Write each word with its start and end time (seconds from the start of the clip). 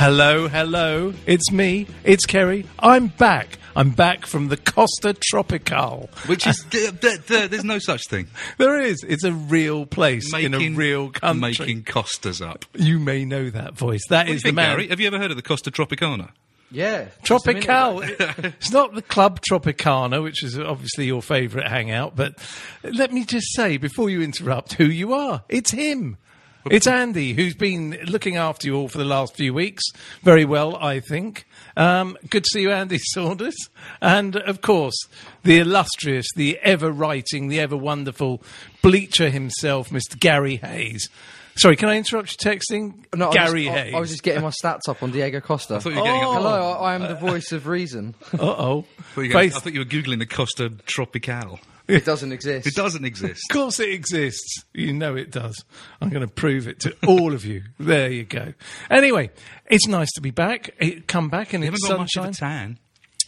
Hello, 0.00 0.48
hello. 0.48 1.12
It's 1.26 1.52
me. 1.52 1.86
It's 2.04 2.24
Ceri. 2.24 2.64
I'm 2.78 3.08
back. 3.08 3.58
I'm 3.76 3.90
back 3.90 4.24
from 4.24 4.48
the 4.48 4.56
Costa 4.56 5.12
Tropical. 5.12 6.08
Which 6.24 6.46
is 6.46 6.64
d- 6.70 6.88
d- 6.90 7.18
d- 7.28 7.46
there's 7.48 7.64
no 7.64 7.78
such 7.78 8.06
thing. 8.08 8.28
There 8.56 8.80
is. 8.80 9.04
It's 9.06 9.24
a 9.24 9.32
real 9.34 9.84
place 9.84 10.32
in 10.32 10.54
a 10.54 10.70
real 10.70 11.10
country. 11.10 11.40
making 11.50 11.84
Costas 11.84 12.40
up. 12.40 12.64
You 12.74 12.98
may 12.98 13.26
know 13.26 13.50
that 13.50 13.74
voice. 13.74 14.00
That 14.08 14.20
What 14.20 14.24
do 14.24 14.30
you 14.30 14.36
is 14.36 14.42
think, 14.42 14.54
the 14.54 14.62
man. 14.62 14.70
Garry? 14.76 14.88
Have 14.88 15.00
you 15.00 15.06
ever 15.06 15.18
heard 15.18 15.32
of 15.32 15.36
the 15.36 15.42
Costa 15.42 15.70
Tropicana? 15.70 16.30
Yeah. 16.70 17.08
just 17.22 17.44
Tropical. 17.44 18.00
it's 18.02 18.70
not 18.72 18.94
the 18.94 19.02
Club 19.02 19.40
Tropicana, 19.42 20.22
which 20.22 20.42
is 20.42 20.58
obviously 20.58 21.04
your 21.04 21.20
favourite 21.20 21.68
hangout, 21.68 22.16
but 22.16 22.36
let 22.82 23.12
me 23.12 23.26
just 23.26 23.54
say 23.54 23.76
before 23.76 24.08
you 24.08 24.22
interrupt 24.22 24.72
who 24.74 24.84
you 24.86 25.12
are. 25.12 25.42
It's 25.50 25.72
him. 25.72 26.16
It's 26.70 26.86
Andy, 26.86 27.32
who's 27.32 27.54
been 27.54 27.98
looking 28.06 28.36
after 28.36 28.66
you 28.66 28.76
all 28.76 28.88
for 28.88 28.98
the 28.98 29.04
last 29.04 29.34
few 29.36 29.54
weeks. 29.54 29.82
Very 30.22 30.44
well, 30.44 30.76
I 30.76 31.00
think. 31.00 31.46
Um, 31.76 32.18
good 32.28 32.44
to 32.44 32.50
see 32.52 32.62
you, 32.62 32.70
Andy 32.70 32.98
Saunders. 33.14 33.56
And, 34.02 34.36
of 34.36 34.60
course, 34.60 34.96
the 35.42 35.58
illustrious, 35.58 36.26
the 36.36 36.58
ever 36.58 36.90
writing, 36.90 37.48
the 37.48 37.60
ever 37.60 37.76
wonderful 37.76 38.42
bleacher 38.82 39.30
himself, 39.30 39.88
Mr. 39.90 40.18
Garry 40.18 40.56
Hayes. 40.56 41.08
Sorry, 41.56 41.76
can 41.76 41.88
I 41.88 41.96
interrupt 41.96 42.42
your 42.44 42.54
texting? 42.54 43.04
No, 43.14 43.30
I 43.30 43.32
Garry 43.32 43.66
was, 43.66 43.74
I- 43.76 43.82
Hayes. 43.82 43.94
I, 43.94 44.00
was 44.00 44.10
just 44.10 44.22
getting 44.22 44.42
my 44.42 44.50
stats 44.62 44.88
up 44.88 45.02
on 45.02 45.10
Diego 45.10 45.40
Costa. 45.40 45.74
I 45.76 45.78
thought 45.80 45.92
you 45.92 45.98
were 45.98 46.04
getting. 46.04 46.22
Oh. 46.24 46.30
I 46.30 46.34
Hello, 46.34 46.72
I, 46.72 46.92
I 46.92 46.94
am 46.94 47.02
the 47.02 47.14
voice 47.14 47.52
of 47.52 47.66
reason. 47.66 48.14
Uh 48.32 48.38
oh. 48.42 48.82
thought 49.14 49.22
you 49.22 49.22
were, 49.22 49.26
getting- 49.28 49.50
I 49.52 49.58
thought 49.58 49.72
you 49.72 49.80
were 49.80 49.84
googling 49.86 50.18
the 50.20 50.26
Costa 50.26 50.70
Tropical. 50.86 51.58
It 51.96 52.04
doesn't 52.04 52.32
exist. 52.32 52.66
It 52.66 52.74
doesn't 52.74 53.04
exist. 53.04 53.42
Of 53.50 53.54
course 53.54 53.80
it 53.80 53.90
exists. 53.90 54.64
You 54.72 54.92
know 54.92 55.16
it 55.16 55.30
does. 55.30 55.64
I'm 56.00 56.08
going 56.10 56.26
to 56.26 56.32
prove 56.32 56.68
it 56.68 56.80
to 56.80 56.96
all 57.06 57.34
of 57.34 57.44
you. 57.44 57.62
There 57.78 58.10
you 58.10 58.24
go. 58.24 58.54
Anyway, 58.90 59.30
it's 59.66 59.86
nice 59.86 60.10
to 60.12 60.20
be 60.20 60.30
back. 60.30 60.70
It, 60.78 61.06
come 61.06 61.28
back 61.28 61.52
and 61.52 61.64
You 61.64 61.70
it's 61.72 61.82
haven't 61.86 61.96
got 61.96 62.00
much 62.02 62.10
sunshine. 62.12 62.28
of 62.28 62.34
a 62.34 62.38
tan. 62.38 62.78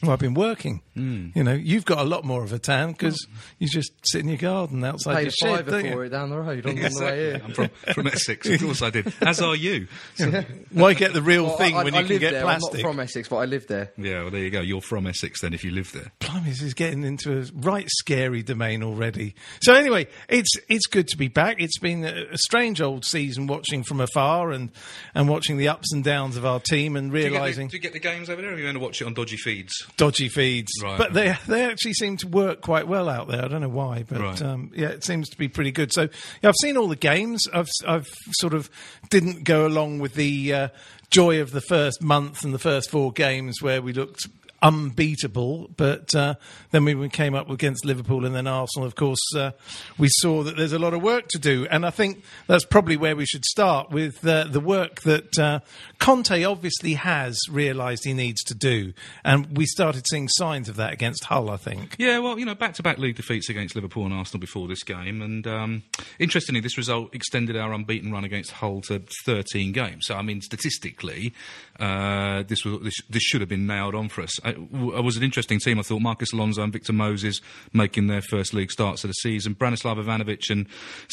Well, 0.03 0.11
I've 0.13 0.19
been 0.19 0.35
working. 0.35 0.81
Hmm. 0.95 1.29
You 1.35 1.43
know, 1.43 1.55
you've 1.55 1.85
got 1.87 1.99
a 1.99 2.05
lot 2.05 2.25
more 2.25 2.45
of 2.45 2.53
a 2.53 2.59
tan 2.59 2.93
because 2.93 3.27
you 3.59 3.67
just 3.67 3.93
sit 4.05 4.21
in 4.21 4.29
your 4.29 4.37
garden 4.37 4.85
outside 4.85 5.15
Paid 5.15 5.23
your 5.23 5.29
a 5.29 5.31
shed, 5.33 5.57
fiver 5.67 5.71
don't 5.71 5.85
you? 5.87 5.93
for 5.93 6.05
it 6.05 6.09
down 6.11 6.29
the 6.31 6.39
road 6.39 6.67
on, 6.67 6.71
on 6.73 6.77
the 6.93 7.01
way 7.05 7.17
here. 7.19 7.41
I'm 7.43 7.53
from, 7.53 7.69
from 7.95 8.07
Essex. 8.09 8.49
Of 8.49 8.61
course 8.61 8.83
I 8.83 8.91
did. 8.91 9.13
As 9.23 9.41
are 9.41 9.57
you. 9.57 9.89
Why 10.71 10.95
get 10.95 11.13
the 11.13 11.23
real 11.23 11.45
Well, 11.47 11.57
thing 11.57 11.77
I, 11.77 11.85
when 11.85 11.95
I, 11.95 12.01
you 12.01 12.05
I 12.05 12.09
can 12.09 12.19
get 12.19 12.33
there. 12.33 12.43
plastic? 12.43 12.75
I'm 12.75 12.83
not 12.83 12.91
from 12.91 13.01
Essex, 13.01 13.29
but 13.29 13.37
I 13.37 13.45
live 13.47 13.67
there. 13.69 13.93
Yeah, 13.97 14.23
well, 14.23 14.31
there 14.31 14.41
you 14.43 14.51
go. 14.51 14.61
You're 14.61 14.81
from 14.83 15.07
Essex 15.07 15.41
then 15.41 15.55
if 15.55 15.65
you 15.65 15.71
live 15.71 15.91
there. 15.93 16.13
Blimey, 16.21 16.51
this 16.51 16.63
is 16.63 16.75
getting 16.75 17.05
into 17.05 17.39
a 17.39 17.45
right 17.55 17.89
scary 17.89 18.43
domain 18.43 18.83
already. 18.83 19.35
So 19.63 19.75
anyway, 19.75 20.09
it's 20.29 20.51
it's 20.69 20.87
good 20.87 21.09
to 21.09 21.17
be 21.17 21.29
back. 21.29 21.57
It's 21.61 21.79
been 21.79 22.05
a, 22.05 22.27
a 22.33 22.39
strange 22.39 22.81
old 22.81 23.05
season 23.05 23.47
watching 23.47 23.83
from 23.83 24.01
afar 24.01 24.51
and 24.53 24.71
and 25.15 25.29
watching 25.29 25.57
the 25.57 25.69
ups 25.69 25.93
and 25.93 26.05
downs 26.05 26.37
of 26.37 26.45
our 26.45 26.61
team 26.61 26.97
and 26.97 27.11
Do 27.11 27.17
you, 27.17 27.23
get 27.25 27.29
the, 27.31 27.35
realizing 27.35 27.69
do 27.69 27.77
you 27.77 27.83
get 27.83 27.93
the 27.93 27.99
games 27.99 28.29
over 28.29 28.43
there 28.43 28.51
or 28.51 28.55
are 28.55 28.59
you 28.59 28.65
going 28.65 28.75
to 28.75 28.81
watch 28.81 29.01
it 29.01 29.07
on 29.07 29.15
dodgy 29.15 29.37
feeds? 29.37 29.73
dodgy 29.97 30.29
feeds. 30.29 30.71
Right. 30.83 30.99
But 30.99 31.13
they 31.15 31.35
they 31.47 31.65
actually 31.65 31.95
seem 31.95 32.17
to 32.19 32.29
work 32.29 32.61
quite 32.61 32.89
well 32.89 33.09
out 33.09 33.29
there. 33.29 33.45
I 33.45 33.49
don't 33.49 33.61
know 33.61 33.69
why, 33.69 34.05
but 34.09 34.21
Right. 34.21 34.43
um, 34.43 34.71
yeah, 34.75 34.89
it 34.89 35.05
seems 35.05 35.29
to 35.31 35.39
be 35.39 35.49
pretty 35.49 35.71
good. 35.73 35.93
So 35.93 36.09
yeah, 36.43 36.49
I've 36.49 36.55
seen 36.61 36.77
all 36.77 36.89
the 36.89 36.97
games. 36.97 37.43
I've 37.53 37.69
I've 37.87 38.09
sort 38.33 38.55
of 38.55 38.69
didn't 39.11 39.45
go 39.45 39.67
along 39.67 40.01
with 40.01 40.15
the 40.15 40.53
uh, 40.55 40.69
joy 41.11 41.41
of 41.41 41.53
the 41.53 41.61
first 41.61 42.03
month 42.03 42.45
and 42.45 42.53
the 42.53 42.59
first 42.59 42.91
four 42.91 43.13
games 43.13 43.61
where 43.63 43.81
we 43.83 43.93
looked 43.93 44.27
unbeatable, 44.63 45.71
but 45.77 46.15
uh, 46.15 46.35
then 46.71 46.85
we 46.85 47.09
came 47.09 47.35
up 47.35 47.51
against 47.51 47.85
Liverpool 47.85 48.25
and 48.25 48.35
then 48.35 48.47
Arsenal. 48.47 48.87
Of 48.87 48.95
course, 48.95 49.21
uh, 49.37 49.51
we 49.99 50.09
saw 50.11 50.43
that 50.45 50.57
there's 50.57 50.73
a 50.73 50.79
lot 50.79 50.95
of 50.95 51.03
work 51.03 51.29
to 51.29 51.39
do, 51.39 51.67
and 51.71 51.85
I 51.85 51.91
think 51.91 52.25
that's 52.47 52.65
probably 52.65 52.97
where 52.97 53.17
we 53.17 53.27
should 53.27 53.45
start 53.45 53.91
with 53.91 54.27
uh, 54.27 54.45
the 54.45 54.61
work 54.61 55.03
that 55.03 55.39
uh, 55.39 55.61
Conte 55.99 56.45
obviously 56.45 56.95
has 56.95 57.39
realised 57.51 58.05
he 58.05 58.15
needs 58.15 58.43
to 58.45 58.55
do, 58.55 58.93
and 59.25 59.57
we 59.57 59.67
started 59.67 60.05
seeing 60.09 60.29
signs 60.29 60.69
of 60.69 60.77
that 60.77 60.93
against 60.93 61.25
Hull. 61.25 61.51
I 61.51 61.57
think. 61.57 61.97
Yeah, 61.99 62.21
well, 62.21 62.39
you 62.39 62.45
know, 62.45 62.55
back-to-back 62.55 62.99
league 62.99 63.17
defeats 63.17 63.49
against 63.49 63.75
Liverpool 63.75 64.05
and 64.05 64.15
Arsenal 64.15 64.41
before 64.41 64.69
this 64.69 64.85
game, 64.85 65.21
and 65.21 65.47
um, 65.47 65.83
interestingly, 66.19 66.61
this 66.61 66.79
result 66.79 67.15
extended 67.15 67.57
our 67.57 67.73
unbeaten 67.73 68.13
run 68.13 68.25
against 68.25 68.53
Hull 68.53 68.81
to 68.83 69.03
13 69.25 69.73
games. 69.73 70.07
So, 70.07 70.15
I 70.15 70.23
mean, 70.23 70.41
statistically, 70.41 71.33
uh, 71.83 72.45
this 72.45 72.65
was 72.65 72.81
this, 72.83 72.95
this 73.11 73.23
should 73.23 73.41
have 73.41 73.49
been 73.49 73.67
nailed 73.67 73.95
on 73.95 74.09
for 74.09 74.23
us. 74.23 74.39
It, 74.45 74.57
it 74.57 75.05
was 75.05 75.17
an 75.17 75.25
interesting 75.25 75.59
team. 75.59 75.79
I 75.79 75.83
thought 75.83 76.01
Marcos 76.01 76.33
Alonso 76.33 76.63
and 76.63 76.73
Victor 76.73 76.93
Moses 76.93 77.41
making 77.73 78.07
their 78.07 78.23
first 78.23 78.55
league 78.55 78.71
starts 78.71 79.03
of 79.03 79.09
the 79.09 79.15
season. 79.15 79.57
Branislav 79.57 80.03
Ivanovic 80.03 80.49
and 80.49 80.69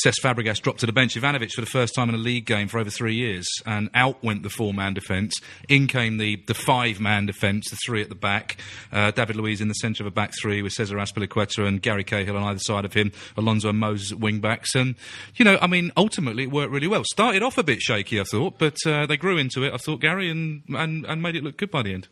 Cesc 0.06 0.22
Fabregas 0.24 0.62
dropped 0.62 0.82
to 0.82 0.86
the 0.86 0.94
bench. 0.94 1.16
Ivanovic 1.16 1.52
for 1.52 1.62
the 1.62 1.68
first 1.68 1.96
time 1.96 2.08
in 2.10 2.16
a 2.16 2.20
league 2.20 2.46
game 2.46 2.68
for 2.68 2.80
over 2.80 2.92
three 2.92 3.16
years, 3.16 3.48
and 3.66 3.90
out 3.96 4.24
went 4.24 4.44
the 4.44 4.50
four-man 4.50 4.94
defence. 4.94 5.34
In 5.68 5.88
came 5.88 6.18
the 6.18 6.36
the 6.48 6.54
five-man 6.54 7.26
defence, 7.26 7.70
the 7.70 7.78
three 7.86 8.02
at 8.02 8.10
the 8.10 8.16
back. 8.16 8.58
Uh, 8.92 9.12
David 9.12 9.36
Luiz 9.36 9.62
in 9.62 9.68
the 9.70 9.74
centre 9.74 10.04
of 10.04 10.08
a 10.08 10.12
back 10.12 10.34
three 10.40 10.62
with 10.62 10.74
Cesar 10.74 10.98
Azpilicueta 10.98 11.68
and 11.68 11.82
Gary 11.82 12.04
Cahill 12.04 12.38
on 12.38 12.44
either 12.44 12.60
side 12.60 12.86
of 12.86 12.94
him. 12.94 13.12
Alonso 13.36 13.70
and 13.70 13.80
Moses 13.80 14.12
at 14.12 14.20
wing 14.20 14.40
backs, 14.40 14.76
and 14.76 14.96
you 15.36 15.46
know, 15.46 15.58
I 15.62 15.68
mean, 15.68 15.92
ultimately 15.98 16.44
it 16.44 16.52
worked 16.52 16.72
really 16.72 16.88
well. 16.88 17.04
Started 17.12 17.42
off 17.42 17.58
a 17.58 17.64
bit 17.64 17.82
shaky, 17.82 18.20
I 18.20 18.24
thought, 18.24 18.60
but 18.60 18.78
uh, 18.86 19.06
they 19.06 19.18
grew 19.18 19.38
into 19.38 19.64
it. 19.64 19.74
I 19.74 19.78
thought 19.78 20.00
Gary 20.00 20.30
and, 20.30 20.59
and 20.70 21.06
and 21.06 21.22
made 21.22 21.36
it 21.36 21.44
look 21.44 21.58
good 21.58 21.72
by 21.72 21.84
the 21.84 21.94
end. 21.94 22.08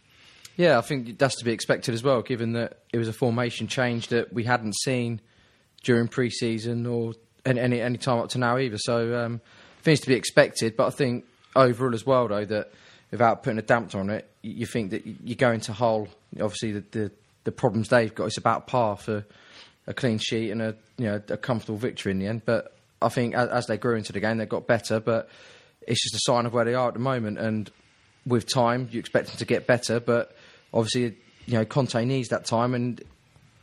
Yeah, 0.58 0.80
I 0.80 0.82
think 0.82 1.20
that's 1.20 1.36
to 1.38 1.46
be 1.46 1.52
expected 1.52 1.94
as 1.94 2.04
well, 2.04 2.24
given 2.24 2.54
that 2.54 2.80
it 2.92 2.98
was 2.98 3.08
a 3.08 3.14
formation 3.14 3.68
change 3.68 4.08
that 4.08 4.34
we 4.34 4.44
hadn't 4.44 4.76
seen 4.76 5.22
during 5.84 6.08
pre-season 6.08 6.88
or 6.88 7.14
any 7.46 7.80
any, 7.80 7.98
time 7.98 8.20
up 8.20 8.30
to 8.30 8.40
now 8.40 8.58
either. 8.58 8.78
So 8.80 9.24
um, 9.24 9.42
it's 9.86 10.02
to 10.02 10.08
be 10.08 10.16
expected. 10.16 10.76
But 10.76 10.88
I 10.88 10.90
think 10.90 11.26
overall 11.56 11.94
as 11.94 12.06
well, 12.06 12.28
though, 12.28 12.46
that 12.46 12.72
without 13.12 13.44
putting 13.44 13.60
a 13.60 13.64
damper 13.64 14.00
on 14.00 14.10
it, 14.10 14.30
you, 14.42 14.66
think 14.66 14.92
that 14.92 15.06
you 15.06 15.36
go 15.36 15.52
into 15.52 15.74
Hull. 15.74 16.08
Obviously, 16.42 16.74
the, 16.74 16.84
the 16.92 17.12
the 17.46 17.52
problems 17.52 17.90
they've 17.90 18.14
got 18.14 18.26
is 18.26 18.38
about 18.38 18.68
par 18.68 18.98
for 18.98 19.26
a 19.86 19.94
clean 19.94 20.18
sheet 20.18 20.52
and 20.52 20.62
a 20.62 20.76
you 20.98 21.06
know 21.06 21.22
a 21.30 21.38
comfortable 21.38 21.78
victory 21.78 22.12
in 22.12 22.20
the 22.20 22.28
end. 22.28 22.42
But 22.46 22.76
I 23.02 23.10
think 23.10 23.36
as, 23.36 23.50
as 23.50 23.66
they 23.68 23.78
grew 23.78 23.96
into 23.96 24.12
the 24.12 24.20
game, 24.20 24.38
they 24.38 24.46
got 24.46 24.68
better. 24.68 25.00
But 25.00 25.30
it's 25.82 26.04
just 26.04 26.16
a 26.16 26.32
sign 26.32 26.46
of 26.46 26.54
where 26.54 26.66
they 26.66 26.74
are 26.74 26.90
at 26.90 26.94
the 26.96 27.00
moment. 27.00 27.38
And 27.38 27.72
with 28.28 28.52
time, 28.52 28.90
you 28.92 29.00
expect 29.00 29.30
them 29.30 29.38
to 29.38 29.46
get 29.46 29.66
better. 29.66 30.00
But 30.00 30.36
obviously, 30.74 31.18
you 31.46 31.54
know, 31.54 31.66
Conte 31.66 32.04
needs 32.06 32.30
that 32.30 32.46
time, 32.46 32.74
and 32.74 33.02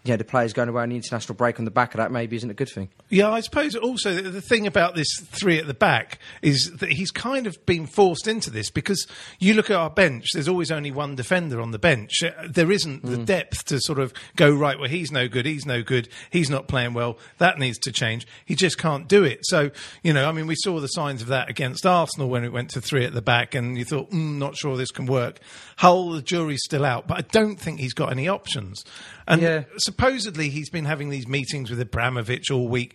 you 0.05 0.13
know, 0.13 0.17
the 0.19 0.25
players 0.25 0.53
going 0.53 0.69
away 0.69 0.83
on 0.83 0.91
the 0.91 0.97
international 0.97 1.35
break 1.35 1.59
on 1.59 1.65
the 1.65 1.71
back 1.71 1.95
of 1.95 1.99
that 1.99 2.13
maybe 2.13 2.37
isn't 2.37 2.51
a 2.51 2.55
good 2.55 2.69
thing. 2.69 2.91
Yeah, 3.09 3.31
I 3.31 3.41
suppose 3.41 3.75
also 3.75 4.15
the, 4.15 4.29
the 4.31 4.41
thing 4.43 4.67
about 4.67 4.95
this 4.95 5.09
three 5.21 5.59
at 5.59 5.67
the 5.67 5.75
back 5.75 6.19
is 6.43 6.71
that 6.79 6.93
he's 6.93 7.11
kind 7.11 7.47
of 7.47 7.65
been 7.65 7.87
forced 7.87 8.27
into 8.27 8.51
this 8.51 8.71
because 8.71 9.07
you 9.39 9.55
look 9.55 9.71
at 9.71 9.77
our 9.77 9.89
bench, 9.89 10.27
there's 10.35 10.49
always 10.49 10.71
only 10.71 10.91
one 10.91 11.15
defender 11.17 11.61
on 11.61 11.71
the 11.71 11.79
bench. 11.79 12.23
Uh, 12.23 12.31
There 12.49 12.71
isn't 12.71 13.03
the 13.05 13.17
depth 13.17 13.65
to 13.67 13.81
sort 13.81 13.99
of 13.99 14.13
go, 14.37 14.55
right, 14.55 14.79
well, 14.79 14.91
he's 14.91 15.11
no 15.11 15.27
good, 15.27 15.47
he's 15.47 15.65
no 15.65 15.83
good, 15.83 16.09
he's 16.31 16.51
not 16.51 16.69
playing 16.69 16.93
well, 16.93 17.19
that 17.39 17.59
needs 17.59 17.79
to 17.79 17.93
change. 17.93 18.27
He 18.45 18.55
just 18.55 18.77
can't 18.77 19.09
do 19.09 19.25
it. 19.25 19.41
So, 19.43 19.71
you 20.03 20.13
know, 20.13 20.29
I 20.29 20.33
mean, 20.33 20.47
we 20.47 20.57
saw 20.57 20.81
the 20.81 20.89
signs 20.89 21.23
of 21.23 21.29
that 21.29 21.49
against 21.49 21.87
Arsenal 21.87 22.29
when 22.29 22.45
it 22.45 22.53
went 22.53 22.69
to 22.71 22.81
three 22.83 23.05
at 23.07 23.15
the 23.15 23.23
back 23.23 23.55
and 23.55 23.79
you 23.79 23.85
thought, 23.87 24.11
mm, 24.11 24.37
not 24.37 24.55
sure 24.57 24.77
this 24.77 24.91
can 24.91 25.07
work. 25.07 25.41
Hull, 25.77 26.11
the 26.11 26.23
jury's 26.23 26.63
still 26.65 26.85
out, 26.85 27.07
but 27.07 27.19
I 27.19 27.23
don't 27.23 27.57
think 27.57 27.81
he's 27.81 27.95
got 27.95 28.11
any 28.13 28.29
options. 28.29 28.85
And 29.27 29.43
Yeah. 29.43 29.65
supposedly 29.79 30.49
he's 30.49 30.71
been 30.71 30.85
having 30.85 31.11
these 31.11 31.27
meetings 31.27 31.71
with 31.71 31.81
Abramovich 31.81 32.51
all 32.51 32.69
week. 32.69 32.95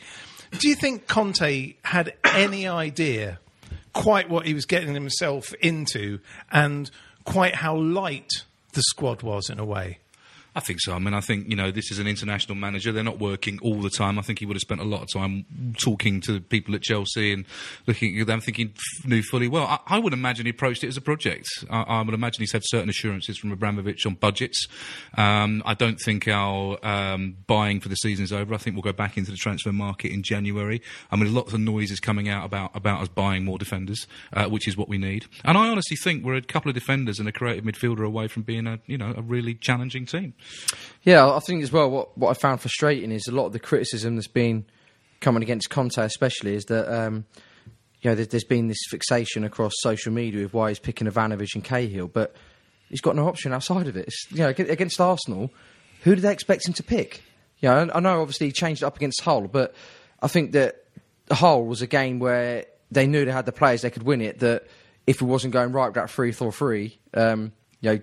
Do 0.57 0.67
you 0.69 0.75
think 0.75 1.07
Conte 1.07 1.75
had 1.83 2.13
any 2.23 2.67
idea 2.67 3.39
quite 3.93 4.29
what 4.29 4.45
he 4.45 4.53
was 4.53 4.65
getting 4.65 4.93
himself 4.93 5.53
into 5.61 6.19
and 6.51 6.89
quite 7.25 7.55
how 7.55 7.75
light 7.75 8.29
the 8.73 8.81
squad 8.83 9.21
was 9.23 9.49
in 9.49 9.59
a 9.59 9.65
way? 9.65 9.99
I 10.59 10.61
think 10.61 10.81
so. 10.81 10.93
I 10.93 10.99
mean, 10.99 11.13
I 11.13 11.21
think 11.21 11.49
you 11.49 11.55
know 11.55 11.71
this 11.71 11.89
is 11.89 11.99
an 11.99 12.07
international 12.07 12.55
manager. 12.55 12.91
They're 12.91 13.01
not 13.01 13.17
working 13.17 13.59
all 13.61 13.81
the 13.81 13.89
time. 13.89 14.19
I 14.19 14.21
think 14.23 14.39
he 14.39 14.45
would 14.45 14.55
have 14.55 14.61
spent 14.61 14.81
a 14.81 14.83
lot 14.83 15.01
of 15.01 15.07
time 15.09 15.45
talking 15.81 16.19
to 16.21 16.41
people 16.41 16.75
at 16.75 16.81
Chelsea 16.81 17.31
and 17.31 17.45
looking 17.87 18.19
at 18.19 18.27
them. 18.27 18.41
Thinking 18.41 18.73
knew 19.05 19.23
fully 19.23 19.47
well. 19.47 19.63
I, 19.63 19.79
I 19.87 19.99
would 19.99 20.11
imagine 20.11 20.47
he 20.47 20.49
approached 20.49 20.83
it 20.83 20.87
as 20.87 20.97
a 20.97 21.01
project. 21.01 21.47
I, 21.69 21.83
I 21.83 22.01
would 22.01 22.13
imagine 22.13 22.41
he's 22.41 22.51
had 22.51 22.63
certain 22.65 22.89
assurances 22.89 23.37
from 23.37 23.53
Abramovich 23.53 24.05
on 24.05 24.15
budgets. 24.15 24.67
Um, 25.17 25.63
I 25.65 25.75
don't 25.75 25.97
think 26.03 26.27
our 26.27 26.77
um, 26.85 27.37
buying 27.47 27.79
for 27.79 27.87
the 27.87 27.95
season 27.95 28.25
is 28.25 28.33
over. 28.33 28.53
I 28.53 28.57
think 28.57 28.75
we'll 28.75 28.83
go 28.83 28.91
back 28.91 29.17
into 29.17 29.31
the 29.31 29.37
transfer 29.37 29.71
market 29.71 30.11
in 30.11 30.23
January. 30.23 30.81
I 31.09 31.15
mean, 31.15 31.33
lots 31.33 31.53
of 31.53 31.61
noise 31.61 31.89
is 31.89 32.01
coming 32.01 32.27
out 32.27 32.45
about 32.45 32.75
about 32.75 33.01
us 33.01 33.07
buying 33.07 33.45
more 33.45 33.57
defenders, 33.57 34.07
uh, 34.33 34.49
which 34.49 34.67
is 34.67 34.75
what 34.75 34.89
we 34.89 34.97
need. 34.97 35.25
And 35.45 35.57
I 35.57 35.69
honestly 35.69 35.95
think 35.95 36.25
we're 36.25 36.35
a 36.35 36.41
couple 36.41 36.67
of 36.67 36.75
defenders 36.75 37.17
and 37.17 37.29
a 37.29 37.31
creative 37.31 37.63
midfielder 37.63 38.05
away 38.05 38.27
from 38.27 38.43
being 38.43 38.67
a 38.67 38.79
you 38.87 38.97
know 38.97 39.13
a 39.15 39.21
really 39.21 39.55
challenging 39.55 40.05
team. 40.05 40.33
Yeah, 41.03 41.31
I 41.31 41.39
think 41.39 41.63
as 41.63 41.71
well. 41.71 41.89
What 41.89 42.17
what 42.17 42.29
I 42.29 42.33
found 42.33 42.61
frustrating 42.61 43.11
is 43.11 43.27
a 43.27 43.31
lot 43.31 43.45
of 43.45 43.53
the 43.53 43.59
criticism 43.59 44.15
that's 44.15 44.27
been 44.27 44.65
coming 45.21 45.43
against 45.43 45.69
Conte, 45.69 45.97
especially, 45.97 46.55
is 46.55 46.65
that 46.65 46.93
um, 46.93 47.25
you 48.01 48.11
know 48.11 48.15
there, 48.15 48.25
there's 48.25 48.43
been 48.43 48.67
this 48.67 48.79
fixation 48.89 49.43
across 49.43 49.71
social 49.77 50.11
media 50.11 50.45
of 50.45 50.53
why 50.53 50.69
he's 50.69 50.79
picking 50.79 51.07
Ivanovic 51.07 51.55
and 51.55 51.63
Cahill, 51.63 52.07
but 52.07 52.35
he's 52.89 53.01
got 53.01 53.15
no 53.15 53.27
option 53.27 53.53
outside 53.53 53.87
of 53.87 53.95
it. 53.95 54.07
It's, 54.07 54.31
you 54.31 54.39
know, 54.39 54.49
against 54.49 54.99
Arsenal, 54.99 55.51
who 56.03 56.15
do 56.15 56.21
they 56.21 56.33
expect 56.33 56.67
him 56.67 56.73
to 56.73 56.83
pick? 56.83 57.23
You 57.59 57.69
know, 57.69 57.75
I 57.75 57.97
I 57.97 57.99
know 57.99 58.21
obviously 58.21 58.47
he 58.47 58.53
changed 58.53 58.83
it 58.83 58.85
up 58.85 58.97
against 58.97 59.21
Hull, 59.21 59.47
but 59.47 59.73
I 60.21 60.27
think 60.27 60.51
that 60.51 60.83
Hull 61.31 61.65
was 61.65 61.81
a 61.81 61.87
game 61.87 62.19
where 62.19 62.65
they 62.91 63.07
knew 63.07 63.25
they 63.25 63.31
had 63.31 63.45
the 63.45 63.51
players 63.51 63.81
they 63.81 63.89
could 63.89 64.03
win 64.03 64.21
it. 64.21 64.39
That 64.39 64.67
if 65.07 65.21
it 65.21 65.25
wasn't 65.25 65.53
going 65.53 65.71
right 65.71 65.87
with 65.87 65.95
that 65.95 66.09
three 66.09 66.31
four 66.31 66.51
three, 66.51 66.99
um, 67.13 67.53
you 67.81 67.93
know, 67.93 67.99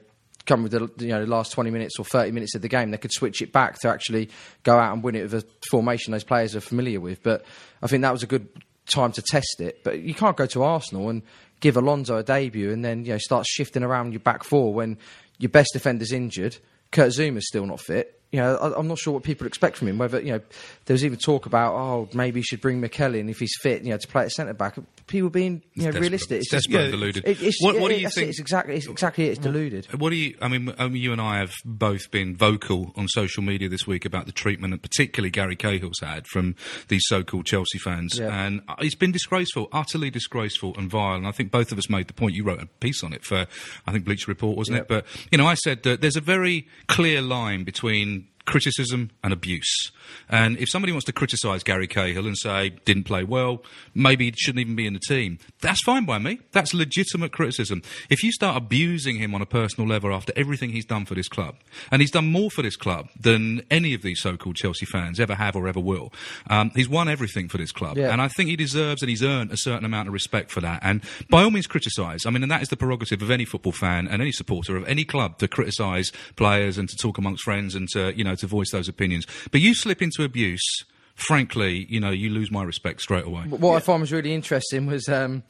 come 0.46 0.62
with 0.62 0.72
the 0.72 0.90
you 1.04 1.10
know 1.10 1.20
the 1.20 1.30
last 1.30 1.52
twenty 1.52 1.70
minutes 1.70 1.98
or 1.98 2.04
thirty 2.04 2.30
minutes 2.32 2.54
of 2.54 2.62
the 2.62 2.68
game, 2.68 2.90
they 2.90 2.98
could 2.98 3.12
switch 3.12 3.42
it 3.42 3.52
back 3.52 3.78
to 3.80 3.88
actually 3.88 4.30
go 4.62 4.78
out 4.78 4.92
and 4.92 5.02
win 5.02 5.14
it 5.14 5.22
with 5.22 5.34
a 5.34 5.44
formation 5.70 6.12
those 6.12 6.24
players 6.24 6.56
are 6.56 6.60
familiar 6.60 7.00
with. 7.00 7.22
But 7.22 7.44
I 7.82 7.86
think 7.86 8.02
that 8.02 8.12
was 8.12 8.22
a 8.22 8.26
good 8.26 8.48
time 8.86 9.12
to 9.12 9.22
test 9.22 9.60
it. 9.60 9.82
But 9.84 10.00
you 10.00 10.14
can't 10.14 10.36
go 10.36 10.46
to 10.46 10.62
Arsenal 10.62 11.08
and 11.08 11.22
give 11.60 11.76
Alonso 11.76 12.16
a 12.16 12.22
debut 12.22 12.72
and 12.72 12.84
then 12.84 13.04
you 13.04 13.12
know 13.12 13.18
start 13.18 13.46
shifting 13.46 13.82
around 13.82 14.12
your 14.12 14.20
back 14.20 14.44
four 14.44 14.72
when 14.72 14.98
your 15.38 15.50
best 15.50 15.70
defender's 15.72 16.12
injured. 16.12 16.56
Kurt 16.92 17.10
Zouma's 17.10 17.48
still 17.48 17.66
not 17.66 17.80
fit. 17.80 18.20
You 18.32 18.40
know, 18.40 18.56
I, 18.56 18.78
I'm 18.78 18.88
not 18.88 18.98
sure 18.98 19.14
what 19.14 19.22
people 19.22 19.46
expect 19.46 19.76
from 19.76 19.86
him. 19.88 19.98
Whether 19.98 20.20
you 20.20 20.32
know, 20.32 20.40
there 20.86 20.94
was 20.94 21.04
even 21.04 21.16
talk 21.18 21.46
about, 21.46 21.74
oh, 21.74 22.08
maybe 22.12 22.40
he 22.40 22.44
should 22.44 22.60
bring 22.60 22.82
McKellen 22.82 23.20
in 23.20 23.28
if 23.28 23.38
he's 23.38 23.54
fit, 23.60 23.82
you 23.82 23.90
know, 23.90 23.96
to 23.98 24.08
play 24.08 24.24
at 24.24 24.32
centre 24.32 24.52
back. 24.52 24.76
People 25.06 25.30
being, 25.30 25.62
you 25.74 25.84
know, 25.84 25.92
Desperate. 25.92 26.00
realistic. 26.00 26.38
It's 26.38 26.50
desperate 26.50 26.74
and 26.76 26.84
yeah, 26.86 26.90
deluded. 26.90 27.24
It, 27.24 27.40
it's, 27.40 27.62
what, 27.62 27.78
what 27.78 27.92
yeah, 27.92 27.96
do 27.96 28.00
you 28.02 28.06
it, 28.08 28.12
think? 28.12 28.28
It's 28.30 28.40
exactly, 28.40 28.74
it's 28.74 28.88
exactly 28.88 29.26
it. 29.26 29.30
It's 29.30 29.38
deluded. 29.38 29.86
What 30.00 30.10
do 30.10 30.16
you? 30.16 30.36
I 30.42 30.48
mean, 30.48 30.74
I 30.76 30.88
mean, 30.88 31.00
you 31.00 31.12
and 31.12 31.20
I 31.20 31.38
have 31.38 31.54
both 31.64 32.10
been 32.10 32.34
vocal 32.36 32.92
on 32.96 33.06
social 33.08 33.44
media 33.44 33.68
this 33.68 33.86
week 33.86 34.04
about 34.04 34.26
the 34.26 34.32
treatment, 34.32 34.72
and 34.72 34.82
particularly 34.82 35.30
Gary 35.30 35.54
Cahill's 35.54 36.00
had 36.00 36.26
from 36.26 36.56
these 36.88 37.02
so-called 37.06 37.46
Chelsea 37.46 37.78
fans, 37.78 38.18
Yeah. 38.18 38.46
and 38.46 38.60
it's 38.80 38.96
been 38.96 39.12
disgraceful, 39.12 39.68
utterly 39.72 40.10
disgraceful 40.10 40.74
and 40.76 40.90
vile. 40.90 41.14
And 41.14 41.28
I 41.28 41.30
think 41.30 41.52
both 41.52 41.70
of 41.70 41.78
us 41.78 41.88
made 41.88 42.08
the 42.08 42.12
point. 42.14 42.34
You 42.34 42.42
wrote 42.42 42.60
a 42.60 42.66
piece 42.66 43.04
on 43.04 43.12
it 43.12 43.24
for, 43.24 43.46
I 43.86 43.92
think 43.92 44.04
Bleacher 44.04 44.30
Report, 44.32 44.56
wasn't 44.56 44.78
it? 44.78 44.88
But 44.88 45.06
you 45.30 45.38
know, 45.38 45.46
I 45.46 45.54
said 45.54 45.84
that 45.84 46.00
there's 46.00 46.16
a 46.16 46.20
very 46.20 46.66
clear 46.88 47.22
line 47.22 47.62
between 47.62 48.25
criticism 48.46 49.10
and 49.22 49.32
abuse. 49.32 49.90
And 50.28 50.56
if 50.58 50.68
somebody 50.70 50.92
wants 50.92 51.04
to 51.06 51.12
criticise 51.12 51.62
Gary 51.62 51.86
Cahill 51.86 52.26
and 52.26 52.36
say 52.38 52.70
didn't 52.84 53.04
play 53.04 53.24
well, 53.24 53.62
maybe 53.94 54.26
he 54.26 54.32
shouldn't 54.36 54.60
even 54.60 54.76
be 54.76 54.86
in 54.86 54.92
the 54.94 55.00
team, 55.00 55.38
that's 55.60 55.82
fine 55.82 56.04
by 56.04 56.18
me. 56.18 56.38
That's 56.52 56.72
legitimate 56.72 57.32
criticism. 57.32 57.82
If 58.08 58.22
you 58.22 58.32
start 58.32 58.56
abusing 58.56 59.16
him 59.16 59.34
on 59.34 59.42
a 59.42 59.46
personal 59.46 59.88
level 59.88 60.14
after 60.14 60.32
everything 60.36 60.70
he's 60.70 60.84
done 60.84 61.04
for 61.04 61.14
this 61.14 61.28
club, 61.28 61.56
and 61.90 62.00
he's 62.00 62.10
done 62.10 62.30
more 62.30 62.50
for 62.50 62.62
this 62.62 62.76
club 62.76 63.08
than 63.18 63.62
any 63.70 63.94
of 63.94 64.02
these 64.02 64.20
so-called 64.20 64.56
Chelsea 64.56 64.86
fans 64.86 65.18
ever 65.20 65.34
have 65.34 65.56
or 65.56 65.66
ever 65.68 65.80
will, 65.80 66.12
um, 66.48 66.70
he's 66.74 66.88
won 66.88 67.08
everything 67.08 67.48
for 67.48 67.58
this 67.58 67.72
club, 67.72 67.96
Yeah. 67.98 68.12
and 68.12 68.22
I 68.22 68.28
think 68.28 68.48
he 68.48 68.56
deserves 68.56 69.02
and 69.02 69.10
he's 69.10 69.22
earned 69.24 69.50
a 69.52 69.56
certain 69.56 69.84
amount 69.84 70.08
of 70.08 70.14
respect 70.14 70.50
for 70.50 70.60
that. 70.60 70.80
And 70.82 71.02
by 71.30 71.42
all 71.42 71.50
means, 71.50 71.66
criticise. 71.66 72.26
I 72.26 72.30
mean, 72.30 72.42
and 72.42 72.52
that 72.52 72.62
is 72.62 72.68
the 72.68 72.76
prerogative 72.76 73.22
of 73.22 73.30
any 73.30 73.44
football 73.44 73.72
fan 73.72 74.06
and 74.06 74.22
any 74.22 74.32
supporter 74.32 74.76
of 74.76 74.86
any 74.86 75.04
club 75.04 75.38
to 75.38 75.48
criticise 75.48 76.12
players 76.36 76.78
and 76.78 76.88
to 76.88 76.96
talk 76.96 77.18
amongst 77.18 77.42
friends 77.42 77.74
and 77.74 77.88
to 77.88 78.16
you 78.16 78.22
know 78.22 78.35
to 78.36 78.46
voice 78.46 78.70
those 78.70 78.88
opinions. 78.88 79.26
But 79.50 79.60
you 79.60 79.74
slip 79.74 80.02
into 80.02 80.24
abuse. 80.24 80.84
Frankly, 81.14 81.86
you 81.88 81.98
know, 81.98 82.10
you 82.10 82.28
lose 82.28 82.50
my 82.50 82.62
respect 82.62 83.00
straight 83.00 83.24
away. 83.24 83.44
But 83.46 83.60
what 83.60 83.74
I 83.74 83.80
found 83.80 84.02
was 84.02 84.12
really 84.12 84.34
interesting 84.34 84.84
was 84.84 85.08
um, 85.08 85.44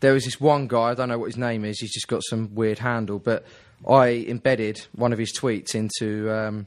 there 0.00 0.12
was 0.12 0.24
this 0.24 0.40
one 0.40 0.66
guy. 0.66 0.90
I 0.90 0.94
don't 0.94 1.08
know 1.08 1.18
what 1.18 1.26
his 1.26 1.36
name 1.36 1.64
is. 1.64 1.78
He's 1.78 1.92
just 1.92 2.08
got 2.08 2.22
some 2.24 2.52
weird 2.56 2.80
handle, 2.80 3.20
but 3.20 3.46
I 3.88 4.26
embedded 4.28 4.84
one 4.96 5.12
of 5.12 5.20
his 5.20 5.32
tweets 5.32 5.76
into 5.76 6.28
um, 6.30 6.66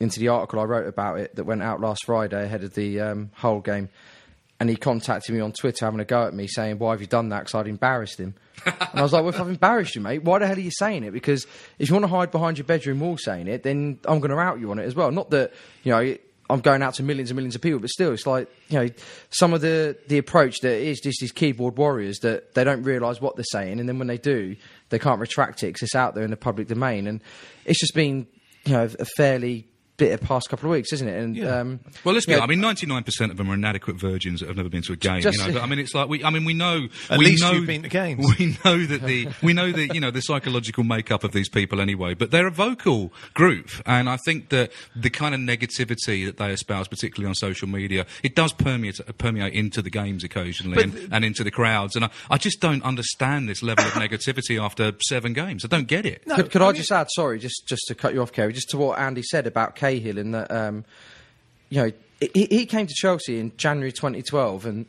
into 0.00 0.18
the 0.18 0.28
article 0.28 0.58
I 0.58 0.64
wrote 0.64 0.88
about 0.88 1.20
it 1.20 1.36
that 1.36 1.44
went 1.44 1.62
out 1.62 1.80
last 1.80 2.04
Friday 2.04 2.44
ahead 2.44 2.64
of 2.64 2.74
the 2.74 3.00
um, 3.00 3.30
Hull 3.34 3.60
game. 3.60 3.88
And 4.62 4.70
he 4.70 4.76
contacted 4.76 5.34
me 5.34 5.40
on 5.40 5.50
Twitter 5.50 5.86
having 5.86 5.98
a 5.98 6.04
go 6.04 6.24
at 6.24 6.34
me 6.34 6.46
saying, 6.46 6.78
Why 6.78 6.92
have 6.92 7.00
you 7.00 7.08
done 7.08 7.30
that? 7.30 7.40
Because 7.40 7.56
I'd 7.56 7.66
embarrassed 7.66 8.20
him. 8.20 8.36
and 8.64 8.76
I 8.94 9.02
was 9.02 9.12
like, 9.12 9.24
Well, 9.24 9.34
if 9.34 9.40
I've 9.40 9.48
embarrassed 9.48 9.96
you, 9.96 10.00
mate, 10.00 10.22
why 10.22 10.38
the 10.38 10.46
hell 10.46 10.56
are 10.56 10.60
you 10.60 10.70
saying 10.70 11.02
it? 11.02 11.10
Because 11.10 11.48
if 11.80 11.88
you 11.88 11.96
want 11.96 12.04
to 12.04 12.08
hide 12.08 12.30
behind 12.30 12.58
your 12.58 12.64
bedroom 12.64 13.00
wall 13.00 13.18
saying 13.18 13.48
it, 13.48 13.64
then 13.64 13.98
I'm 14.04 14.20
going 14.20 14.30
to 14.30 14.38
out 14.38 14.60
you 14.60 14.70
on 14.70 14.78
it 14.78 14.84
as 14.84 14.94
well. 14.94 15.10
Not 15.10 15.30
that, 15.30 15.52
you 15.82 15.90
know, 15.90 16.16
I'm 16.48 16.60
going 16.60 16.80
out 16.80 16.94
to 16.94 17.02
millions 17.02 17.30
and 17.30 17.34
millions 17.34 17.56
of 17.56 17.60
people, 17.60 17.80
but 17.80 17.90
still, 17.90 18.12
it's 18.12 18.24
like, 18.24 18.48
you 18.68 18.78
know, 18.78 18.88
some 19.30 19.52
of 19.52 19.62
the, 19.62 19.98
the 20.06 20.18
approach 20.18 20.60
that 20.60 20.76
is 20.76 21.00
just 21.00 21.18
these 21.20 21.32
keyboard 21.32 21.76
warriors 21.76 22.20
that 22.20 22.54
they 22.54 22.62
don't 22.62 22.84
realise 22.84 23.20
what 23.20 23.34
they're 23.34 23.44
saying. 23.50 23.80
And 23.80 23.88
then 23.88 23.98
when 23.98 24.06
they 24.06 24.18
do, 24.18 24.54
they 24.90 25.00
can't 25.00 25.18
retract 25.18 25.64
it 25.64 25.70
because 25.70 25.82
it's 25.82 25.96
out 25.96 26.14
there 26.14 26.22
in 26.22 26.30
the 26.30 26.36
public 26.36 26.68
domain. 26.68 27.08
And 27.08 27.20
it's 27.64 27.80
just 27.80 27.96
been, 27.96 28.28
you 28.64 28.74
know, 28.74 28.88
a 28.96 29.06
fairly 29.16 29.66
bitter 29.96 30.18
past 30.18 30.48
couple 30.48 30.68
of 30.68 30.72
weeks, 30.72 30.92
isn't 30.92 31.06
it? 31.08 31.16
And 31.22 31.36
Yeah. 31.36 31.60
um, 31.60 31.80
Well, 32.04 32.14
let's 32.14 32.26
be. 32.26 32.32
yeah, 32.32 32.40
I 32.40 32.46
mean, 32.46 32.60
ninety-nine 32.60 33.02
percent 33.04 33.30
of 33.30 33.36
them 33.38 33.50
are 33.50 33.54
inadequate 33.54 33.96
virgins 33.96 34.40
that 34.40 34.48
have 34.48 34.56
never 34.56 34.68
been 34.68 34.82
to 34.82 34.92
a 34.92 34.96
game. 34.96 35.20
Just- 35.22 35.38
you 35.38 35.46
know, 35.48 35.52
but 35.54 35.62
I 35.62 35.66
mean, 35.66 35.78
it's 35.78 35.94
like 35.94 36.08
we. 36.08 36.24
I 36.24 36.30
mean, 36.30 36.44
we 36.44 36.54
know. 36.54 36.88
At 37.10 37.18
we 37.18 37.26
least 37.26 37.42
know, 37.42 37.52
you've 37.52 37.66
been 37.66 37.82
to 37.82 37.88
games. 37.88 38.26
We 38.38 38.56
know 38.64 38.84
that 38.86 39.02
the 39.02 39.28
we 39.42 39.52
know 39.52 39.70
the 39.72 39.92
you 39.94 40.00
know 40.00 40.10
the 40.10 40.20
psychological 40.22 40.84
makeup 40.84 41.24
of 41.24 41.32
these 41.32 41.48
people 41.48 41.80
anyway. 41.80 42.14
But 42.14 42.30
they're 42.30 42.46
a 42.46 42.50
vocal 42.50 43.12
group, 43.34 43.70
and 43.86 44.08
I 44.08 44.16
think 44.24 44.48
that 44.48 44.72
the 44.96 45.10
kind 45.10 45.34
of 45.34 45.40
negativity 45.40 46.24
that 46.26 46.36
they 46.38 46.50
espouse, 46.52 46.88
particularly 46.88 47.28
on 47.28 47.34
social 47.34 47.68
media, 47.68 48.06
it 48.22 48.34
does 48.34 48.52
permeate 48.52 49.00
permeate 49.18 49.52
into 49.54 49.82
the 49.82 49.90
games 49.90 50.24
occasionally 50.24 50.82
and, 50.82 51.08
and 51.12 51.24
into 51.24 51.44
the 51.44 51.50
crowds. 51.50 51.94
And 51.96 52.04
I, 52.06 52.10
I 52.30 52.38
just 52.38 52.60
don't 52.60 52.82
understand 52.82 53.48
this 53.48 53.62
level 53.62 53.84
of 53.84 53.92
negativity 53.92 54.60
after 54.62 54.92
seven 55.08 55.32
games. 55.32 55.64
I 55.64 55.68
don't 55.68 55.86
get 55.88 56.06
it. 56.06 56.24
could, 56.26 56.50
could 56.50 56.62
I, 56.62 56.72
just 56.72 56.90
add, 56.92 57.08
sorry, 57.14 57.38
just 57.38 57.66
just 57.66 57.82
to 57.88 57.94
cut 57.94 58.14
you 58.14 58.22
off, 58.22 58.32
Ceri, 58.32 58.52
just 58.52 58.70
to 58.70 58.78
what 58.78 58.98
Andy 58.98 59.22
said 59.22 59.46
about 59.46 59.74
Cahill 59.82 60.18
and 60.18 60.34
that, 60.34 60.50
um, 60.50 60.84
you 61.70 61.82
know, 61.82 61.92
he, 62.34 62.46
he 62.50 62.66
came 62.66 62.86
to 62.86 62.94
Chelsea 62.94 63.38
in 63.40 63.52
January 63.56 63.90
2012, 63.92 64.64
and 64.66 64.86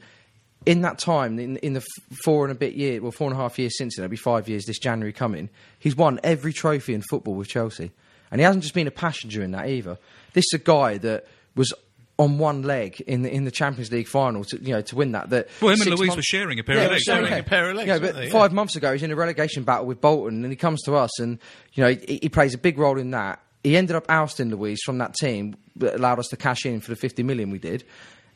in 0.66 0.82
that 0.82 1.00
time, 1.00 1.40
in, 1.40 1.58
in 1.58 1.74
the 1.74 1.84
four 2.24 2.46
and 2.46 2.52
a 2.52 2.56
bit 2.56 2.74
year, 2.76 3.02
well, 3.02 3.12
four 3.12 3.28
and 3.28 3.38
a 3.38 3.42
half 3.42 3.58
years 3.58 3.78
since 3.78 3.96
then, 3.96 4.04
it'll 4.06 4.12
be 4.12 4.18
five 4.18 4.48
years 4.48 4.66
this 4.66 4.78
January 4.80 5.12
coming, 5.14 5.50
he's 5.80 5.96
won 5.96 6.20
every 6.24 6.54
trophy 6.54 6.94
in 6.94 7.02
football 7.02 7.34
with 7.36 7.48
Chelsea. 7.48 7.92
And 8.32 8.40
he 8.40 8.46
hasn't 8.46 8.64
just 8.64 8.74
been 8.76 8.88
a 8.88 8.92
passenger 8.92 9.44
in 9.44 9.52
that 9.52 9.68
either. 9.68 9.98
This 10.34 10.46
is 10.54 10.60
a 10.60 10.64
guy 10.64 10.98
that 11.00 11.26
was 11.56 11.74
on 12.20 12.38
one 12.38 12.62
leg 12.62 13.02
in 13.02 13.24
the 13.24 13.32
in 13.34 13.44
the 13.44 13.52
Champions 13.52 13.92
League 13.92 14.08
final 14.08 14.44
to 14.44 14.58
you 14.62 14.74
know 14.74 14.82
to 14.82 14.96
win 14.96 15.12
that. 15.14 15.30
That 15.32 15.50
Well, 15.62 15.74
him 15.74 15.82
and 15.82 15.90
Luiz 15.90 16.00
months- 16.02 16.16
were 16.18 16.22
sharing 16.24 16.60
a 16.60 16.64
pair 16.64 16.76
Yeah, 16.78 16.84
of 16.84 16.92
legs, 16.92 17.04
sharing 17.04 17.24
weren't? 17.32 17.46
A 17.46 17.50
pair 17.50 17.70
of 17.72 17.76
legs, 17.76 17.88
Yeah, 17.88 18.00
but 18.00 18.16
they? 18.16 18.26
Yeah. 18.28 18.32
five 18.32 18.54
months 18.54 18.76
ago 18.76 18.92
he's 18.94 19.02
in 19.04 19.12
a 19.12 19.16
relegation 19.16 19.64
battle 19.64 19.86
with 19.88 20.00
Bolton, 20.02 20.44
and 20.44 20.52
he 20.52 20.56
comes 20.56 20.82
to 20.84 20.96
us, 20.96 21.20
and 21.20 21.40
you 21.74 21.84
know 21.84 21.90
he, 21.90 22.20
he 22.24 22.30
plays 22.30 22.54
a 22.54 22.58
big 22.60 22.78
role 22.78 22.98
in 23.00 23.12
that. 23.12 23.40
He 23.64 23.78
ended 23.78 23.96
up 23.96 24.06
ousting 24.10 24.50
Luiz 24.50 24.82
from 24.84 24.98
that 24.98 25.16
team 25.16 25.56
that 25.78 25.96
allowed 25.96 26.20
us 26.20 26.28
to 26.30 26.38
cash 26.38 26.66
in 26.66 26.82
for 26.82 26.92
the 26.92 26.96
50 26.96 27.24
million 27.24 27.50
we 27.50 27.60
did. 27.60 27.84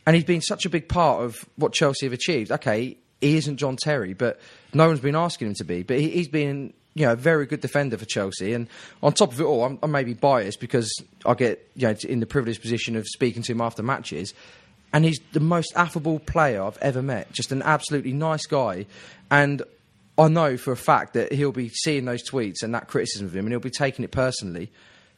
And 0.06 0.16
he's 0.16 0.26
been 0.26 0.42
such 0.42 0.66
a 0.66 0.70
big 0.70 0.88
part 0.88 1.24
of 1.24 1.46
what 1.58 1.74
Chelsea 1.74 2.06
have 2.06 2.14
achieved. 2.14 2.52
Okay, 2.52 2.98
he 3.20 3.38
isn't 3.38 3.58
John 3.58 3.76
Terry, 3.76 4.14
but 4.14 4.40
no 4.74 4.88
one's 4.88 5.02
been 5.02 5.16
asking 5.16 5.50
him 5.50 5.54
to 5.56 5.66
be. 5.66 5.84
But 5.84 6.00
he, 6.00 6.10
he's 6.10 6.30
been, 6.30 6.74
you 6.94 7.06
know, 7.06 7.14
a 7.14 7.18
very 7.18 7.46
good 7.46 7.60
defender 7.60 7.98
for 7.98 8.06
Chelsea. 8.06 8.54
And 8.54 8.68
on 9.04 9.12
top 9.12 9.34
of 9.34 9.42
it 9.42 9.44
all, 9.44 9.66
I'm, 9.66 9.80
I'm 9.84 9.92
maybe 9.92 10.14
biased 10.14 10.62
because 10.62 10.94
I 11.26 11.34
get, 11.34 11.70
you 11.76 11.88
know, 11.88 11.96
in 12.08 12.22
the 12.22 12.26
privileged 12.26 12.62
position 12.62 12.96
of 12.96 13.06
speaking 13.06 13.44
to 13.44 13.52
him 13.52 13.60
after 13.60 13.84
matches. 13.84 14.34
And 14.94 15.04
he's 15.04 15.20
the 15.34 15.42
most 15.42 15.74
affable 15.76 16.20
player 16.20 16.64
I've 16.64 16.78
ever 16.78 17.02
met. 17.02 17.32
Just 17.34 17.52
an 17.52 17.62
absolutely 17.62 18.14
nice 18.14 18.46
guy. 18.46 18.86
And 19.30 19.62
I 20.18 20.30
know 20.30 20.58
for 20.58 20.72
a 20.72 20.78
fact 20.78 21.14
that 21.14 21.32
he'll 21.34 21.52
be 21.52 21.70
seeing 21.70 22.06
those 22.06 22.28
tweets 22.28 22.64
and 22.64 22.74
that 22.74 22.88
criticism 22.88 23.28
of 23.28 23.36
him, 23.36 23.46
and 23.46 23.52
he'll 23.52 23.60
be 23.60 23.70
taking 23.70 24.06
it 24.06 24.12
personally. 24.12 24.72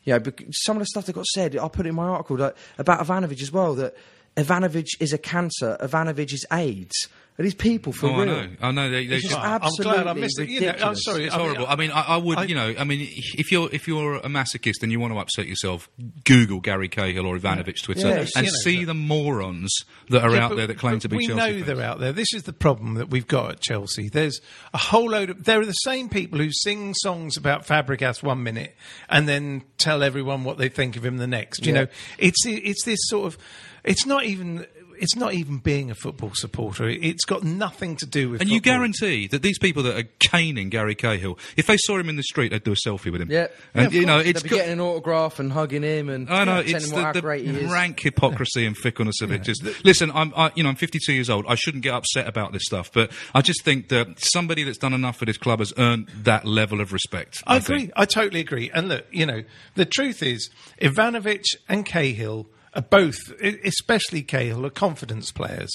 You 0.04 0.14
know, 0.14 0.32
some 0.52 0.78
of 0.78 0.82
the 0.82 0.86
stuff 0.86 1.06
that 1.06 1.14
got 1.14 1.26
said, 1.26 1.58
I 1.58 1.68
put 1.68 1.86
in 1.86 1.96
my 1.96 2.08
article 2.08 2.38
that, 2.38 2.56
about 2.78 3.06
Ivanovic 3.06 3.42
as 3.42 3.52
well. 3.52 3.76
That 3.76 3.96
Ivanovic 4.36 4.88
is 5.00 5.14
a 5.14 5.18
cancer, 5.18 5.78
Ivanovic 5.82 6.34
is 6.34 6.46
AIDS. 6.52 7.08
Are 7.40 7.44
these 7.44 7.56
people 7.56 7.94
for 7.94 8.08
Oh, 8.08 8.16
I 8.16 8.26
know. 8.26 8.48
I 8.62 8.72
know. 8.72 8.90
They, 8.90 9.06
they 9.08 9.16
It's 9.16 9.24
just 9.24 9.34
just, 9.36 9.40
I'm 9.46 9.62
absolutely 9.62 9.94
glad 10.04 10.08
I 10.08 10.14
missed 10.14 10.40
it. 10.42 10.50
You 10.50 10.60
know, 10.60 10.76
I'm 10.84 10.96
sorry. 10.96 11.26
It's 11.28 11.34
I 11.34 11.38
mean, 11.38 11.46
horrible. 11.48 11.68
I 11.68 11.76
mean, 11.78 11.92
I, 11.92 12.02
I 12.02 12.18
would, 12.18 12.38
I- 12.38 12.44
you 12.44 12.54
know, 12.56 12.76
I 12.78 12.84
mean, 12.84 13.08
if 13.38 13.50
you're 13.50 13.70
if 13.72 13.88
you're 13.88 14.16
a 14.18 14.24
masochist 14.28 14.84
and 14.84 14.92
you 14.92 15.00
want 15.00 15.14
to 15.14 15.20
upset 15.20 15.48
yourself, 15.48 15.90
Google 16.26 16.60
Gary 16.60 16.90
Cahill 16.90 17.26
or 17.26 17.38
Ivanovic 17.40 17.82
Twitter 17.82 18.10
Yes. 18.10 18.32
and 18.36 18.46
You 18.46 18.52
know, 18.52 18.58
see 18.64 18.84
the 18.84 18.94
morons 18.94 19.74
that 20.10 20.22
are 20.24 20.32
Yeah, 20.36 20.44
out 20.46 20.50
but- 20.50 20.56
there 20.58 20.68
that 20.68 20.78
claim 20.78 21.00
to 21.00 21.08
be 21.08 21.16
we 21.16 21.28
Chelsea 21.28 21.40
know 21.40 21.54
fans. 21.54 21.66
they're 21.66 21.82
out 21.82 22.00
there. 22.02 22.12
This 22.12 22.34
is 22.34 22.44
the 22.44 22.52
problem 22.52 22.96
that 22.96 23.10
we've 23.10 23.26
got 23.28 23.52
at 23.52 23.62
Chelsea. 23.62 24.10
There's 24.10 24.42
a 24.74 24.78
whole 24.78 25.10
load 25.10 25.30
of. 25.30 25.46
There 25.46 25.62
are 25.62 25.66
the 25.66 25.72
same 25.72 26.10
people 26.10 26.40
who 26.40 26.50
sing 26.52 26.94
songs 26.94 27.38
about 27.38 27.66
Fabregas 27.66 28.22
one 28.22 28.44
minute 28.44 28.76
and 29.08 29.30
then 29.30 29.64
tell 29.78 30.04
everyone 30.04 30.44
what 30.44 30.58
they 30.58 30.68
think 30.68 30.98
of 30.98 31.06
him 31.06 31.16
the 31.16 31.26
next. 31.28 31.66
You 31.66 31.74
Yeah. 31.74 31.82
know, 31.84 31.88
it's 32.18 32.46
it's 32.46 32.84
this 32.84 33.00
sort 33.04 33.28
of. 33.34 33.38
It's 33.86 34.06
not 34.06 34.26
even. 34.26 34.66
It's 35.00 35.16
not 35.16 35.34
even 35.34 35.58
being 35.58 35.90
a 35.92 35.96
football 35.96 36.32
supporter. 36.34 36.88
It's 36.88 37.26
got 37.26 37.44
nothing 37.44 37.96
to 37.98 38.06
do 38.06 38.30
with. 38.30 38.42
And 38.42 38.50
you 38.50 38.60
guarantee 38.62 39.28
that 39.28 39.42
these 39.42 39.58
people 39.58 39.84
that 39.84 39.98
are 39.98 40.08
caning 40.20 40.70
Gary 40.70 40.96
Cahill, 40.96 41.38
if 41.58 41.68
they 41.68 41.78
saw 41.78 41.98
him 41.98 42.10
in 42.10 42.16
the 42.16 42.24
street, 42.24 42.50
they'd 42.50 42.64
do 42.64 42.72
a 42.74 42.76
selfie 42.76 43.12
with 43.12 43.22
him. 43.22 43.32
Yeah. 43.32 43.48
and 43.74 43.92
Yeah, 43.94 44.00
you 44.00 44.06
know, 44.06 44.20
They'll 44.20 44.28
it's 44.30 44.44
be 44.44 44.50
got- 44.50 44.56
getting 44.58 44.74
an 44.74 44.80
autograph 44.82 45.40
and 45.40 45.52
hugging 45.52 45.84
him 45.84 46.10
and 46.10 46.30
I 46.30 46.44
know 46.44 46.60
it's 46.60 46.90
him 46.92 46.92
what 47.04 47.14
the, 47.14 47.22
great 47.22 47.46
the 47.46 47.66
rank 47.68 48.00
hypocrisy 48.00 48.66
and 48.66 48.78
fickleness 48.78 49.22
of 49.22 49.32
it. 49.32 49.44
Just 49.44 49.64
listen, 49.86 50.12
I'm 50.14 50.34
I, 50.36 50.52
you 50.56 50.64
know 50.64 50.70
I'm 50.70 50.76
52 50.76 51.14
years 51.14 51.30
old. 51.30 51.46
I 51.48 51.56
shouldn't 51.56 51.84
get 51.84 51.94
upset 51.94 52.28
about 52.28 52.54
this 52.54 52.64
stuff, 52.66 52.92
but 52.94 53.12
I 53.34 53.42
just 53.42 53.64
think 53.64 53.90
that 53.90 54.20
somebody 54.20 54.64
that's 54.64 54.78
done 54.78 54.94
enough 54.94 55.18
for 55.18 55.26
this 55.26 55.38
club 55.38 55.60
has 55.60 55.74
earned 55.78 56.10
that 56.24 56.46
level 56.46 56.82
of 56.82 56.94
respect. 56.94 57.42
I, 57.48 57.60
think. 57.60 57.84
agree. 57.84 57.94
I 57.96 58.06
totally 58.06 58.40
agree. 58.42 58.70
And 58.74 58.88
look, 58.90 59.06
you 59.12 59.26
know, 59.26 59.44
the 59.76 59.86
truth 59.86 60.22
is, 60.22 60.50
Ivanovic 60.82 61.44
and 61.68 61.86
Cahill 61.86 62.42
are 62.42 62.46
both, 62.90 63.18
especially 63.42 64.22
Cahill, 64.24 64.66
are 64.66 64.70
confidence 64.70 65.32
players. 65.32 65.70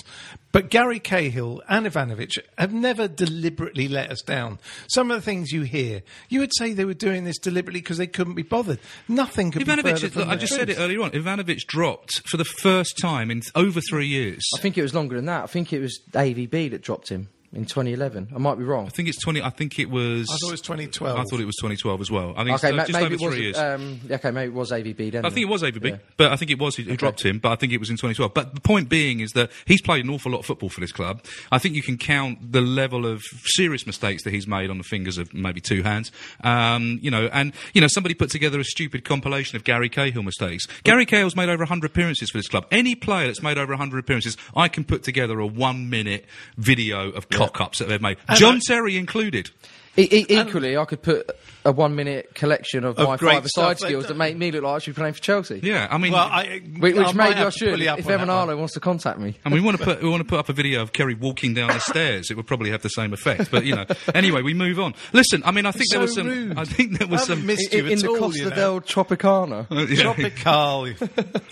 But 0.53 0.71
Gary 0.71 1.01
Cahill 1.01 1.63
and 1.69 1.87
Ivanovic 1.87 2.39
have 2.57 2.73
never 2.73 3.09
deliberately 3.09 3.89
let 3.89 4.11
us 4.11 4.23
down. 4.23 4.61
Some 4.87 5.11
of 5.11 5.17
the 5.17 5.23
things 5.23 5.51
you 5.51 5.63
hear, 5.63 6.03
you 6.29 6.41
would 6.41 6.55
say 6.57 6.73
they 6.73 6.85
were 6.85 6.95
doing 6.95 7.25
this 7.25 7.39
deliberately 7.39 7.81
because 7.81 7.99
they 7.99 8.07
couldn't 8.07 8.35
be 8.35 8.43
bothered. 8.43 8.79
Nothing 9.09 9.51
could 9.51 9.67
be 9.67 9.73
Ivanovic, 9.73 9.83
further 9.83 10.07
is, 10.07 10.13
from 10.13 10.23
look, 10.23 10.29
I 10.29 10.35
the 10.37 10.41
just 10.41 10.55
said 10.55 10.71
it 10.71 10.79
earlier 10.79 11.03
on. 11.03 11.11
Ivanovic 11.11 11.67
dropped 11.67 12.29
for 12.29 12.37
the 12.37 12.45
first 12.45 12.97
time 13.01 13.31
in 13.31 13.43
over 13.55 13.81
three 13.81 14.07
years. 14.07 14.43
I 14.57 14.61
think 14.61 14.79
it 14.79 14.83
was 14.83 14.95
longer 14.95 15.17
than 15.17 15.27
that. 15.27 15.43
I 15.43 15.47
think 15.47 15.73
it 15.73 15.81
was 15.81 16.01
AVB 16.13 16.71
that 16.71 16.83
dropped 16.83 17.09
him 17.09 17.29
in 17.55 17.65
2011. 17.65 18.29
I 18.35 18.39
might 18.39 18.57
be 18.59 18.65
wrong. 18.65 18.87
I 18.87 18.91
think 18.91 19.09
it's 19.09 19.21
20. 19.23 19.43
I 19.43 19.51
think 19.51 19.79
it 19.79 19.89
was. 19.91 20.29
I 20.31 20.37
thought 20.37 20.49
it 20.49 20.53
was 20.53 20.61
2012. 20.61 21.19
I 21.19 21.23
thought 21.25 21.41
it 21.41 21.45
was 21.45 21.57
2012 21.57 22.01
as 22.01 22.11
well. 22.11 22.35
I 22.37 22.45
think 22.45 22.57
Okay, 22.57 22.69
it's, 22.69 22.73
uh, 22.73 22.77
ma- 22.77 22.83
just 22.85 22.93
maybe 22.93 23.05
over 23.07 23.15
it 23.15 23.19
three 23.19 23.27
was. 23.29 23.39
years. 23.39 23.59
Um, 23.59 24.01
okay, 24.11 24.31
maybe 24.31 24.47
it 24.49 24.55
was 24.55 24.71
AVB 24.73 25.13
then. 25.13 25.25
I 25.25 25.31
think 25.31 25.47
it 25.47 25.49
was 25.51 25.63
AVB, 25.63 25.89
Yeah. 25.91 25.97
but 26.17 26.33
I 26.33 26.37
think 26.37 26.51
it 26.51 26.59
was 26.59 26.77
who, 26.77 26.83
who 26.83 26.97
dropped 26.97 27.25
him. 27.25 27.39
But 27.39 27.53
I 27.53 27.57
think 27.57 27.73
it 27.73 27.79
was 27.79 27.91
in 27.91 27.97
2012. 27.97 28.35
But 28.35 28.55
the 28.55 28.61
point 28.61 28.89
being 28.89 29.21
is 29.21 29.33
that 29.33 29.51
he's 29.67 29.81
played 29.83 30.05
an 30.05 30.11
awful 30.11 30.33
lot 30.33 30.39
of 30.41 30.47
football 30.47 30.69
for 30.69 30.81
this 30.81 30.93
club. 30.93 31.23
I 31.53 31.59
think 31.59 31.75
you 31.75 31.83
can 31.83 31.97
count 31.99 32.53
the 32.53 32.61
level 32.61 33.07
of 33.07 33.23
serious 33.45 33.87
mistakes 33.87 34.25
that 34.25 34.33
he's 34.33 34.47
made 34.47 34.71
on 34.71 34.79
the 34.79 34.85
fingers 34.85 35.17
of 35.19 35.33
maybe 35.33 35.61
two 35.61 35.83
hands. 35.83 36.11
Um, 36.43 36.99
you 37.03 37.11
know, 37.11 37.29
and 37.33 37.53
you 37.73 37.81
know, 37.81 37.87
somebody 37.89 38.15
put 38.15 38.31
together 38.31 38.59
a 38.61 38.65
stupid 38.65 39.05
compilation 39.05 39.57
of 39.57 39.65
Gary 39.65 39.89
Cahill 39.89 40.23
mistakes. 40.23 40.67
Gary 40.83 41.07
Cahill's 41.07 41.37
made 41.37 41.49
over 41.49 41.63
100 41.63 41.87
appearances 41.91 42.31
for 42.31 42.39
this 42.39 42.49
club. 42.49 42.67
Any 42.71 42.95
player 42.95 43.27
that's 43.27 43.43
made 43.43 43.59
over 43.59 43.73
100 43.73 43.99
appearances, 43.99 44.37
I 44.57 44.69
can 44.69 44.85
put 44.85 45.03
together 45.03 45.39
a 45.39 45.47
one-minute 45.47 46.25
video 46.57 47.11
of 47.11 47.29
cock-ups 47.49 47.79
that 47.79 47.89
they've 47.89 48.01
made. 48.03 48.19
John 48.35 48.61
Terry 48.67 48.97
included. 48.97 49.51
E- 49.97 50.09
e- 50.11 50.27
equally, 50.29 50.77
I 50.77 50.85
could 50.87 51.03
put 51.03 51.31
a 51.65 51.71
one-minute 51.71 52.35
collection 52.35 52.83
of, 52.85 52.99
Of 52.99 53.07
my 53.09 53.17
five 53.17 53.47
side 53.47 53.79
skills 53.79 54.09
that 54.09 54.17
make 54.17 54.37
me 54.37 54.51
look 54.51 54.65
like 54.65 54.75
I 54.75 54.79
should 54.81 54.97
be 54.97 54.99
playing 54.99 55.15
for 55.15 55.21
Chelsea. 55.21 55.61
Yeah, 55.63 55.87
I 55.89 55.99
mean, 55.99 56.13
Well, 56.13 56.27
I, 56.29 56.61
Which, 56.81 56.97
which 56.97 57.07
I 57.07 57.13
maybe 57.13 57.37
I 57.39 57.49
should. 57.51 57.79
you 57.79 57.89
up 57.89 58.01
If 58.01 58.07
on 58.07 58.09
that 58.09 58.15
Evan 58.15 58.29
one. 58.29 58.37
Arlo 58.37 58.57
wants 58.57 58.75
to 58.75 58.81
contact 58.81 59.21
me. 59.21 59.37
And 59.45 59.55
we 59.55 59.61
want 59.61 59.79
to 59.79 59.85
put 59.85 60.03
we 60.03 60.09
want 60.09 60.21
to 60.21 60.29
put 60.29 60.41
up 60.41 60.49
a 60.49 60.53
video 60.53 60.83
of 60.83 60.93
Ceri 60.93 61.17
walking 61.17 61.55
down 61.55 61.69
the 61.69 61.79
stairs. 61.79 62.29
It 62.29 62.37
would 62.37 62.49
probably 62.49 62.71
have 62.71 62.83
the 62.83 62.89
same 62.89 63.13
effect. 63.13 63.53
But 63.53 63.65
you 63.67 63.77
know, 63.77 63.85
anyway, 64.17 64.43
we 64.43 64.53
move 64.53 64.81
on. 64.81 64.95
Listen, 65.13 65.43
I 65.45 65.53
mean, 65.53 65.65
I 65.65 65.71
think 65.71 65.85
So 65.87 65.99
there 65.99 66.01
was 66.03 66.15
some. 66.17 66.27
rude. 66.27 66.59
I 66.59 66.65
think 66.65 66.99
there 66.99 67.07
was 67.07 67.23
I 67.23 67.25
some. 67.27 67.47
missed 67.47 67.73
In, 67.73 67.85
you 67.87 67.93
in 67.93 67.99
at 67.99 68.03
the 68.03 68.09
all, 68.09 68.19
Costa 68.19 68.39
you 68.41 68.51
know. 68.51 68.57
del 68.57 68.81
Tropicana. 68.81 69.67
Yeah, 69.95 70.03
Tropical, 70.03 70.89
you 70.89 70.97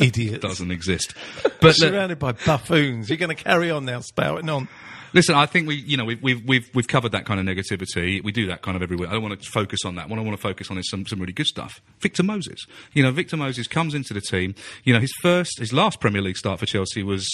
idiots. 0.00 0.40
doesn't 0.40 0.72
exist. 0.72 1.14
But 1.44 1.62
look, 1.62 1.74
Surrounded 1.76 2.18
by 2.18 2.32
buffoons. 2.32 3.08
You're 3.08 3.18
going 3.18 3.34
to 3.34 3.40
carry 3.40 3.70
on 3.70 3.84
now, 3.84 4.00
spouting 4.00 4.48
on. 4.50 4.68
Listen, 5.14 5.34
I 5.34 5.46
think 5.46 5.68
we, 5.68 5.76
you 5.76 5.96
know, 5.96 6.04
we've, 6.04 6.22
we've, 6.22 6.44
we've, 6.46 6.70
we've 6.74 6.88
covered 6.88 7.12
that 7.12 7.26
kind 7.26 7.38
of 7.38 7.46
negativity. 7.46 8.22
We 8.22 8.32
do 8.32 8.46
that 8.46 8.62
kind 8.62 8.76
of 8.76 8.82
everywhere. 8.82 9.08
I 9.08 9.12
don't 9.12 9.22
want 9.22 9.40
to 9.40 9.50
focus 9.50 9.80
on 9.84 9.96
that. 9.96 10.08
What 10.08 10.18
I 10.18 10.22
want 10.22 10.36
to 10.36 10.42
focus 10.42 10.70
on 10.70 10.78
is 10.78 10.88
some, 10.88 11.06
some 11.06 11.20
really 11.20 11.32
good 11.32 11.46
stuff. 11.46 11.80
Victor 12.00 12.22
Moses. 12.22 12.64
You 12.92 13.02
know, 13.02 13.12
Victor 13.12 13.36
Moses 13.36 13.66
comes 13.66 13.94
into 13.94 14.14
the 14.14 14.20
team. 14.20 14.54
You 14.84 14.94
know, 14.94 15.00
his 15.00 15.12
first, 15.20 15.58
his 15.58 15.72
last 15.72 16.00
Premier 16.00 16.22
League 16.22 16.36
start 16.36 16.60
for 16.60 16.66
Chelsea 16.66 17.02
was 17.02 17.28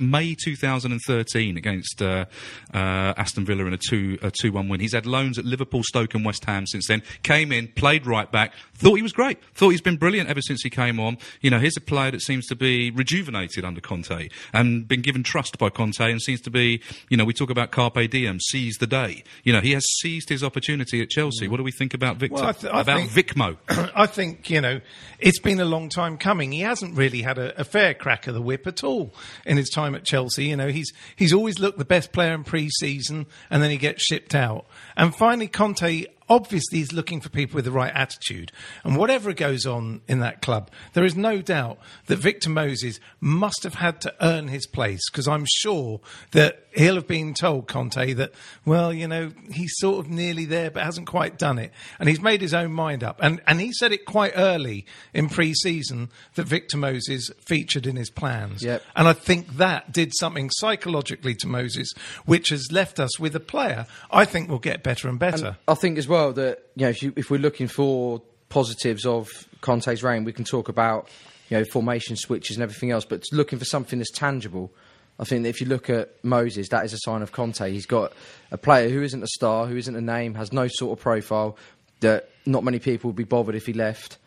May 0.00 0.34
2013 0.34 1.56
against 1.56 2.02
uh, 2.02 2.26
uh, 2.72 2.76
Aston 3.16 3.44
Villa 3.44 3.64
in 3.66 3.72
a 3.72 3.78
2 3.78 4.18
a 4.22 4.30
2 4.30 4.52
1 4.52 4.68
win. 4.68 4.80
He's 4.80 4.94
had 4.94 5.06
loans 5.06 5.38
at 5.38 5.44
Liverpool, 5.44 5.82
Stoke, 5.84 6.14
and 6.14 6.24
West 6.24 6.44
Ham 6.44 6.66
since 6.66 6.86
then. 6.88 7.02
Came 7.22 7.52
in, 7.52 7.68
played 7.68 8.06
right 8.06 8.30
back, 8.30 8.52
thought 8.74 8.94
he 8.94 9.02
was 9.02 9.12
great. 9.12 9.38
Thought 9.54 9.70
he's 9.70 9.80
been 9.80 9.96
brilliant 9.96 10.28
ever 10.28 10.40
since 10.42 10.62
he 10.62 10.70
came 10.70 10.98
on. 11.00 11.18
You 11.40 11.50
know, 11.50 11.58
here's 11.58 11.76
a 11.76 11.80
player 11.80 12.10
that 12.10 12.22
seems 12.22 12.46
to 12.48 12.56
be 12.56 12.90
rejuvenated 12.90 13.64
under 13.64 13.80
Conte 13.80 14.28
and 14.52 14.86
been 14.88 15.02
given 15.02 15.22
trust 15.22 15.58
by 15.58 15.70
Conte 15.70 16.00
and 16.00 16.20
seems 16.20 16.40
to 16.42 16.50
be, 16.50 16.80
you 17.08 17.16
know, 17.16 17.24
we 17.24 17.32
talk 17.32 17.50
about 17.50 17.70
Carpe 17.70 18.10
Diem, 18.10 18.40
seize 18.40 18.76
the 18.76 18.86
day. 18.86 19.22
You 19.44 19.52
know, 19.52 19.60
he 19.60 19.72
has 19.72 19.84
seized 20.00 20.28
his 20.28 20.42
opportunity 20.42 21.00
at 21.02 21.08
Chelsea. 21.10 21.48
What 21.48 21.58
do 21.58 21.62
we 21.62 21.72
think 21.72 21.94
about 21.94 22.16
Victor? 22.16 22.34
Well, 22.36 22.46
I 22.46 22.52
th- 22.52 22.72
I 22.72 22.80
about 22.80 23.08
think- 23.08 23.28
Vicmo? 23.28 23.56
I 23.94 24.06
think 24.06 24.50
you 24.50 24.60
know 24.60 24.80
it's 25.18 25.38
been 25.38 25.60
a 25.60 25.64
long 25.64 25.88
time 25.88 26.16
coming. 26.18 26.52
He 26.52 26.60
hasn't 26.60 26.96
really 26.96 27.22
had 27.22 27.38
a, 27.38 27.60
a 27.60 27.64
fair 27.64 27.94
crack 27.94 28.26
of 28.26 28.34
the 28.34 28.42
whip 28.42 28.66
at 28.66 28.82
all 28.84 29.14
in 29.46 29.56
his 29.56 29.70
time 29.72 29.94
at 29.94 30.04
Chelsea. 30.04 30.46
You 30.46 30.56
know, 30.56 30.68
he's 30.68 30.92
he's 31.16 31.32
always 31.32 31.58
looked 31.58 31.78
the 31.78 31.84
best 31.84 32.12
player 32.12 32.34
in 32.34 32.44
pre-season, 32.44 33.26
and 33.50 33.62
then 33.62 33.70
he 33.70 33.76
gets 33.76 34.02
shipped 34.02 34.34
out. 34.34 34.66
And 34.96 35.14
finally, 35.14 35.48
Conte 35.48 36.06
obviously 36.28 36.80
is 36.80 36.92
looking 36.92 37.20
for 37.20 37.28
people 37.28 37.56
with 37.56 37.64
the 37.64 37.70
right 37.70 37.92
attitude. 37.94 38.52
And 38.84 38.96
whatever 38.96 39.32
goes 39.32 39.66
on 39.66 40.02
in 40.08 40.20
that 40.20 40.42
club, 40.42 40.70
there 40.92 41.04
is 41.04 41.16
no 41.16 41.42
doubt 41.42 41.78
that 42.06 42.16
Victor 42.16 42.50
Moses 42.50 43.00
must 43.20 43.62
have 43.62 43.74
had 43.74 44.00
to 44.02 44.14
earn 44.20 44.48
his 44.48 44.66
place 44.66 45.00
because 45.10 45.28
I'm 45.28 45.46
sure 45.46 46.00
that 46.32 46.66
he'll 46.74 46.94
have 46.94 47.06
been 47.06 47.34
told 47.34 47.68
Conte 47.68 48.14
that, 48.14 48.32
well, 48.64 48.92
you 48.92 49.06
know, 49.06 49.32
he's 49.50 49.72
sort 49.76 50.04
of 50.04 50.10
nearly 50.10 50.44
there 50.44 50.70
but 50.70 50.82
hasn't 50.82 51.06
quite 51.06 51.38
done 51.38 51.58
it. 51.58 51.72
And 51.98 52.08
he's 52.08 52.20
made 52.20 52.40
his 52.40 52.54
own 52.54 52.72
mind 52.72 53.04
up. 53.04 53.18
And, 53.22 53.40
and 53.46 53.60
he 53.60 53.72
said 53.72 53.92
it 53.92 54.04
quite 54.06 54.32
early 54.36 54.86
in 55.12 55.28
pre 55.28 55.54
season 55.54 56.10
that 56.34 56.46
Victor 56.46 56.76
Moses 56.76 57.30
featured 57.44 57.86
in 57.86 57.96
his 57.96 58.10
plans. 58.10 58.62
Yep. 58.62 58.82
And 58.96 59.08
I 59.08 59.12
think 59.12 59.56
that 59.56 59.92
did 59.92 60.12
something 60.18 60.50
psychologically 60.50 61.34
to 61.36 61.46
Moses, 61.46 61.92
which 62.24 62.48
has 62.48 62.70
left 62.72 62.98
us 62.98 63.18
with 63.18 63.36
a 63.36 63.40
player 63.40 63.86
I 64.10 64.24
think 64.24 64.48
will 64.48 64.58
get 64.58 64.82
better 64.82 65.08
and 65.08 65.18
better. 65.18 65.56
I 65.66 65.74
think 65.74 65.98
as 65.98 66.08
well 66.08 66.11
that 66.32 66.70
you 66.76 66.86
know 66.86 66.90
if, 66.90 67.02
you, 67.02 67.12
if 67.16 67.30
we're 67.30 67.40
looking 67.40 67.68
for 67.68 68.22
positives 68.48 69.06
of 69.06 69.28
Conte's 69.60 70.02
reign, 70.02 70.24
we 70.24 70.32
can 70.32 70.44
talk 70.44 70.68
about 70.68 71.08
you 71.48 71.58
know 71.58 71.64
formation 71.64 72.16
switches 72.16 72.56
and 72.56 72.62
everything 72.62 72.90
else. 72.90 73.04
But 73.04 73.24
looking 73.32 73.58
for 73.58 73.64
something 73.64 73.98
that's 73.98 74.10
tangible, 74.10 74.72
I 75.18 75.24
think 75.24 75.42
that 75.44 75.48
if 75.48 75.60
you 75.60 75.66
look 75.66 75.88
at 75.90 76.22
Moses, 76.24 76.68
that 76.68 76.84
is 76.84 76.92
a 76.92 76.98
sign 76.98 77.22
of 77.22 77.32
Conte. 77.32 77.70
He's 77.70 77.86
got 77.86 78.12
a 78.50 78.58
player 78.58 78.88
who 78.88 79.02
isn't 79.02 79.22
a 79.22 79.28
star, 79.28 79.66
who 79.66 79.76
isn't 79.76 79.96
a 79.96 80.00
name, 80.00 80.34
has 80.34 80.52
no 80.52 80.68
sort 80.68 80.98
of 80.98 81.02
profile. 81.02 81.56
That 82.00 82.28
not 82.46 82.64
many 82.64 82.78
people 82.78 83.08
would 83.08 83.16
be 83.16 83.24
bothered 83.24 83.54
if 83.54 83.66
he 83.66 83.72
left, 83.72 84.18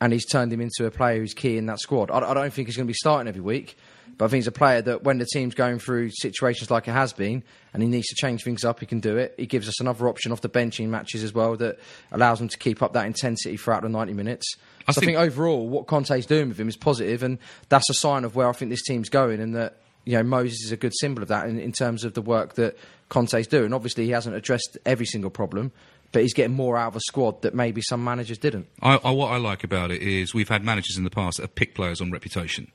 and 0.00 0.12
he's 0.12 0.26
turned 0.26 0.52
him 0.52 0.60
into 0.60 0.86
a 0.86 0.90
player 0.90 1.18
who's 1.18 1.34
key 1.34 1.56
in 1.56 1.66
that 1.66 1.80
squad. 1.80 2.10
I, 2.10 2.18
I 2.18 2.34
don't 2.34 2.52
think 2.52 2.68
he's 2.68 2.76
going 2.76 2.86
to 2.86 2.90
be 2.90 2.94
starting 2.94 3.28
every 3.28 3.40
week. 3.40 3.76
But 4.18 4.26
I 4.26 4.28
think 4.28 4.38
he's 4.42 4.46
a 4.46 4.52
player 4.52 4.82
that 4.82 5.02
when 5.04 5.18
the 5.18 5.26
team's 5.26 5.54
going 5.54 5.78
through 5.78 6.10
situations 6.12 6.70
like 6.70 6.86
it 6.86 6.92
has 6.92 7.12
been 7.12 7.42
and 7.72 7.82
he 7.82 7.88
needs 7.88 8.06
to 8.08 8.14
change 8.14 8.44
things 8.44 8.64
up, 8.64 8.80
he 8.80 8.86
can 8.86 9.00
do 9.00 9.16
it. 9.16 9.34
He 9.36 9.46
gives 9.46 9.68
us 9.68 9.80
another 9.80 10.06
option 10.08 10.32
off 10.32 10.40
the 10.42 10.48
bench 10.48 10.78
in 10.80 10.90
matches 10.90 11.24
as 11.24 11.32
well 11.32 11.56
that 11.56 11.78
allows 12.12 12.40
him 12.40 12.48
to 12.48 12.58
keep 12.58 12.82
up 12.82 12.92
that 12.92 13.06
intensity 13.06 13.56
throughout 13.56 13.82
the 13.82 13.88
90 13.88 14.12
minutes. 14.12 14.46
I 14.86 14.92
so 14.92 15.00
I 15.00 15.04
think- 15.04 15.16
think 15.16 15.18
overall, 15.18 15.68
what 15.68 15.86
Conte's 15.86 16.26
doing 16.26 16.48
with 16.48 16.60
him 16.60 16.68
is 16.68 16.76
positive, 16.76 17.22
and 17.22 17.38
that's 17.68 17.88
a 17.90 17.94
sign 17.94 18.24
of 18.24 18.36
where 18.36 18.48
I 18.48 18.52
think 18.52 18.70
this 18.70 18.82
team's 18.82 19.08
going 19.08 19.40
and 19.40 19.54
that 19.56 19.78
you 20.04 20.14
know 20.14 20.22
Moses 20.22 20.62
is 20.64 20.72
a 20.72 20.76
good 20.76 20.92
symbol 20.98 21.22
of 21.22 21.28
that 21.28 21.48
in, 21.48 21.58
in 21.58 21.72
terms 21.72 22.04
of 22.04 22.14
the 22.14 22.22
work 22.22 22.54
that 22.54 22.76
Conte's 23.08 23.46
doing. 23.46 23.72
Obviously, 23.72 24.04
he 24.04 24.10
hasn't 24.10 24.34
addressed 24.36 24.76
every 24.84 25.06
single 25.06 25.30
problem, 25.30 25.72
but 26.10 26.22
he's 26.22 26.34
getting 26.34 26.54
more 26.54 26.76
out 26.76 26.88
of 26.88 26.96
a 26.96 27.00
squad 27.00 27.42
that 27.42 27.54
maybe 27.54 27.80
some 27.82 28.02
managers 28.04 28.38
didn't. 28.38 28.66
I, 28.82 28.96
I, 28.96 29.10
what 29.12 29.28
I 29.32 29.36
like 29.38 29.64
about 29.64 29.90
it 29.90 30.02
is 30.02 30.34
we've 30.34 30.48
had 30.48 30.64
managers 30.64 30.96
in 30.98 31.04
the 31.04 31.10
past 31.10 31.36
that 31.38 31.44
have 31.44 31.54
picked 31.54 31.74
players 31.76 32.00
on 32.00 32.10
reputation. 32.10 32.70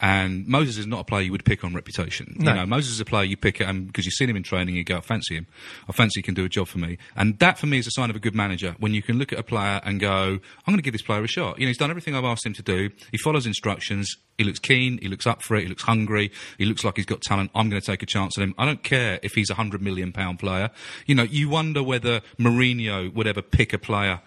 And 0.00 0.46
Moses 0.46 0.76
is 0.76 0.86
not 0.86 1.00
a 1.00 1.04
player 1.04 1.22
you 1.22 1.32
would 1.32 1.44
pick 1.44 1.64
on 1.64 1.74
reputation. 1.74 2.36
No. 2.38 2.50
You 2.50 2.56
know, 2.58 2.66
Moses 2.66 2.92
is 2.92 3.00
a 3.00 3.04
player 3.04 3.24
you 3.24 3.36
pick 3.36 3.58
because 3.58 4.04
you've 4.04 4.14
seen 4.14 4.28
him 4.28 4.36
in 4.36 4.42
training, 4.42 4.76
you 4.76 4.84
go, 4.84 4.98
I 4.98 5.00
fancy 5.00 5.36
him. 5.36 5.46
I 5.88 5.92
fancy 5.92 6.20
he 6.20 6.22
can 6.22 6.34
do 6.34 6.44
a 6.44 6.48
job 6.48 6.68
for 6.68 6.78
me. 6.78 6.98
And 7.16 7.38
that 7.38 7.58
for 7.58 7.66
me 7.66 7.78
is 7.78 7.86
a 7.86 7.90
sign 7.90 8.10
of 8.10 8.16
a 8.16 8.18
good 8.18 8.34
manager 8.34 8.76
when 8.78 8.92
you 8.92 9.02
can 9.02 9.18
look 9.18 9.32
at 9.32 9.38
a 9.38 9.42
player 9.42 9.80
and 9.84 9.98
go, 9.98 10.38
I'm 10.38 10.40
going 10.66 10.76
to 10.76 10.82
give 10.82 10.92
this 10.92 11.02
player 11.02 11.24
a 11.24 11.26
shot. 11.26 11.58
You 11.58 11.64
know, 11.64 11.68
he's 11.68 11.78
done 11.78 11.90
everything 11.90 12.14
I've 12.14 12.24
asked 12.24 12.44
him 12.44 12.52
to 12.54 12.62
do. 12.62 12.90
He 13.10 13.16
follows 13.16 13.46
instructions. 13.46 14.16
He 14.36 14.44
looks 14.44 14.58
keen. 14.58 14.98
He 15.00 15.08
looks 15.08 15.26
up 15.26 15.42
for 15.42 15.56
it. 15.56 15.62
He 15.62 15.68
looks 15.68 15.84
hungry. 15.84 16.30
He 16.58 16.66
looks 16.66 16.84
like 16.84 16.96
he's 16.96 17.06
got 17.06 17.22
talent. 17.22 17.50
I'm 17.54 17.70
going 17.70 17.80
to 17.80 17.86
take 17.86 18.02
a 18.02 18.06
chance 18.06 18.36
on 18.36 18.44
him. 18.44 18.54
I 18.58 18.66
don't 18.66 18.82
care 18.82 19.18
if 19.22 19.32
he's 19.32 19.48
a 19.48 19.54
hundred 19.54 19.80
million 19.80 20.12
pound 20.12 20.38
player. 20.38 20.70
You 21.06 21.14
know, 21.14 21.22
you 21.22 21.48
wonder 21.48 21.82
whether 21.82 22.20
Mourinho 22.38 23.12
would 23.14 23.26
ever 23.26 23.40
pick 23.40 23.72
a 23.72 23.78
player 23.78 24.20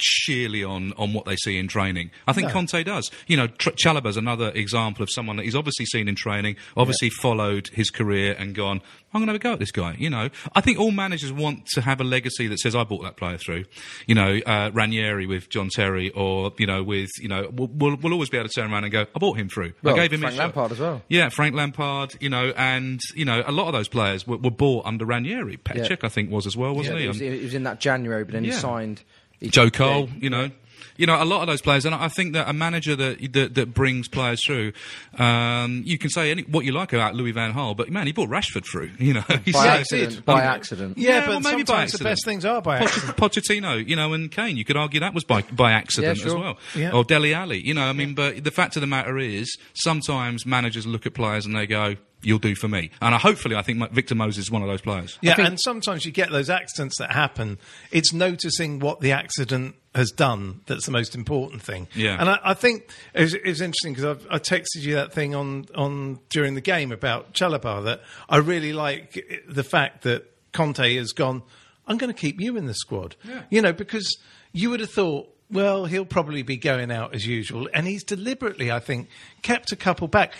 sheerly 0.00 0.64
on, 0.64 0.92
on 0.96 1.12
what 1.12 1.24
they 1.24 1.36
see 1.36 1.58
in 1.58 1.68
training. 1.68 2.10
I 2.26 2.32
think 2.32 2.50
Conte 2.50 2.82
does. 2.84 3.10
You 3.26 3.36
know, 3.36 3.46
Tr- 3.46 3.70
Chalobah's 3.70 4.16
another 4.16 4.50
example 4.54 5.02
of 5.02 5.10
someone 5.10 5.36
that 5.36 5.44
he's 5.44 5.54
obviously 5.56 5.86
seen 5.86 6.08
in 6.08 6.14
training, 6.14 6.56
obviously 6.76 7.10
followed 7.10 7.68
his 7.72 7.90
career 7.90 8.34
and 8.38 8.54
gone, 8.54 8.80
I'm 9.12 9.20
going 9.20 9.26
to 9.28 9.32
have 9.32 9.40
a 9.40 9.42
go 9.42 9.52
at 9.54 9.58
this 9.58 9.70
guy. 9.70 9.96
You 9.98 10.10
know, 10.10 10.28
I 10.54 10.60
think 10.60 10.78
all 10.78 10.90
managers 10.90 11.32
want 11.32 11.66
to 11.68 11.80
have 11.80 12.00
a 12.00 12.04
legacy 12.04 12.46
that 12.48 12.58
says, 12.58 12.74
I 12.76 12.84
brought 12.84 13.02
that 13.04 13.16
player 13.16 13.38
through. 13.38 13.64
You 14.06 14.14
know, 14.14 14.38
uh, 14.44 14.70
Ranieri 14.72 15.26
with 15.26 15.48
John 15.48 15.68
Terry 15.70 16.10
or, 16.10 16.52
you 16.58 16.66
know, 16.66 16.82
with, 16.82 17.08
you 17.20 17.28
know, 17.28 17.48
we'll, 17.52 17.68
we'll, 17.72 17.96
we'll 17.96 18.12
always 18.12 18.28
be 18.28 18.36
able 18.36 18.48
to 18.48 18.54
turn 18.54 18.72
around 18.72 18.84
and 18.84 18.92
go, 18.92 19.06
I 19.14 19.18
brought 19.18 19.38
him 19.38 19.48
through. 19.48 19.72
Well, 19.82 19.94
I 19.94 19.98
gave 19.98 20.12
him 20.12 20.20
Frank 20.20 20.32
his 20.32 20.36
shot." 20.38 20.44
Lampard 20.44 20.72
as 20.72 20.78
well. 20.78 21.02
Yeah, 21.08 21.30
Frank 21.30 21.54
Lampard, 21.54 22.16
you 22.20 22.28
know, 22.28 22.52
and, 22.56 23.00
you 23.14 23.24
know, 23.24 23.42
a 23.46 23.52
lot 23.52 23.66
of 23.68 23.72
those 23.72 23.88
players 23.88 24.26
were, 24.26 24.36
were 24.36 24.50
bought 24.50 24.84
under 24.84 25.06
Ranieri. 25.06 25.56
Petr 25.56 25.86
Cech, 25.88 26.04
I 26.04 26.08
think, 26.08 26.30
was 26.30 26.46
as 26.46 26.56
well, 26.56 26.74
wasn't 26.74 26.98
It 26.98 27.02
he? 27.02 27.08
was, 27.08 27.20
Um, 27.20 27.26
it 27.26 27.42
was 27.42 27.54
in 27.54 27.62
that 27.62 27.80
January, 27.80 28.24
but 28.24 28.32
then 28.34 28.44
he 28.44 28.52
signed 28.52 28.98
he- 28.98 29.04
Joe 29.42 29.70
Cole, 29.70 30.08
yeah. 30.08 30.14
you 30.20 30.30
know. 30.30 30.50
You 30.96 31.06
know, 31.06 31.22
a 31.22 31.24
lot 31.24 31.42
of 31.42 31.46
those 31.46 31.62
players, 31.62 31.84
and 31.86 31.94
I 31.94 32.08
think 32.08 32.32
that 32.32 32.48
a 32.48 32.52
manager 32.52 32.96
that 32.96 33.32
that, 33.32 33.54
that 33.54 33.72
brings 33.72 34.08
players 34.08 34.44
through, 34.44 34.72
um, 35.16 35.82
you 35.86 35.96
can 35.96 36.10
say 36.10 36.32
any, 36.32 36.42
what 36.42 36.64
you 36.64 36.72
like 36.72 36.92
about 36.92 37.14
Louis 37.14 37.30
Van 37.30 37.52
Gaal, 37.54 37.76
but 37.76 37.88
man, 37.88 38.06
he 38.06 38.12
brought 38.12 38.28
Rashford 38.28 38.64
through. 38.68 38.90
You 38.98 39.14
know, 39.14 39.22
He's 39.44 39.54
by 39.54 39.62
so- 39.62 39.68
accident. 39.68 40.24
By 40.24 40.42
Um, 40.42 40.48
accident. 40.48 40.98
Yeah, 40.98 41.10
Yeah, 41.10 41.20
but 41.20 41.28
well, 41.28 41.40
maybe 41.40 41.62
by 41.62 41.86
sometimes 41.86 41.92
the 41.92 42.02
best 42.04 42.24
things 42.24 42.44
are 42.44 42.60
by 42.60 42.78
accident. 42.78 43.16
Poch- 43.16 43.30
Pochettino, 43.40 43.86
you 43.86 43.94
know, 43.94 44.12
and 44.12 44.28
Kane, 44.30 44.56
you 44.56 44.64
could 44.64 44.76
argue 44.76 44.98
that 44.98 45.14
was 45.14 45.22
by 45.22 45.42
by 45.52 45.70
accident 45.70 46.18
Yeah, 46.18 46.26
as 46.26 46.34
well. 46.34 46.58
Yeah. 46.74 46.90
Or 46.90 47.04
Dele 47.04 47.32
Alli, 47.32 47.60
you 47.64 47.74
know, 47.74 47.84
I 47.84 47.92
mean, 47.92 48.14
but 48.14 48.42
the 48.42 48.50
fact 48.50 48.74
of 48.76 48.80
the 48.80 48.88
matter 48.88 49.18
is, 49.18 49.56
sometimes 49.74 50.44
managers 50.46 50.84
look 50.84 51.06
at 51.06 51.14
players 51.14 51.46
and 51.46 51.54
they 51.54 51.68
go, 51.68 51.94
"You'll 52.22 52.38
do 52.38 52.54
for 52.54 52.68
me," 52.68 52.90
and 53.00 53.14
I, 53.14 53.18
hopefully, 53.18 53.56
I 53.56 53.62
think 53.62 53.90
Victor 53.92 54.14
Moses 54.14 54.44
is 54.44 54.50
one 54.50 54.62
of 54.62 54.68
those 54.68 54.80
players. 54.80 55.18
Yeah, 55.22 55.40
and 55.40 55.58
sometimes 55.60 56.04
you 56.04 56.12
get 56.12 56.30
those 56.30 56.50
accidents 56.50 56.98
that 56.98 57.12
happen. 57.12 57.58
It's 57.90 58.12
noticing 58.12 58.78
what 58.80 59.00
the 59.00 59.12
accident 59.12 59.76
has 59.94 60.10
done 60.10 60.60
that's 60.66 60.86
the 60.86 60.92
most 60.92 61.14
important 61.14 61.62
thing. 61.62 61.88
Yeah. 61.94 62.16
and 62.20 62.28
I, 62.30 62.38
I 62.44 62.54
think 62.54 62.88
it 63.14 63.20
was, 63.20 63.34
it 63.34 63.44
was 63.46 63.60
interesting 63.60 63.94
because 63.94 64.24
I 64.30 64.38
texted 64.38 64.82
you 64.82 64.94
that 64.94 65.12
thing 65.12 65.34
on 65.34 65.66
on 65.74 66.20
during 66.30 66.54
the 66.54 66.60
game 66.60 66.92
about 66.92 67.34
Chalobah 67.34 67.84
that 67.84 68.02
I 68.28 68.36
really 68.36 68.72
like 68.72 69.42
the 69.48 69.64
fact 69.64 70.02
that 70.02 70.30
Conte 70.52 70.94
has 70.96 71.12
gone. 71.12 71.42
I'm 71.86 71.98
going 71.98 72.12
to 72.12 72.18
keep 72.18 72.40
you 72.40 72.56
in 72.56 72.66
the 72.66 72.74
squad. 72.74 73.16
You 73.50 73.62
know, 73.62 73.72
because 73.72 74.18
you 74.52 74.70
would 74.70 74.80
have 74.80 74.90
thought. 74.90 75.34
Well, 75.50 75.86
he'll 75.86 76.04
probably 76.04 76.42
be 76.42 76.58
going 76.58 76.90
out 76.90 77.14
as 77.14 77.26
usual, 77.26 77.70
and 77.72 77.86
he's 77.86 78.04
deliberately, 78.04 78.70
I 78.70 78.80
think, 78.80 79.08
kept 79.40 79.72
a 79.72 79.76
couple 79.76 80.06
back. 80.06 80.34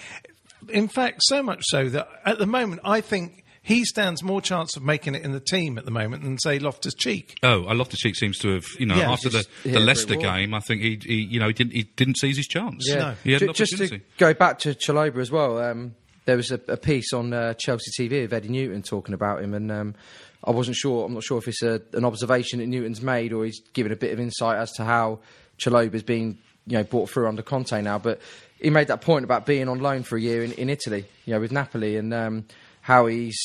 In 0.68 0.88
fact, 0.88 1.20
so 1.22 1.42
much 1.42 1.62
so 1.66 1.88
that 1.90 2.08
at 2.24 2.38
the 2.38 2.46
moment, 2.46 2.80
I 2.84 3.00
think 3.00 3.44
he 3.62 3.84
stands 3.84 4.22
more 4.22 4.40
chance 4.40 4.76
of 4.76 4.82
making 4.82 5.14
it 5.14 5.22
in 5.22 5.32
the 5.32 5.40
team 5.40 5.76
at 5.78 5.84
the 5.84 5.90
moment 5.90 6.22
than 6.22 6.38
say 6.38 6.58
Loftus 6.58 6.94
Cheek. 6.94 7.38
Oh, 7.42 7.58
Loftus 7.68 8.00
Cheek 8.00 8.16
seems 8.16 8.38
to 8.38 8.54
have, 8.54 8.64
you 8.78 8.86
know, 8.86 8.96
Yeah, 8.96 9.10
after 9.12 9.28
the, 9.28 9.46
the 9.64 9.78
Leicester 9.80 10.16
game, 10.16 10.54
I 10.54 10.60
think 10.60 10.80
he, 10.82 10.98
he, 11.04 11.14
you 11.16 11.38
know, 11.40 11.48
he 11.48 11.52
didn't, 11.52 11.72
he 11.74 11.82
didn't 11.82 12.16
seize 12.16 12.36
his 12.38 12.46
chance. 12.46 12.86
Yeah. 12.88 12.94
No. 12.96 13.14
He 13.24 13.32
had 13.32 13.40
Ju- 13.40 13.52
just 13.52 13.76
to 13.76 14.00
go 14.16 14.32
back 14.34 14.58
to 14.60 14.70
Chalobah 14.74 15.18
as 15.18 15.30
well. 15.30 15.58
Um, 15.58 15.94
there 16.24 16.36
was 16.36 16.50
a, 16.50 16.60
a 16.68 16.76
piece 16.76 17.12
on 17.12 17.32
uh, 17.32 17.54
Chelsea 17.54 17.90
TV 17.98 18.24
of 18.24 18.32
Eddie 18.32 18.48
Newton 18.48 18.82
talking 18.82 19.14
about 19.14 19.42
him, 19.42 19.54
and 19.54 19.70
um, 19.70 19.94
I 20.44 20.50
wasn't 20.50 20.76
sure. 20.76 21.04
I'm 21.06 21.14
not 21.14 21.24
sure 21.24 21.38
if 21.38 21.48
it's 21.48 21.62
a, 21.62 21.80
an 21.92 22.04
observation 22.04 22.58
that 22.60 22.66
Newton's 22.66 23.00
made 23.02 23.32
or 23.32 23.44
he's 23.44 23.60
given 23.72 23.92
a 23.92 23.96
bit 23.96 24.12
of 24.12 24.20
insight 24.20 24.58
as 24.58 24.70
to 24.72 24.84
how 24.84 25.20
Chalobah's 25.58 26.02
been, 26.02 26.38
you 26.68 26.76
know, 26.76 26.84
brought 26.84 27.10
through 27.10 27.26
under 27.26 27.42
Conte 27.42 27.80
now. 27.82 27.98
But 27.98 28.20
he 28.60 28.70
made 28.70 28.88
that 28.88 29.00
point 29.00 29.24
about 29.24 29.46
being 29.46 29.68
on 29.68 29.80
loan 29.80 30.02
for 30.02 30.16
a 30.16 30.20
year 30.20 30.44
in, 30.44 30.52
in 30.52 30.70
Italy, 30.70 31.06
you 31.24 31.34
know, 31.34 31.40
with 31.40 31.52
Napoli, 31.52 31.96
and 31.96 32.12
um, 32.12 32.44
how 32.80 33.06
he's 33.06 33.38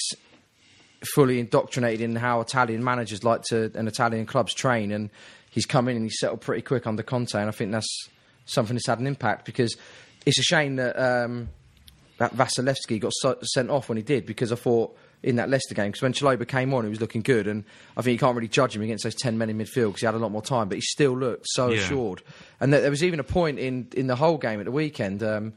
fully 1.13 1.39
indoctrinated 1.39 2.01
in 2.01 2.15
how 2.15 2.41
Italian 2.41 2.83
managers 2.83 3.23
like 3.23 3.41
to 3.43 3.71
and 3.75 3.87
Italian 3.87 4.25
clubs 4.25 4.53
train, 4.53 4.91
and 4.91 5.09
he's 5.49 5.65
come 5.65 5.87
in 5.87 5.95
and 5.95 6.05
he's 6.05 6.19
settled 6.19 6.41
pretty 6.41 6.61
quick 6.61 6.85
under 6.85 7.03
Conte, 7.03 7.35
and 7.35 7.47
I 7.47 7.51
think 7.51 7.71
that's 7.71 8.07
something 8.45 8.75
that's 8.75 8.87
had 8.87 8.99
an 8.99 9.07
impact 9.07 9.45
because 9.45 9.75
it's 10.25 10.39
a 10.39 10.43
shame 10.43 10.75
that 10.77 10.97
um, 10.99 11.49
that 12.17 12.35
Wasilewski 12.35 12.99
got 12.99 13.11
so- 13.15 13.37
sent 13.43 13.69
off 13.69 13.89
when 13.89 13.97
he 13.97 14.03
did 14.03 14.25
because 14.25 14.51
I 14.51 14.55
thought 14.55 14.97
in 15.23 15.37
that 15.37 15.49
Leicester 15.49 15.73
game 15.73 15.87
because 15.87 16.01
when 16.01 16.11
Chalobah 16.13 16.47
came 16.47 16.73
on 16.73 16.83
he 16.83 16.89
was 16.89 16.99
looking 17.01 17.21
good 17.21 17.47
and 17.47 17.63
I 17.97 18.01
think 18.01 18.13
you 18.13 18.19
can't 18.19 18.35
really 18.35 18.49
judge 18.49 18.75
him 18.75 18.81
against 18.81 19.03
those 19.05 19.15
10 19.15 19.37
men 19.37 19.49
in 19.49 19.57
midfield 19.57 19.87
because 19.87 20.01
he 20.01 20.05
had 20.05 20.15
a 20.15 20.19
lot 20.19 20.31
more 20.31 20.41
time 20.41 20.67
but 20.67 20.75
he 20.75 20.81
still 20.81 21.17
looked 21.17 21.45
so 21.47 21.69
Yeah. 21.69 21.79
assured 21.79 22.21
and 22.59 22.73
there, 22.73 22.81
there 22.81 22.89
was 22.91 23.03
even 23.03 23.19
a 23.19 23.23
point 23.23 23.57
in, 23.57 23.87
in 23.95 24.07
the 24.07 24.15
Hull 24.17 24.37
game 24.37 24.59
at 24.59 24.65
the 24.65 24.71
weekend 24.71 25.23
um, 25.23 25.53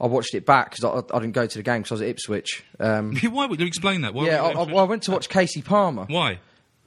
I 0.00 0.06
watched 0.06 0.34
it 0.34 0.44
back 0.44 0.70
because 0.76 0.84
I, 0.84 1.16
I 1.16 1.20
didn't 1.20 1.32
go 1.34 1.46
to 1.46 1.58
the 1.58 1.62
game 1.62 1.80
because 1.82 1.92
I 1.92 1.94
was 1.94 2.02
at 2.02 2.08
Ipswich 2.08 2.62
um, 2.78 3.16
Why 3.30 3.46
would 3.46 3.58
you 3.58 3.66
explain 3.66 4.02
that? 4.02 4.12
Why 4.12 4.26
yeah, 4.26 4.42
I, 4.42 4.50
I, 4.50 4.62
I 4.64 4.82
went 4.82 5.04
to 5.04 5.12
watch 5.12 5.28
Kasey 5.30 5.64
Palmer 5.64 6.04
Why? 6.08 6.38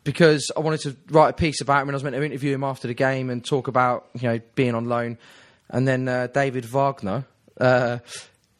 because 0.03 0.51
I 0.55 0.59
wanted 0.59 0.81
to 0.81 0.95
write 1.09 1.29
a 1.29 1.33
piece 1.33 1.61
about 1.61 1.81
him 1.81 1.89
and 1.89 1.95
I 1.95 1.97
was 1.97 2.03
meant 2.03 2.15
to 2.15 2.23
interview 2.23 2.53
him 2.53 2.63
after 2.63 2.87
the 2.87 2.93
game 2.93 3.29
and 3.29 3.43
talk 3.43 3.67
about 3.67 4.07
you 4.13 4.27
know 4.29 4.39
being 4.55 4.75
on 4.75 4.85
loan. 4.85 5.17
And 5.69 5.87
then 5.87 6.07
uh, 6.07 6.27
David 6.27 6.65
Wagner 6.65 7.25
uh, 7.59 7.97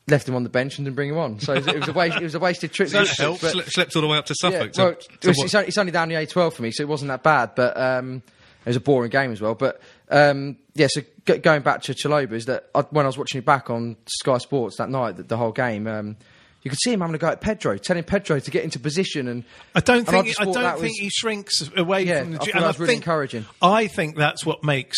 left 0.10 0.28
him 0.28 0.36
on 0.36 0.44
the 0.44 0.50
bench 0.50 0.78
and 0.78 0.86
didn't 0.86 0.96
bring 0.96 1.10
him 1.10 1.18
on. 1.18 1.40
So 1.40 1.54
it 1.54 1.66
was, 1.66 1.68
it 1.68 1.80
was 1.80 1.88
a 1.90 1.94
waste. 1.94 2.18
It 2.18 2.24
was 2.24 2.36
a 2.36 2.40
wasted 2.40 2.72
trip. 2.72 2.92
But- 2.92 3.08
slept 3.08 3.96
all 3.96 4.02
the 4.02 4.08
way 4.08 4.18
up 4.18 4.26
to 4.28 4.36
yeah, 4.44 4.50
Suffolk. 4.50 4.72
well, 4.78 4.94
to, 4.96 5.18
to 5.20 5.30
it's, 5.30 5.56
only, 5.56 5.68
it's 5.68 5.78
only 5.78 5.92
down 5.92 6.10
the 6.10 6.16
A12 6.16 6.54
for 6.54 6.62
me, 6.62 6.72
so 6.72 6.84
it 6.84 6.88
wasn't 6.88 7.10
that 7.10 7.24
bad. 7.24 7.56
But 7.56 7.78
um, 7.80 8.22
it 8.66 8.70
was 8.70 8.76
a 8.76 8.80
boring 8.82 9.10
game 9.12 9.32
as 9.32 9.42
well. 9.42 9.56
But 9.56 9.82
um, 10.10 10.58
yeah, 10.74 10.88
so 10.90 11.02
g- 11.26 11.38
going 11.38 11.62
back 11.62 11.82
to 11.84 11.94
Chalobah 11.94 12.34
is 12.34 12.46
that 12.46 12.70
I, 12.76 12.82
when 12.82 13.06
I 13.06 13.08
was 13.08 13.18
watching 13.18 13.40
it 13.40 13.46
back 13.46 13.70
on 13.70 13.96
Sky 14.08 14.38
Sports 14.40 14.78
that 14.78 14.90
night, 14.90 15.18
the, 15.18 15.24
the 15.24 15.38
Hull 15.38 15.52
game. 15.52 15.88
Um, 15.88 16.18
you 16.62 16.70
could 16.70 16.80
see 16.82 16.92
him 16.92 17.00
having 17.00 17.16
a 17.16 17.18
go 17.18 17.28
at 17.30 17.40
Pedro, 17.40 17.78
telling 17.78 18.04
Pedro 18.04 18.38
to 18.38 18.52
get 18.52 18.66
into 18.66 18.80
position, 18.80 19.30
and 19.30 19.46
I 19.76 19.80
don't 19.80 20.06
think 20.06 20.26
just 20.28 20.42
I, 20.42 20.44
don't 20.44 20.74
think 20.74 20.92
was- 20.92 20.98
he 20.98 21.10
shrinks 21.10 21.70
away 21.78 22.04
Yeah, 22.04 22.24
from 22.24 22.32
the 22.34 22.40
I 22.42 22.58
and 22.58 22.66
was 22.66 22.78
really 22.80 22.94
think- 22.96 23.04
encouraging. 23.04 23.46
I 23.62 23.88
think 23.88 24.18
that's 24.18 24.46
what 24.46 24.62
makes 24.62 24.98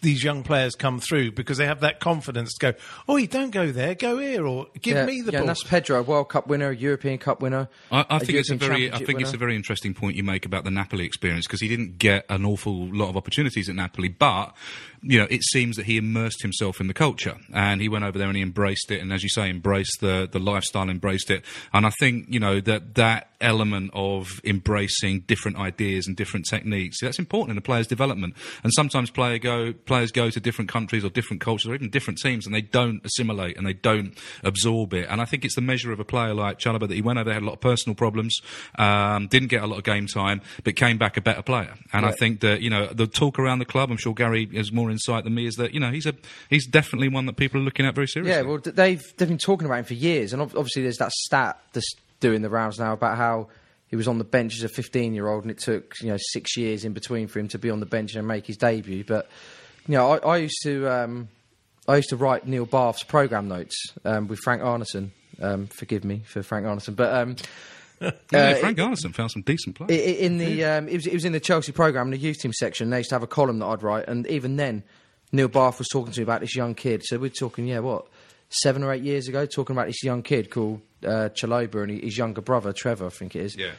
these 0.00 0.22
young 0.22 0.42
players 0.42 0.74
come 0.74 1.00
through 1.00 1.32
because 1.32 1.58
they 1.58 1.66
have 1.66 1.80
that 1.80 2.00
confidence 2.00 2.54
to 2.54 2.72
go, 2.72 2.78
oh, 3.08 3.16
you 3.16 3.26
don't 3.26 3.50
go 3.50 3.72
there, 3.72 3.94
go 3.94 4.18
here, 4.18 4.46
or 4.46 4.66
give 4.80 4.96
yeah, 4.96 5.06
me 5.06 5.22
the 5.22 5.32
yeah, 5.32 5.38
and 5.38 5.46
ball. 5.46 5.46
that's 5.48 5.64
Pedro, 5.64 6.00
a 6.00 6.02
World 6.02 6.28
Cup 6.28 6.46
winner, 6.46 6.70
a 6.70 6.76
European 6.76 7.18
Cup 7.18 7.40
winner. 7.40 7.68
I, 7.90 8.04
I 8.08 8.16
a 8.16 8.20
think 8.20 8.38
it's 8.38 8.50
a 8.50 8.56
very, 8.56 8.86
I 8.86 8.98
Championship 8.98 9.06
think 9.06 9.20
it's 9.20 9.34
a 9.34 9.38
very 9.38 9.56
interesting 9.56 9.94
point 9.94 10.16
you 10.16 10.24
make 10.24 10.44
about 10.46 10.64
the 10.64 10.70
Napoli 10.70 11.04
experience 11.04 11.46
because 11.46 11.60
he 11.60 11.68
didn't 11.68 11.98
get 11.98 12.26
an 12.28 12.44
awful 12.44 12.86
lot 12.88 13.08
of 13.08 13.16
opportunities 13.16 13.68
at 13.68 13.74
Napoli, 13.74 14.08
but 14.08 14.54
you 15.02 15.18
know, 15.18 15.26
it 15.30 15.42
seems 15.44 15.76
that 15.76 15.86
he 15.86 15.96
immersed 15.96 16.42
himself 16.42 16.80
in 16.80 16.86
the 16.86 16.94
culture 16.94 17.36
and 17.52 17.80
he 17.80 17.88
went 17.88 18.04
over 18.04 18.18
there 18.18 18.28
and 18.28 18.36
he 18.36 18.42
embraced 18.42 18.90
it, 18.90 19.00
and 19.00 19.12
as 19.12 19.22
you 19.22 19.28
say, 19.28 19.50
embraced 19.50 20.00
the 20.00 20.28
the 20.30 20.38
lifestyle, 20.38 20.88
embraced 20.88 21.30
it, 21.30 21.44
and 21.72 21.86
I 21.86 21.90
think 21.98 22.26
you 22.28 22.40
know 22.40 22.60
that 22.60 22.94
that 22.94 23.28
element 23.40 23.90
of 23.94 24.40
embracing 24.44 25.20
different 25.20 25.58
ideas 25.58 26.06
and 26.06 26.16
different 26.16 26.46
techniques 26.46 26.98
that's 27.00 27.18
important 27.18 27.52
in 27.52 27.58
a 27.58 27.62
player's 27.62 27.86
development. 27.86 28.34
And 28.62 28.72
sometimes 28.72 29.10
player 29.10 29.38
go 29.38 29.72
players 29.72 30.12
go 30.12 30.30
to 30.30 30.40
different 30.40 30.70
countries 30.70 31.04
or 31.04 31.10
different 31.10 31.40
cultures 31.40 31.70
or 31.70 31.74
even 31.74 31.90
different 31.90 32.18
teams, 32.18 32.46
and 32.46 32.54
they 32.54 32.62
don't 32.62 33.04
assimilate 33.04 33.56
and 33.56 33.66
they 33.66 33.74
don't 33.74 34.16
absorb 34.42 34.94
it. 34.94 35.06
And 35.08 35.20
I 35.20 35.24
think 35.24 35.44
it's 35.44 35.54
the 35.54 35.60
measure 35.60 35.92
of 35.92 36.00
a 36.00 36.04
player 36.04 36.34
like 36.34 36.58
Chalobah 36.58 36.88
that 36.88 36.94
he 36.94 37.02
went 37.02 37.18
over 37.18 37.26
there 37.26 37.34
had 37.34 37.42
a 37.42 37.46
lot 37.46 37.54
of 37.54 37.60
personal 37.60 37.94
problems, 37.94 38.36
um, 38.78 39.28
didn't 39.28 39.48
get 39.48 39.62
a 39.62 39.66
lot 39.66 39.78
of 39.78 39.84
game 39.84 40.06
time, 40.06 40.40
but 40.64 40.76
came 40.76 40.98
back 40.98 41.16
a 41.16 41.20
better 41.20 41.42
player. 41.42 41.74
And 41.92 42.06
I 42.06 42.12
think 42.12 42.40
that 42.40 42.60
you 42.60 42.70
know 42.70 42.86
the 42.86 43.06
talk 43.06 43.38
around 43.38 43.58
the 43.58 43.64
club, 43.64 43.90
I'm 43.90 43.96
sure 43.96 44.14
Garry 44.14 44.48
is 44.52 44.72
more 44.72 44.85
insight 44.90 45.24
than 45.24 45.34
me, 45.34 45.46
is 45.46 45.56
that 45.56 45.74
you 45.74 45.80
know 45.80 45.90
he's 45.90 46.06
a 46.06 46.14
he's 46.50 46.66
definitely 46.66 47.08
one 47.08 47.26
that 47.26 47.36
people 47.36 47.60
are 47.60 47.64
looking 47.64 47.86
at 47.86 47.94
very 47.94 48.08
seriously. 48.08 48.34
Yeah, 48.34 48.42
well, 48.42 48.58
they've 48.58 49.02
they've 49.16 49.28
been 49.28 49.38
talking 49.38 49.66
about 49.66 49.78
him 49.78 49.84
for 49.84 49.94
years, 49.94 50.32
and 50.32 50.42
obviously 50.42 50.82
there's 50.82 50.98
that 50.98 51.12
stat 51.12 51.58
that's 51.72 51.94
doing 52.20 52.42
the 52.42 52.50
rounds 52.50 52.78
now 52.78 52.92
about 52.92 53.16
how 53.16 53.48
he 53.88 53.96
was 53.96 54.08
on 54.08 54.18
the 54.18 54.24
bench 54.24 54.56
as 54.56 54.64
a 54.64 54.68
15 54.68 55.14
year 55.14 55.28
old, 55.28 55.44
and 55.44 55.50
it 55.50 55.58
took 55.58 55.94
you 56.00 56.08
know 56.08 56.18
six 56.18 56.56
years 56.56 56.84
in 56.84 56.92
between 56.92 57.28
for 57.28 57.38
him 57.38 57.48
to 57.48 57.58
be 57.58 57.70
on 57.70 57.80
the 57.80 57.86
bench 57.86 58.14
and 58.14 58.26
make 58.26 58.46
his 58.46 58.56
debut. 58.56 59.04
But 59.04 59.28
you 59.86 59.94
know, 59.94 60.12
I, 60.12 60.18
I 60.18 60.36
used 60.38 60.58
to 60.62 60.88
um, 60.88 61.28
I 61.88 61.96
used 61.96 62.10
to 62.10 62.16
write 62.16 62.46
Neil 62.46 62.66
Bath's 62.66 63.04
program 63.04 63.48
notes 63.48 63.76
um, 64.04 64.28
with 64.28 64.38
Frank 64.40 64.62
Arnesen. 64.62 65.10
Um, 65.40 65.66
forgive 65.66 66.04
me 66.04 66.22
for 66.24 66.42
Frank 66.42 66.66
Arnesen, 66.66 66.96
but 66.96 67.12
um, 67.14 67.36
Yeah, 68.00 68.10
uh, 68.32 68.54
Frank 68.56 68.78
Arnesen 68.78 69.14
found 69.14 69.30
some 69.30 69.42
decent 69.42 69.76
players. 69.76 69.90
In 69.90 70.38
the 70.38 70.64
um, 70.64 70.88
it, 70.88 70.94
was, 70.94 71.06
it 71.06 71.14
was 71.14 71.24
in 71.24 71.32
the 71.32 71.40
Chelsea 71.40 71.72
program, 71.72 72.08
in 72.08 72.10
the 72.12 72.18
youth 72.18 72.38
team 72.38 72.52
section. 72.52 72.90
They 72.90 72.98
used 72.98 73.08
to 73.10 73.14
have 73.14 73.22
a 73.22 73.26
column 73.26 73.58
that 73.60 73.66
I'd 73.66 73.82
write, 73.82 74.06
and 74.08 74.26
even 74.26 74.56
then, 74.56 74.82
Neil 75.32 75.48
Bath 75.48 75.78
was 75.78 75.88
talking 75.88 76.12
to 76.12 76.20
me 76.20 76.24
about 76.24 76.40
this 76.40 76.54
young 76.54 76.74
kid. 76.74 77.02
So 77.04 77.18
we're 77.18 77.30
talking, 77.30 77.66
yeah, 77.66 77.78
what 77.78 78.06
seven 78.48 78.82
or 78.82 78.92
eight 78.92 79.02
years 79.02 79.28
ago, 79.28 79.46
talking 79.46 79.74
about 79.74 79.86
this 79.86 80.02
young 80.02 80.22
kid 80.22 80.50
called 80.50 80.80
uh, 81.04 81.30
Chalobah 81.34 81.82
and 81.84 82.02
his 82.02 82.16
younger 82.16 82.40
brother 82.40 82.72
Trevor, 82.72 83.06
I 83.06 83.10
think 83.10 83.34
it 83.34 83.42
is. 83.42 83.56
Yeah. 83.56 83.72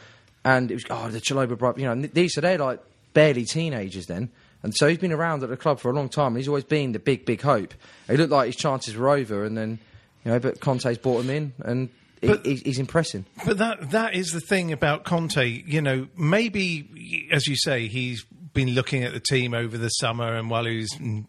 And 0.43 0.71
it 0.71 0.75
was 0.75 0.83
oh 0.89 1.09
the 1.09 1.21
Chalobah 1.21 1.57
brother, 1.57 1.79
you 1.79 1.85
know, 1.85 2.07
these 2.07 2.33
so 2.33 2.41
they're 2.41 2.57
like 2.57 2.81
barely 3.13 3.45
teenagers 3.45 4.05
then. 4.05 4.29
And 4.63 4.75
so 4.75 4.87
he's 4.87 4.97
been 4.97 5.11
around 5.11 5.43
at 5.43 5.49
the 5.49 5.57
club 5.57 5.79
for 5.79 5.91
a 5.91 5.93
long 5.93 6.09
time, 6.09 6.27
and 6.27 6.37
he's 6.37 6.47
always 6.47 6.63
been 6.63 6.91
the 6.91 6.99
big, 6.99 7.25
big 7.25 7.41
hope. 7.41 7.73
He 8.07 8.17
looked 8.17 8.31
like 8.31 8.47
his 8.47 8.55
chances 8.55 8.95
were 8.95 9.09
over, 9.09 9.45
and 9.45 9.55
then, 9.55 9.77
you 10.25 10.31
know, 10.31 10.39
but 10.39 10.59
Conte's 10.59 10.97
brought 10.97 11.23
him 11.23 11.29
in, 11.29 11.53
and 11.59 11.89
But- 12.21 12.45
he's, 12.45 12.61
he's 12.61 12.79
impressing. 12.79 13.25
But 13.45 13.57
that 13.59 13.91
that 13.91 14.15
is 14.15 14.31
the 14.31 14.41
thing 14.41 14.71
about 14.71 15.03
Conte. 15.03 15.45
You 15.45 15.81
know, 15.81 16.07
maybe 16.17 17.27
as 17.31 17.47
you 17.47 17.55
say, 17.55 17.87
he's 17.87 18.25
been 18.53 18.71
looking 18.71 19.03
at 19.03 19.13
the 19.13 19.19
team 19.19 19.53
over 19.53 19.77
the 19.77 19.89
summer, 19.89 20.35
and 20.35 20.49
while 20.49 20.65
he 20.65 20.77
was 20.77 20.89
mm, 20.93 21.25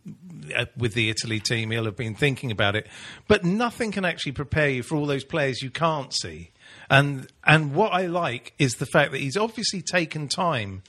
uh, 0.56 0.64
with 0.76 0.94
the 0.94 1.10
Italy 1.10 1.40
team, 1.40 1.70
he'll 1.70 1.84
have 1.84 1.96
been 1.96 2.14
thinking 2.14 2.50
about 2.50 2.74
it. 2.74 2.86
But 3.26 3.44
nothing 3.44 3.92
can 3.92 4.04
actually 4.04 4.32
prepare 4.32 4.70
you 4.70 4.82
for 4.82 4.96
all 4.96 5.06
those 5.06 5.24
players 5.24 5.62
you 5.62 5.70
can't 5.70 6.14
see. 6.14 6.52
And 6.90 7.28
and 7.44 7.74
what 7.74 7.92
I 7.92 8.06
like 8.06 8.54
is 8.58 8.74
the 8.74 8.86
fact 8.86 9.12
that 9.12 9.20
he's 9.20 9.36
obviously 9.36 9.82
taken 9.82 10.28
time 10.28 10.82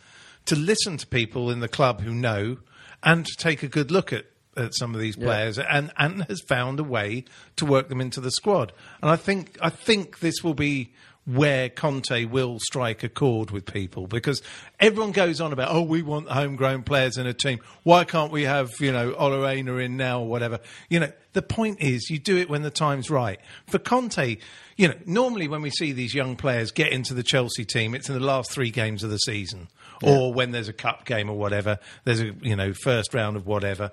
to 0.45 0.55
listen 0.55 0.97
to 0.97 1.07
people 1.07 1.51
in 1.51 1.59
the 1.59 1.67
club 1.67 2.01
who 2.01 2.13
know, 2.13 2.57
and 3.03 3.25
to 3.25 3.35
take 3.37 3.61
a 3.61 3.67
good 3.67 3.91
look 3.91 4.13
at 4.13 4.25
at 4.57 4.75
some 4.75 4.93
of 4.93 5.01
these 5.01 5.15
players 5.15 5.57
and, 5.59 5.91
and 5.97 6.23
has 6.23 6.41
found 6.41 6.79
a 6.79 6.83
way 6.83 7.23
to 7.55 7.65
work 7.65 7.89
them 7.89 8.01
into 8.01 8.19
the 8.19 8.31
squad. 8.31 8.73
And 9.01 9.09
I 9.09 9.15
think 9.15 9.57
I 9.61 9.69
think 9.69 10.19
this 10.19 10.43
will 10.43 10.53
be 10.53 10.93
where 11.25 11.69
Conte 11.69 12.25
will 12.25 12.57
strike 12.59 13.03
a 13.03 13.09
chord 13.09 13.51
with 13.51 13.65
people 13.65 14.07
because 14.07 14.41
everyone 14.79 15.11
goes 15.11 15.39
on 15.39 15.53
about 15.53 15.69
oh 15.71 15.83
we 15.83 16.01
want 16.01 16.27
homegrown 16.27 16.83
players 16.83 17.17
in 17.17 17.27
a 17.27 17.33
team. 17.33 17.59
Why 17.83 18.03
can't 18.03 18.31
we 18.31 18.43
have 18.43 18.71
you 18.79 18.91
know 18.91 19.13
Ola 19.13 19.47
Aina 19.47 19.75
in 19.75 19.95
now 19.95 20.21
or 20.21 20.27
whatever? 20.27 20.59
You 20.89 21.01
know 21.01 21.11
the 21.33 21.43
point 21.43 21.81
is 21.81 22.09
you 22.09 22.17
do 22.17 22.37
it 22.37 22.49
when 22.49 22.63
the 22.63 22.71
time's 22.71 23.11
right. 23.11 23.39
For 23.67 23.77
Conte 23.77 24.37
you 24.75 24.87
know 24.87 24.95
normally 25.05 25.47
when 25.47 25.61
we 25.61 25.69
see 25.69 25.91
these 25.91 26.15
young 26.15 26.35
players 26.35 26.71
get 26.71 26.91
into 26.91 27.13
the 27.13 27.23
Chelsea 27.23 27.65
team 27.65 27.93
it's 27.93 28.09
in 28.09 28.15
the 28.15 28.25
last 28.25 28.49
3 28.51 28.71
games 28.71 29.03
of 29.03 29.11
the 29.11 29.17
season 29.17 29.67
or 30.01 30.33
when 30.33 30.51
there's 30.51 30.69
a 30.69 30.73
cup 30.73 31.05
game 31.05 31.29
or 31.29 31.37
whatever 31.37 31.77
there's 32.05 32.21
a 32.21 32.31
you 32.41 32.55
know 32.55 32.73
first 32.73 33.13
round 33.13 33.35
of 33.35 33.45
whatever 33.45 33.91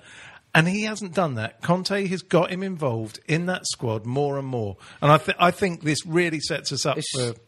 and 0.56 0.66
he 0.68 0.82
hasn't 0.82 1.14
done 1.14 1.34
that. 1.34 1.62
Conte 1.62 2.06
has 2.08 2.22
got 2.22 2.50
him 2.50 2.62
involved 2.64 3.20
in 3.28 3.46
that 3.46 3.66
squad 3.66 4.04
more 4.06 4.38
and 4.38 4.46
more, 4.48 4.76
and 5.00 5.12
I, 5.12 5.18
th- 5.18 5.36
I 5.38 5.50
think 5.52 5.82
this 5.82 6.04
really 6.04 6.40
sets 6.40 6.72
us 6.72 6.84
up 6.86 6.98
It's- 6.98 7.34
for. 7.34 7.40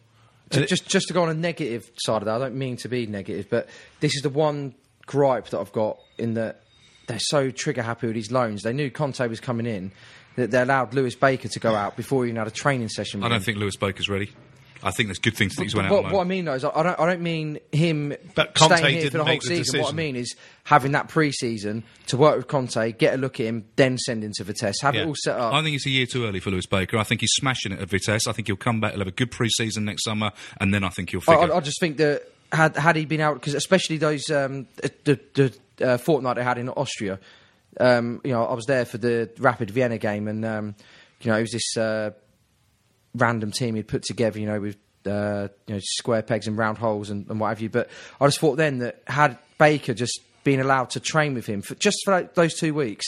To, 0.50 0.64
just 0.64 0.88
just 0.88 1.08
to 1.08 1.12
go 1.12 1.22
on 1.24 1.28
a 1.28 1.34
negative 1.34 1.90
side 1.98 2.22
of 2.22 2.24
that, 2.24 2.36
I 2.36 2.38
don't 2.38 2.54
mean 2.54 2.78
to 2.78 2.88
be 2.88 3.06
negative, 3.06 3.48
but 3.50 3.68
this 4.00 4.16
is 4.16 4.22
the 4.22 4.30
one 4.30 4.74
gripe 5.04 5.48
that 5.48 5.58
I've 5.58 5.72
got 5.72 5.98
in 6.16 6.32
that 6.34 6.62
they're 7.06 7.18
so 7.20 7.50
trigger 7.50 7.82
happy 7.82 8.06
with 8.06 8.16
these 8.16 8.32
loans. 8.32 8.62
They 8.62 8.72
knew 8.72 8.90
Conte 8.90 9.26
was 9.28 9.40
coming 9.40 9.66
in, 9.66 9.92
that 10.36 10.50
they 10.50 10.62
allowed 10.62 10.94
Lewis 10.94 11.14
Baker 11.14 11.48
to 11.48 11.60
go 11.60 11.74
out 11.74 11.98
before 11.98 12.24
he 12.24 12.30
even 12.30 12.38
had 12.38 12.46
a 12.46 12.50
training 12.50 12.88
session. 12.88 13.22
I 13.22 13.28
don't 13.28 13.36
him. 13.36 13.42
think 13.42 13.58
Lewis 13.58 13.76
Baker's 13.76 14.08
ready. 14.08 14.30
I 14.82 14.90
think 14.90 15.08
there's 15.08 15.18
good 15.18 15.36
things 15.36 15.56
that 15.56 15.62
he's 15.62 15.74
went 15.74 15.88
out 15.88 16.04
what, 16.04 16.12
what 16.12 16.20
I 16.20 16.24
mean 16.24 16.44
though 16.44 16.54
is 16.54 16.64
I 16.64 16.82
don't 16.82 17.00
I 17.00 17.06
don't 17.06 17.22
mean 17.22 17.58
him 17.72 18.14
But 18.34 18.54
Conte 18.54 18.76
staying 18.76 18.98
here 18.98 19.10
for 19.10 19.18
the 19.18 19.24
whole 19.24 19.26
make 19.26 19.40
the 19.40 19.48
season. 19.48 19.80
What 19.80 19.92
I 19.92 19.96
mean 19.96 20.16
is 20.16 20.36
having 20.64 20.92
that 20.92 21.08
pre-season 21.08 21.84
to 22.08 22.16
work 22.16 22.36
with 22.36 22.46
Conte, 22.48 22.92
get 22.92 23.14
a 23.14 23.16
look 23.16 23.40
at 23.40 23.46
him, 23.46 23.64
then 23.76 23.98
send 23.98 24.22
him 24.22 24.32
to 24.36 24.44
Vitesse, 24.44 24.80
have 24.82 24.94
Yeah. 24.94 25.02
it 25.02 25.06
all 25.06 25.14
set 25.16 25.38
up. 25.38 25.52
I 25.52 25.62
think 25.62 25.76
it's 25.76 25.86
a 25.86 25.90
year 25.90 26.06
too 26.06 26.26
early 26.26 26.40
for 26.40 26.50
Lewis 26.50 26.66
Baker. 26.66 26.98
I 26.98 27.04
think 27.04 27.20
he's 27.20 27.32
smashing 27.32 27.72
it 27.72 27.80
at 27.80 27.88
Vitesse. 27.88 28.26
I 28.26 28.32
think 28.32 28.48
he'll 28.48 28.56
come 28.56 28.80
back. 28.80 28.92
He'll 28.92 29.00
have 29.00 29.08
a 29.08 29.12
good 29.12 29.30
pre-season 29.30 29.84
next 29.84 30.04
summer, 30.04 30.30
and 30.60 30.72
then 30.72 30.84
I 30.84 30.90
think 30.90 31.10
he'll 31.10 31.20
I, 31.28 31.36
figure. 31.36 31.54
I, 31.54 31.56
I 31.56 31.60
just 31.60 31.80
think 31.80 31.96
that 31.98 32.22
had 32.52 32.76
had 32.76 32.96
he 32.96 33.04
been 33.04 33.20
out, 33.20 33.34
because 33.34 33.54
especially 33.54 33.96
those 33.98 34.30
um, 34.30 34.66
the 35.04 35.18
the 35.34 35.54
uh, 35.84 35.98
fortnight 35.98 36.36
they 36.36 36.44
had 36.44 36.58
in 36.58 36.68
Austria, 36.68 37.18
um, 37.80 38.20
you 38.24 38.32
know, 38.32 38.44
I 38.44 38.54
was 38.54 38.66
there 38.66 38.84
for 38.84 38.98
the 38.98 39.30
Rapid 39.38 39.70
Vienna 39.70 39.98
game, 39.98 40.28
and 40.28 40.44
um, 40.44 40.74
you 41.20 41.30
know, 41.30 41.38
it 41.38 41.42
was 41.42 41.52
this 41.52 41.76
uh, 41.76 42.10
random 43.14 43.50
team 43.50 43.74
he'd 43.74 43.88
put 43.88 44.02
together, 44.02 44.38
you 44.38 44.46
know, 44.46 44.60
with 44.60 44.76
uh, 45.06 45.48
you 45.66 45.74
know 45.74 45.80
square 45.82 46.22
pegs 46.22 46.46
and 46.46 46.56
round 46.58 46.78
holes 46.78 47.10
and, 47.10 47.28
and 47.28 47.40
what 47.40 47.48
have 47.48 47.60
you. 47.60 47.70
But 47.70 47.88
I 48.20 48.26
just 48.26 48.40
thought 48.40 48.56
then 48.56 48.78
that 48.78 49.02
had 49.06 49.38
Baker 49.58 49.94
just 49.94 50.20
been 50.44 50.60
allowed 50.60 50.90
to 50.90 51.00
train 51.00 51.34
with 51.34 51.46
him 51.46 51.62
for 51.62 51.74
just 51.74 51.98
for 52.04 52.12
like 52.12 52.34
those 52.34 52.54
two 52.54 52.74
weeks. 52.74 53.06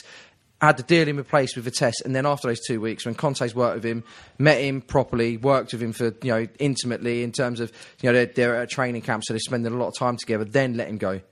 Had 0.61 0.77
the 0.77 0.83
deal 0.83 1.09
in 1.09 1.25
place 1.25 1.57
with 1.57 1.65
Vitesse, 1.65 2.03
and 2.03 2.15
then 2.15 2.27
after 2.27 2.49
those 2.49 2.61
two 2.61 2.83
weeks, 2.83 3.07
when 3.07 3.15
Conte's 3.15 3.55
worked 3.55 3.77
with 3.77 3.85
him, 3.87 4.05
met 4.39 4.61
him 4.61 4.83
properly, 4.83 5.39
worked 5.39 5.73
with 5.73 5.83
him 5.83 5.95
for 5.95 6.15
you 6.23 6.33
know 6.33 6.47
intimately 6.59 7.23
in 7.23 7.33
terms 7.33 7.61
of 7.61 7.73
you 8.03 8.09
know 8.09 8.13
they're, 8.13 8.27
they're 8.27 8.57
at 8.57 8.65
a 8.65 8.67
training 8.67 9.01
camp, 9.01 9.25
so 9.25 9.33
they're 9.33 9.41
spending 9.41 9.73
a 9.73 9.77
lot 9.77 9.89
of 9.89 9.97
time 9.97 10.19
together. 10.19 10.45
Then 10.45 10.77
let 10.77 10.89
him 10.89 10.99
go, 10.99 11.13
you 11.13 11.23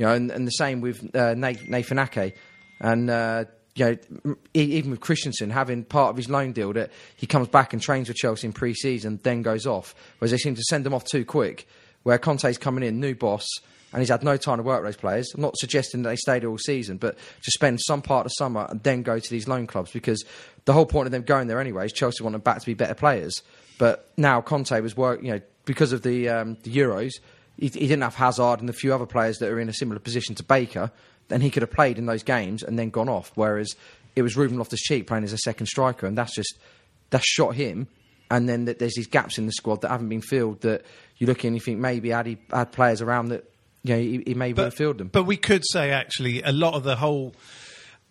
know, 0.00 0.12
and, 0.12 0.30
and 0.30 0.46
the 0.46 0.50
same 0.52 0.82
with 0.82 1.16
uh, 1.16 1.32
Nathan, 1.32 1.98
Ake, 1.98 2.36
and 2.78 3.08
uh, 3.08 3.46
you 3.74 3.98
know 4.24 4.36
even 4.54 4.90
with 4.90 5.00
Christensen 5.00 5.50
having 5.50 5.84
part 5.84 6.10
of 6.10 6.16
his 6.16 6.28
loan 6.28 6.52
deal 6.52 6.72
that 6.74 6.90
he 7.16 7.26
comes 7.26 7.48
back 7.48 7.72
and 7.72 7.82
trains 7.82 8.08
with 8.08 8.16
Chelsea 8.16 8.46
in 8.46 8.52
pre-season, 8.52 9.20
then 9.22 9.42
goes 9.42 9.66
off, 9.66 9.94
whereas 10.18 10.30
they 10.30 10.38
seem 10.38 10.54
to 10.54 10.62
send 10.62 10.86
him 10.86 10.94
off 10.94 11.04
too 11.04 11.24
quick. 11.24 11.66
Where 12.02 12.18
Conte's 12.18 12.58
coming 12.58 12.84
in, 12.84 13.00
new 13.00 13.14
boss, 13.14 13.46
and 13.94 14.02
he's 14.02 14.10
had 14.10 14.22
no 14.22 14.36
time 14.36 14.58
to 14.58 14.62
work 14.62 14.82
with 14.82 14.88
those 14.88 15.00
players. 15.00 15.32
I'm 15.34 15.40
not 15.40 15.56
suggesting 15.56 16.02
that 16.02 16.10
they 16.10 16.16
stayed 16.16 16.44
all 16.44 16.58
season, 16.58 16.98
but 16.98 17.16
to 17.16 17.50
spend 17.52 17.80
some 17.80 18.02
part 18.02 18.26
of 18.26 18.32
summer 18.36 18.66
and 18.68 18.82
then 18.82 19.02
go 19.02 19.18
to 19.18 19.30
these 19.30 19.48
loan 19.48 19.66
clubs 19.66 19.92
because 19.92 20.22
the 20.64 20.72
whole 20.72 20.84
point 20.84 21.06
of 21.06 21.12
them 21.12 21.22
going 21.22 21.46
there 21.46 21.60
anyway 21.60 21.86
is 21.86 21.92
Chelsea 21.92 22.22
want 22.22 22.32
them 22.32 22.42
back 22.42 22.58
to 22.58 22.66
be 22.66 22.74
better 22.74 22.94
players. 22.94 23.42
But 23.78 24.10
now 24.16 24.40
Conte 24.40 24.78
was 24.80 24.96
work, 24.96 25.22
you 25.22 25.30
know, 25.30 25.40
because 25.64 25.92
of 25.92 26.02
the 26.02 26.28
um, 26.28 26.58
the 26.64 26.74
Euros, 26.74 27.12
he, 27.56 27.68
he 27.68 27.86
didn't 27.86 28.02
have 28.02 28.16
Hazard 28.16 28.60
and 28.60 28.68
a 28.68 28.72
few 28.72 28.92
other 28.92 29.06
players 29.06 29.38
that 29.38 29.48
are 29.48 29.60
in 29.60 29.68
a 29.68 29.72
similar 29.72 30.00
position 30.00 30.34
to 30.36 30.42
Baker. 30.42 30.90
Then 31.28 31.40
he 31.40 31.50
could 31.50 31.62
have 31.62 31.70
played 31.70 31.98
in 31.98 32.06
those 32.06 32.22
games 32.22 32.62
and 32.62 32.78
then 32.78 32.90
gone 32.90 33.08
off. 33.08 33.32
Whereas 33.34 33.74
it 34.14 34.22
was 34.22 34.36
Ruben 34.36 34.58
Loftus-Cheek 34.58 35.06
playing 35.06 35.24
as 35.24 35.32
a 35.32 35.38
second 35.38 35.66
striker, 35.66 36.06
and 36.06 36.16
that's 36.16 36.34
just 36.34 36.58
that's 37.10 37.26
shot 37.26 37.54
him. 37.54 37.88
And 38.30 38.48
then 38.48 38.66
th- 38.66 38.78
there's 38.78 38.94
these 38.94 39.06
gaps 39.06 39.38
in 39.38 39.46
the 39.46 39.52
squad 39.52 39.82
that 39.82 39.90
haven't 39.90 40.08
been 40.08 40.22
filled. 40.22 40.62
That 40.62 40.84
you 41.18 41.26
look 41.26 41.44
in 41.44 41.48
and 41.48 41.56
you 41.56 41.60
think 41.60 41.78
maybe 41.78 42.10
had 42.10 42.26
he 42.26 42.38
had 42.50 42.72
players 42.72 43.00
around 43.02 43.28
that, 43.28 43.44
you 43.82 43.94
know, 43.94 44.00
he, 44.00 44.22
he 44.26 44.34
maybe 44.34 44.56
would 44.58 44.64
have 44.64 44.74
filled 44.74 44.98
them. 44.98 45.08
But 45.08 45.24
we 45.24 45.36
could 45.36 45.62
say 45.64 45.90
actually 45.90 46.42
a 46.42 46.52
lot 46.52 46.74
of 46.74 46.84
the 46.84 46.96
whole 46.96 47.34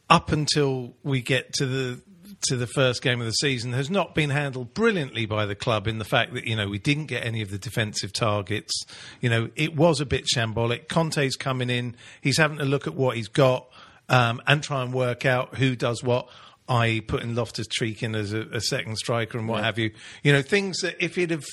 up 0.10 0.32
until 0.32 0.93
we 1.04 1.21
get 1.21 1.54
to 1.54 1.65
the 1.65 2.02
to 2.41 2.56
the 2.56 2.67
first 2.67 3.02
game 3.02 3.19
of 3.19 3.26
the 3.26 3.32
season 3.32 3.74
has 3.74 3.89
not 3.89 4.15
been 4.15 4.30
handled 4.30 4.74
brilliantly 4.74 5.26
by 5.26 5.46
the 5.46 5.56
club 5.56 5.88
in 5.88 5.98
the 5.98 6.06
fact 6.06 6.34
that 6.34 6.46
you 6.46 6.56
know 6.56 6.67
we 6.67 6.80
didn't 6.80 7.06
get 7.06 7.26
any 7.26 7.41
of 7.41 7.50
the 7.50 7.58
defensive 7.58 8.13
targets. 8.13 8.86
You 9.22 9.30
know 9.30 9.50
it 9.56 9.76
was 9.76 10.00
a 10.00 10.06
bit 10.06 10.26
shambolic. 10.26 10.88
Conte's 10.88 11.36
coming 11.36 11.69
in, 11.69 11.96
he's 12.22 12.38
having 12.38 12.58
to 12.58 12.65
look 12.65 12.88
at 12.88 12.96
what 12.96 13.17
he's 13.17 13.28
got 13.28 13.67
um, 14.10 14.41
and 14.48 14.63
try 14.63 14.82
and 14.84 14.93
work 14.93 15.26
out 15.26 15.56
who 15.56 15.76
does 15.76 16.04
what. 16.04 16.30
I 16.67 17.04
putting 17.08 17.36
Loftus 17.36 17.67
Cheek 17.67 18.04
in 18.04 18.15
as 18.15 18.32
a, 18.32 18.41
a 18.43 18.62
second 18.62 18.98
striker 18.98 19.38
and 19.38 19.50
what 19.50 19.63
have 19.63 19.78
you. 19.78 19.91
You 20.24 20.32
know 20.34 20.41
things 20.41 20.80
that 20.80 20.96
if 21.04 21.15
he'd 21.15 21.32
have 21.32 21.46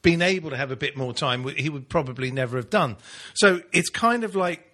been 0.00 0.22
able 0.22 0.50
to 0.50 0.56
have 0.56 0.70
a 0.70 0.76
bit 0.76 0.96
more 0.96 1.12
time, 1.12 1.46
he 1.48 1.68
would 1.68 1.88
probably 1.88 2.30
never 2.30 2.56
have 2.56 2.70
done. 2.70 2.96
So 3.34 3.62
it's 3.72 3.88
kind 3.88 4.22
of 4.22 4.36
like 4.36 4.73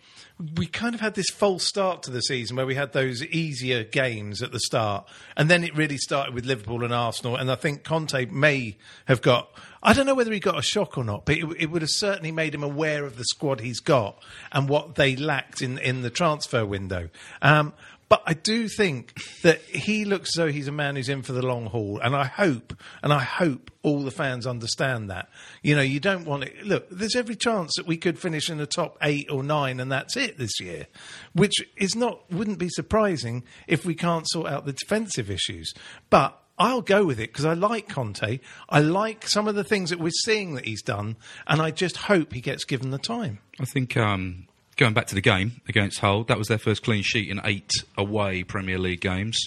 we 0.57 0.66
kind 0.66 0.94
of 0.94 1.00
had 1.00 1.14
this 1.14 1.29
false 1.31 1.64
start 1.64 2.03
to 2.05 2.11
the 2.11 2.22
season 2.22 2.57
where 2.57 2.66
we 2.66 2.74
had 2.74 2.92
those 2.92 3.22
easier 3.24 3.85
games 3.85 4.42
at 4.42 4.53
the 4.53 4.61
start, 4.61 5.07
and 5.37 5.50
then 5.50 5.64
it 5.64 5.76
really 5.76 5.98
started 5.98 6.35
with 6.35 6.46
Liverpool 6.46 6.83
and 6.83 6.94
Arsenal. 6.94 7.37
And 7.37 7.50
I 7.50 7.57
think 7.57 7.85
Conte 7.85 8.26
may 8.26 8.76
have 9.07 9.20
got. 9.20 9.50
I 9.83 9.92
don't 9.92 10.07
know 10.07 10.14
whether 10.14 10.33
he 10.33 10.40
got 10.40 10.59
a 10.59 10.62
shock 10.62 10.96
or 10.96 11.05
not, 11.05 11.26
but 11.26 11.37
it, 11.37 11.46
it 11.59 11.70
would 11.70 11.83
have 11.83 11.90
certainly 11.90 12.33
made 12.33 12.55
him 12.55 12.62
aware 12.62 13.05
of 13.05 13.16
the 13.16 13.24
squad 13.24 13.61
he's 13.61 13.81
got 13.81 14.22
and 14.53 14.68
what 14.68 14.94
they 14.94 15.16
lacked 15.16 15.62
in 15.62 15.79
in 15.79 16.03
the 16.03 16.11
transfer 16.11 16.64
window. 16.64 17.11
Um, 17.42 17.72
but 18.11 18.25
I 18.27 18.35
do 18.35 18.68
think 18.68 19.14
that 19.44 19.62
he 19.62 20.05
looks 20.05 20.31
as 20.31 20.35
though 20.35 20.51
he's 20.51 20.66
a 20.66 20.73
man 20.73 20.96
who's 20.96 21.09
in 21.09 21.23
for 21.23 21.33
the 21.33 21.46
long 21.46 21.66
haul, 21.66 22.01
and 22.03 22.14
I 22.16 22.25
hope, 22.25 22.75
and 23.05 23.12
I 23.12 23.20
hope 23.20 23.70
all 23.85 24.03
the 24.03 24.11
fans 24.11 24.49
understand 24.49 25.11
that. 25.11 25.29
You 25.62 25.77
know, 25.77 25.83
you 25.83 26.01
don't 26.01 26.27
want 26.27 26.42
it. 26.42 26.66
Look, 26.66 26.90
there's 26.90 27.14
every 27.14 27.37
chance 27.37 27.73
that 27.77 27.87
we 27.87 27.96
could 27.96 28.18
finish 28.18 28.51
in 28.51 28.59
the 28.59 28.66
top 28.66 28.99
eight 29.01 29.31
or 29.31 29.44
nine, 29.44 29.79
and 29.79 29.92
that's 29.92 30.16
it 30.16 30.38
this 30.38 30.61
year, 30.61 30.88
which 31.35 31.55
is 31.77 31.94
not 31.94 32.29
wouldn't 32.33 32.59
be 32.59 32.68
surprising 32.68 33.44
if 33.68 33.87
we 33.87 33.94
can't 33.94 34.29
sort 34.29 34.49
out 34.51 34.66
the 34.66 34.73
defensive 34.73 35.31
issues. 35.31 35.73
But 36.11 36.37
I'll 36.59 36.83
go 36.83 37.05
with 37.05 37.20
it 37.20 37.33
because 37.33 37.44
I 37.44 37.55
like 37.55 37.88
Conte. 37.88 38.40
I 38.68 38.81
like 38.81 39.29
some 39.29 39.46
of 39.46 39.55
the 39.55 39.64
things 39.64 39.90
that 39.90 40.01
we're 40.01 40.11
seeing 40.25 40.55
that 40.57 40.64
he's 40.64 40.83
done, 40.83 41.16
and 41.46 41.62
I 41.62 41.70
just 41.70 41.96
hope 41.96 42.33
he 42.33 42.40
gets 42.40 42.64
given 42.64 42.90
the 42.90 42.99
time. 42.99 43.38
I 43.61 43.66
think 43.66 43.96
um, 43.96 44.49
going 44.81 44.95
back 44.95 45.07
to 45.07 45.14
the 45.14 45.21
game 45.21 45.61
against 45.69 46.01
Hull, 46.01 46.25
that 46.25 46.38
was 46.38 46.49
their 46.49 46.59
first 46.59 46.83
clean 46.83 47.03
sheet 47.03 47.29
in 47.29 47.38
eight 47.45 47.71
away 47.99 48.43
Premier 48.43 48.79
League 48.79 49.03
games. 49.03 49.38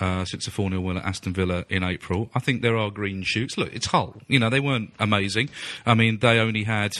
Uh, 0.00 0.24
since 0.24 0.46
a 0.46 0.50
4 0.50 0.70
0 0.70 0.80
win 0.80 0.96
at 0.96 1.04
Aston 1.04 1.34
Villa 1.34 1.64
in 1.68 1.82
April. 1.84 2.30
I 2.34 2.38
think 2.40 2.62
there 2.62 2.76
are 2.78 2.90
green 2.90 3.22
shoots. 3.22 3.58
Look, 3.58 3.74
it's 3.74 3.86
Hull. 3.86 4.16
You 4.28 4.38
know, 4.38 4.48
they 4.48 4.58
weren't 4.60 4.92
amazing. 4.98 5.50
I 5.84 5.92
mean, 5.94 6.20
they 6.20 6.38
only 6.38 6.64
had 6.64 6.92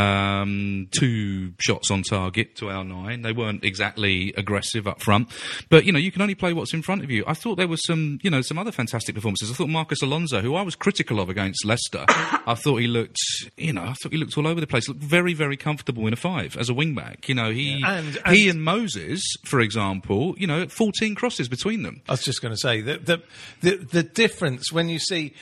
um, 0.00 0.88
two 0.96 1.52
shots 1.58 1.90
on 1.90 2.02
target 2.02 2.56
to 2.56 2.70
our 2.70 2.84
nine. 2.84 3.22
They 3.22 3.32
weren't 3.32 3.64
exactly 3.64 4.32
aggressive 4.36 4.86
up 4.86 5.00
front. 5.02 5.28
But, 5.68 5.84
you 5.84 5.92
know, 5.92 5.98
you 5.98 6.12
can 6.12 6.22
only 6.22 6.34
play 6.34 6.52
what's 6.52 6.72
in 6.74 6.82
front 6.82 7.02
of 7.02 7.10
you. 7.10 7.24
I 7.26 7.34
thought 7.34 7.56
there 7.56 7.68
was 7.68 7.84
some, 7.86 8.18
you 8.22 8.30
know, 8.30 8.42
some 8.42 8.58
other 8.58 8.72
fantastic 8.72 9.14
performances. 9.14 9.50
I 9.50 9.54
thought 9.54 9.68
Marcos 9.68 10.02
Alonso, 10.02 10.40
who 10.40 10.54
I 10.54 10.62
was 10.62 10.76
critical 10.76 11.20
of 11.20 11.28
against 11.28 11.64
Leicester, 11.64 12.04
I 12.08 12.54
thought 12.54 12.76
he 12.76 12.86
looked, 12.86 13.18
you 13.56 13.72
know, 13.72 13.82
I 13.82 13.92
thought 13.94 14.12
he 14.12 14.18
looked 14.18 14.36
all 14.38 14.46
over 14.46 14.60
the 14.60 14.66
place. 14.66 14.88
Looked 14.88 15.02
very, 15.02 15.34
very 15.34 15.56
comfortable 15.56 16.06
in 16.06 16.12
a 16.12 16.16
five 16.16 16.56
as 16.56 16.68
a 16.68 16.74
wing 16.74 16.94
back. 16.94 17.28
You 17.28 17.34
know, 17.34 17.50
he, 17.50 17.82
And- 17.84 18.18
he 18.28 18.48
and- 18.48 18.56
and 18.56 18.64
Moses, 18.64 19.22
for 19.44 19.60
example, 19.60 20.34
you 20.38 20.46
know, 20.46 20.66
14 20.68 21.14
crosses 21.14 21.48
between 21.48 21.82
them. 21.82 22.00
I 22.08 22.12
was 22.12 22.22
just 22.22 22.35
going 22.38 22.54
to 22.54 22.60
say 22.60 22.80
that 22.82 23.06
the, 23.06 23.22
the 23.60 23.76
the 23.76 24.02
difference 24.02 24.72
when 24.72 24.88
you 24.88 24.98
see 24.98 25.34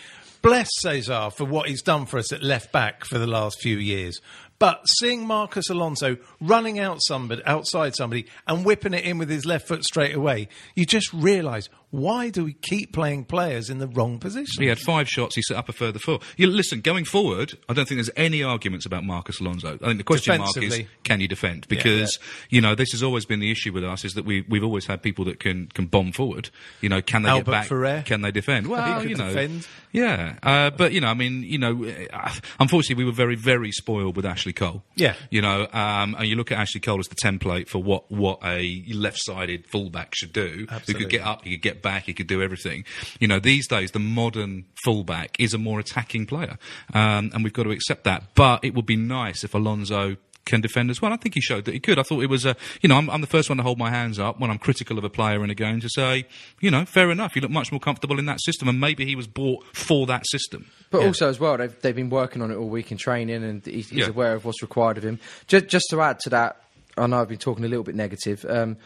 bless 0.43 0.69
Cesar 0.83 1.31
for 1.31 1.45
what 1.47 1.69
he's 1.69 1.83
done 1.83 2.05
for 2.05 2.19
us 2.19 2.33
at 2.33 2.43
left 2.43 2.71
back 2.71 3.05
for 3.05 3.19
the 3.19 3.27
last 3.27 3.61
few 3.61 3.79
years. 3.79 4.21
But 4.59 4.87
seeing 5.01 5.27
Marcos 5.27 5.69
Alonso 5.69 6.17
running 6.41 6.79
out 6.79 6.99
somebody, 7.03 7.43
outside 7.45 7.95
somebody 7.95 8.27
and 8.47 8.65
whipping 8.65 8.95
it 8.95 9.05
in 9.05 9.19
with 9.19 9.29
his 9.29 9.45
left 9.45 9.67
foot 9.67 9.85
straight 9.85 10.15
away, 10.15 10.49
you 10.75 10.87
just 10.87 11.13
realise 11.13 11.69
why 11.95 12.29
do 12.29 12.45
we 12.45 12.55
keep 12.55 12.93
playing 12.93 13.25
players 13.25 13.71
in 13.71 13.79
the 13.79 13.87
wrong 13.87 14.19
position? 14.19 14.63
He 14.63 14.69
had 14.69 14.81
five 14.81 15.09
shots. 15.09 15.37
He 15.37 15.43
set 15.43 15.57
up 15.57 15.69
a 15.69 15.73
further 15.73 16.01
four. 16.01 16.19
You 16.37 16.49
listen, 16.49 16.81
going 16.81 17.05
forward, 17.05 17.57
I 17.69 17.73
don't 17.73 17.87
think 17.87 17.99
there's 17.99 18.11
any 18.17 18.43
arguments 18.43 18.85
about 18.85 19.05
Marcos 19.05 19.39
Alonso. 19.39 19.75
I 19.75 19.87
think 19.87 19.99
the 19.99 20.05
question 20.05 20.39
mark 20.39 20.57
is 20.57 20.83
can 21.05 21.21
you 21.21 21.29
defend? 21.29 21.69
Because 21.69 22.19
you 22.51 22.61
know 22.61 22.75
this 22.75 22.91
has 22.91 23.03
always 23.03 23.27
been 23.27 23.39
the 23.39 23.51
issue 23.51 23.73
with 23.73 23.85
us 23.85 24.05
is 24.05 24.15
that 24.15 24.25
we 24.25 24.45
we've 24.49 24.65
always 24.65 24.87
had 24.87 25.03
people 25.03 25.25
that 25.27 25.39
can 25.39 25.69
can 25.69 25.87
bomb 25.87 26.11
forward. 26.11 26.51
You 26.81 26.89
know, 26.89 27.01
can 27.01 27.23
they 27.23 27.29
Albert 27.29 27.45
get 27.45 27.51
back? 27.53 27.67
Ferrer. 27.69 28.03
Can 28.05 28.23
they 28.23 28.33
defend? 28.33 28.67
Well, 28.67 29.07
you 29.07 29.17
know, 29.17 29.29
defend. 29.29 29.69
yeah. 29.93 30.35
Uh, 30.43 30.71
but 30.71 30.93
you 30.93 31.01
know, 31.01 31.09
I 31.09 31.15
mean, 31.15 31.45
you 31.45 31.59
know, 31.59 31.85
uh, 32.13 32.33
unfortunately, 32.59 33.05
we 33.05 33.09
were 33.09 33.15
very 33.15 33.37
very 33.37 33.71
spoiled 33.71 34.17
with 34.17 34.27
Ashley 34.27 34.53
Cole. 34.53 34.83
Yeah. 34.97 35.15
You 35.31 35.43
know, 35.43 35.69
um, 35.73 36.17
and 36.19 36.27
you 36.27 36.35
look 36.35 36.51
at 36.51 36.59
Ashley 36.59 36.81
Cole 36.81 36.99
as 36.99 37.07
the 37.07 37.15
template 37.15 37.69
for 37.69 37.81
what 37.81 38.11
what 38.11 38.41
a 38.45 38.85
left-sided 38.93 39.69
fullback 39.69 40.15
should 40.17 40.33
do. 40.33 40.67
Who 40.87 40.95
could 40.95 41.09
get 41.09 41.23
up, 41.23 41.45
he 41.45 41.53
could 41.53 41.63
get 41.63 41.84
back, 41.85 42.05
he 42.07 42.13
could 42.15 42.27
do 42.27 42.43
everything. 42.43 42.85
You 43.21 43.29
know, 43.29 43.39
these 43.39 43.69
days 43.69 43.93
the 43.93 44.01
modern 44.01 44.65
fullback 44.85 45.37
is 45.39 45.55
a 45.55 45.59
more 45.59 45.79
attacking 45.79 46.27
player, 46.27 46.59
um, 46.93 47.31
and 47.33 47.45
we've 47.45 47.53
got 47.53 47.63
to 47.63 47.71
accept 47.71 48.03
that. 48.05 48.35
But 48.35 48.65
it 48.65 48.75
would 48.75 48.87
be 48.87 48.97
nice 48.97 49.45
if 49.45 49.55
Alonso 49.55 50.17
can 50.45 50.61
defend 50.61 50.91
as 50.91 51.01
well. 51.01 51.11
I 51.11 51.17
think 51.17 51.35
he 51.35 51.41
showed 51.41 51.65
that 51.65 51.73
he 51.73 51.81
could. 51.81 51.99
I 51.99 52.03
thought 52.03 52.23
it 52.23 52.29
was 52.29 52.45
a, 52.45 52.55
you 52.83 52.89
know, 52.91 52.97
I'm, 52.99 53.09
I'm 53.09 53.23
the 53.23 53.27
first 53.27 53.49
one 53.49 53.57
to 53.57 53.63
hold 53.63 53.79
my 53.79 53.89
hands 53.89 54.19
up 54.19 54.39
when 54.41 54.51
I'm 54.51 54.59
critical 54.59 54.99
of 54.99 55.05
a 55.05 55.09
player 55.09 55.43
in 55.43 55.49
a 55.49 55.55
game 55.55 55.81
to 55.81 55.89
say, 55.89 56.27
you 56.61 56.71
know, 56.71 56.85
fair 56.85 57.11
enough. 57.11 57.35
You 57.35 57.41
look 57.41 57.51
much 57.51 57.73
more 57.73 57.81
comfortable 57.81 58.19
in 58.19 58.27
that 58.27 58.43
system, 58.43 58.69
and 58.69 58.79
maybe 58.79 59.07
he 59.07 59.17
was 59.17 59.27
bought 59.27 59.65
for 59.75 60.07
that 60.07 60.27
system. 60.27 60.67
But 60.91 61.01
Yeah. 61.01 61.07
also 61.07 61.31
as 61.31 61.41
well, 61.41 61.57
they've, 61.57 61.81
they've 61.81 61.97
been 61.97 62.11
working 62.11 62.43
on 62.43 62.51
it 62.51 62.57
all 62.57 62.69
week 62.69 62.93
in 62.93 62.99
training, 62.99 63.43
and 63.43 63.65
he's, 63.65 63.89
he's 63.89 64.01
Yeah. 64.01 64.09
aware 64.09 64.35
of 64.35 64.45
what's 64.45 64.61
required 64.61 64.99
of 64.99 65.05
him. 65.05 65.19
Just, 65.47 65.69
just 65.69 65.87
to 65.89 66.03
add 66.03 66.19
to 66.21 66.31
that, 66.31 66.61
I 66.99 67.07
know 67.07 67.23
I've 67.23 67.29
been 67.29 67.39
talking 67.39 67.65
a 67.65 67.69
little 67.69 67.83
bit 67.85 67.95
negative. 67.95 68.45
Um, 68.47 68.77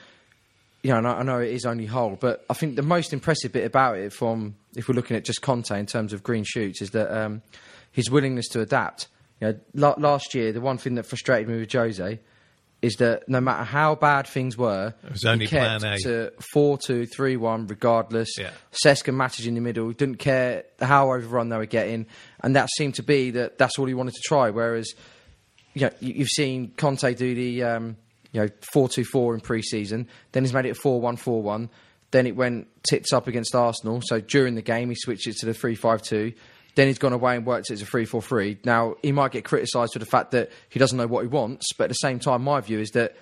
you 0.88 0.94
know, 0.94 0.98
and 0.98 1.06
I, 1.06 1.18
I 1.18 1.22
know 1.22 1.38
it 1.38 1.50
is 1.52 1.66
only 1.66 1.84
Hull, 1.84 2.16
but 2.18 2.44
I 2.48 2.54
think 2.54 2.76
the 2.76 2.82
most 2.82 3.12
impressive 3.12 3.52
bit 3.52 3.66
about 3.66 3.98
it, 3.98 4.10
from 4.12 4.56
if 4.74 4.88
we're 4.88 4.94
looking 4.94 5.16
at 5.18 5.24
just 5.24 5.42
Conte 5.42 5.70
in 5.78 5.84
terms 5.84 6.14
of 6.14 6.22
green 6.22 6.44
shoots, 6.44 6.80
is 6.80 6.90
that 6.92 7.14
um, 7.14 7.42
his 7.92 8.10
willingness 8.10 8.48
to 8.48 8.60
adapt. 8.62 9.08
You 9.40 9.48
know, 9.48 9.60
la- 9.74 9.94
last 9.98 10.34
year, 10.34 10.50
the 10.52 10.62
one 10.62 10.78
thing 10.78 10.94
that 10.94 11.04
frustrated 11.04 11.46
me 11.46 11.58
with 11.60 11.70
Jose 11.70 12.20
is 12.80 12.94
that 12.96 13.28
no 13.28 13.40
matter 13.40 13.64
how 13.64 13.96
bad 13.96 14.26
things 14.26 14.56
were, 14.56 14.94
it 15.04 15.12
was 15.12 15.24
only 15.24 15.44
he 15.46 15.50
kept 15.50 15.80
plan 15.82 15.92
A. 15.94 15.98
to 15.98 16.32
four 16.52 16.78
two 16.78 17.04
three 17.06 17.36
one 17.36 17.66
regardless. 17.66 18.30
Yeah. 18.38 18.50
And 18.86 18.96
Matic 19.18 19.46
in 19.46 19.54
the 19.56 19.60
middle 19.60 19.92
didn't 19.92 20.18
care 20.20 20.64
how 20.80 21.12
overrun 21.12 21.50
they 21.50 21.56
were 21.58 21.66
getting, 21.66 22.06
and 22.42 22.56
that 22.56 22.68
seemed 22.76 22.94
to 22.94 23.02
be 23.02 23.30
that 23.32 23.58
that's 23.58 23.78
all 23.78 23.86
he 23.86 23.94
wanted 23.94 24.14
to 24.14 24.22
try. 24.24 24.50
Whereas, 24.50 24.88
you 25.74 25.82
know, 25.82 25.90
you- 26.00 26.14
you've 26.14 26.28
seen 26.28 26.72
Conte 26.76 27.12
do 27.14 27.34
the 27.34 27.62
um, 27.64 27.96
you 28.32 28.42
know 28.42 28.48
four 28.72 28.88
two 28.88 29.04
four 29.04 29.34
in 29.34 29.40
pre-season, 29.40 30.08
then 30.32 30.44
he's 30.44 30.52
made 30.52 30.66
it 30.66 30.76
four 30.76 31.00
one 31.00 31.16
four 31.16 31.42
one. 31.42 31.70
Then 32.10 32.26
it 32.26 32.36
went 32.36 32.68
tits 32.88 33.12
up 33.12 33.26
against 33.26 33.54
Arsenal. 33.54 34.00
So 34.02 34.20
during 34.20 34.54
the 34.54 34.62
game, 34.62 34.88
he 34.88 34.96
switched 34.96 35.26
it 35.26 35.36
to 35.38 35.46
the 35.46 35.54
three 35.54 35.74
five 35.74 36.02
two. 36.02 36.32
Then 36.74 36.86
he's 36.86 36.98
gone 36.98 37.12
away 37.12 37.34
and 37.34 37.44
worked 37.44 37.70
it 37.70 37.72
as 37.72 37.82
a 37.82 37.86
3 37.86 38.04
4 38.04 38.22
3. 38.22 38.58
Now, 38.64 38.94
he 39.02 39.10
might 39.10 39.32
get 39.32 39.44
criticised 39.44 39.94
for 39.94 39.98
the 39.98 40.06
fact 40.06 40.30
that 40.30 40.52
he 40.68 40.78
doesn't 40.78 40.96
know 40.96 41.08
what 41.08 41.22
he 41.22 41.26
wants, 41.26 41.72
but 41.76 41.84
at 41.84 41.88
the 41.88 41.94
same 41.94 42.20
time, 42.20 42.42
my 42.44 42.60
view 42.60 42.78
is 42.78 42.90
that 42.90 43.16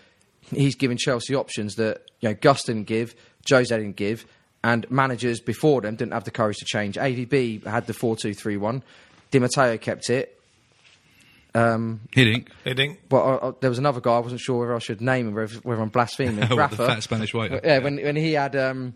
he's 0.55 0.75
giving 0.75 0.99
Chelsea 0.99 1.35
options 1.35 1.77
that 1.77 2.03
you 2.21 2.29
know 2.29 2.35
Guus 2.35 2.67
didn't 2.67 2.85
give, 2.85 3.15
Jose 3.49 3.75
didn't 3.75 3.97
give, 3.97 4.27
and 4.63 4.89
managers 4.91 5.41
before 5.41 5.81
them 5.81 5.97
didn't 5.97 6.13
have 6.13 6.25
the 6.25 6.31
courage 6.31 6.59
to 6.59 6.67
change. 6.67 6.97
AVB 6.97 7.65
had 7.65 7.87
the 7.87 7.95
four-two-three-one. 7.95 8.83
Di 9.31 9.39
Matteo 9.39 9.79
kept 9.79 10.11
it, 10.11 10.39
Hitting. 12.13 12.47
Hitting. 12.65 12.99
but 13.09 13.23
uh, 13.23 13.37
uh, 13.49 13.53
there 13.61 13.71
was 13.71 13.79
another 13.79 14.01
guy 14.01 14.17
I 14.17 14.19
wasn't 14.19 14.41
sure 14.41 14.61
whether 14.61 14.75
I 14.75 14.79
should 14.79 15.01
name 15.01 15.29
him, 15.29 15.35
whether, 15.35 15.55
whether 15.59 15.83
I'm 15.83 15.89
blaspheming. 15.89 16.43
Oh, 16.45 16.49
the 16.49 16.57
Rafa. 16.57 16.87
fat 16.87 17.03
Spanish 17.03 17.33
waiter. 17.35 17.61
Yeah, 17.65 17.79
when 17.79 17.97
when 17.97 18.17
he 18.17 18.33
had 18.33 18.55
um, 18.57 18.95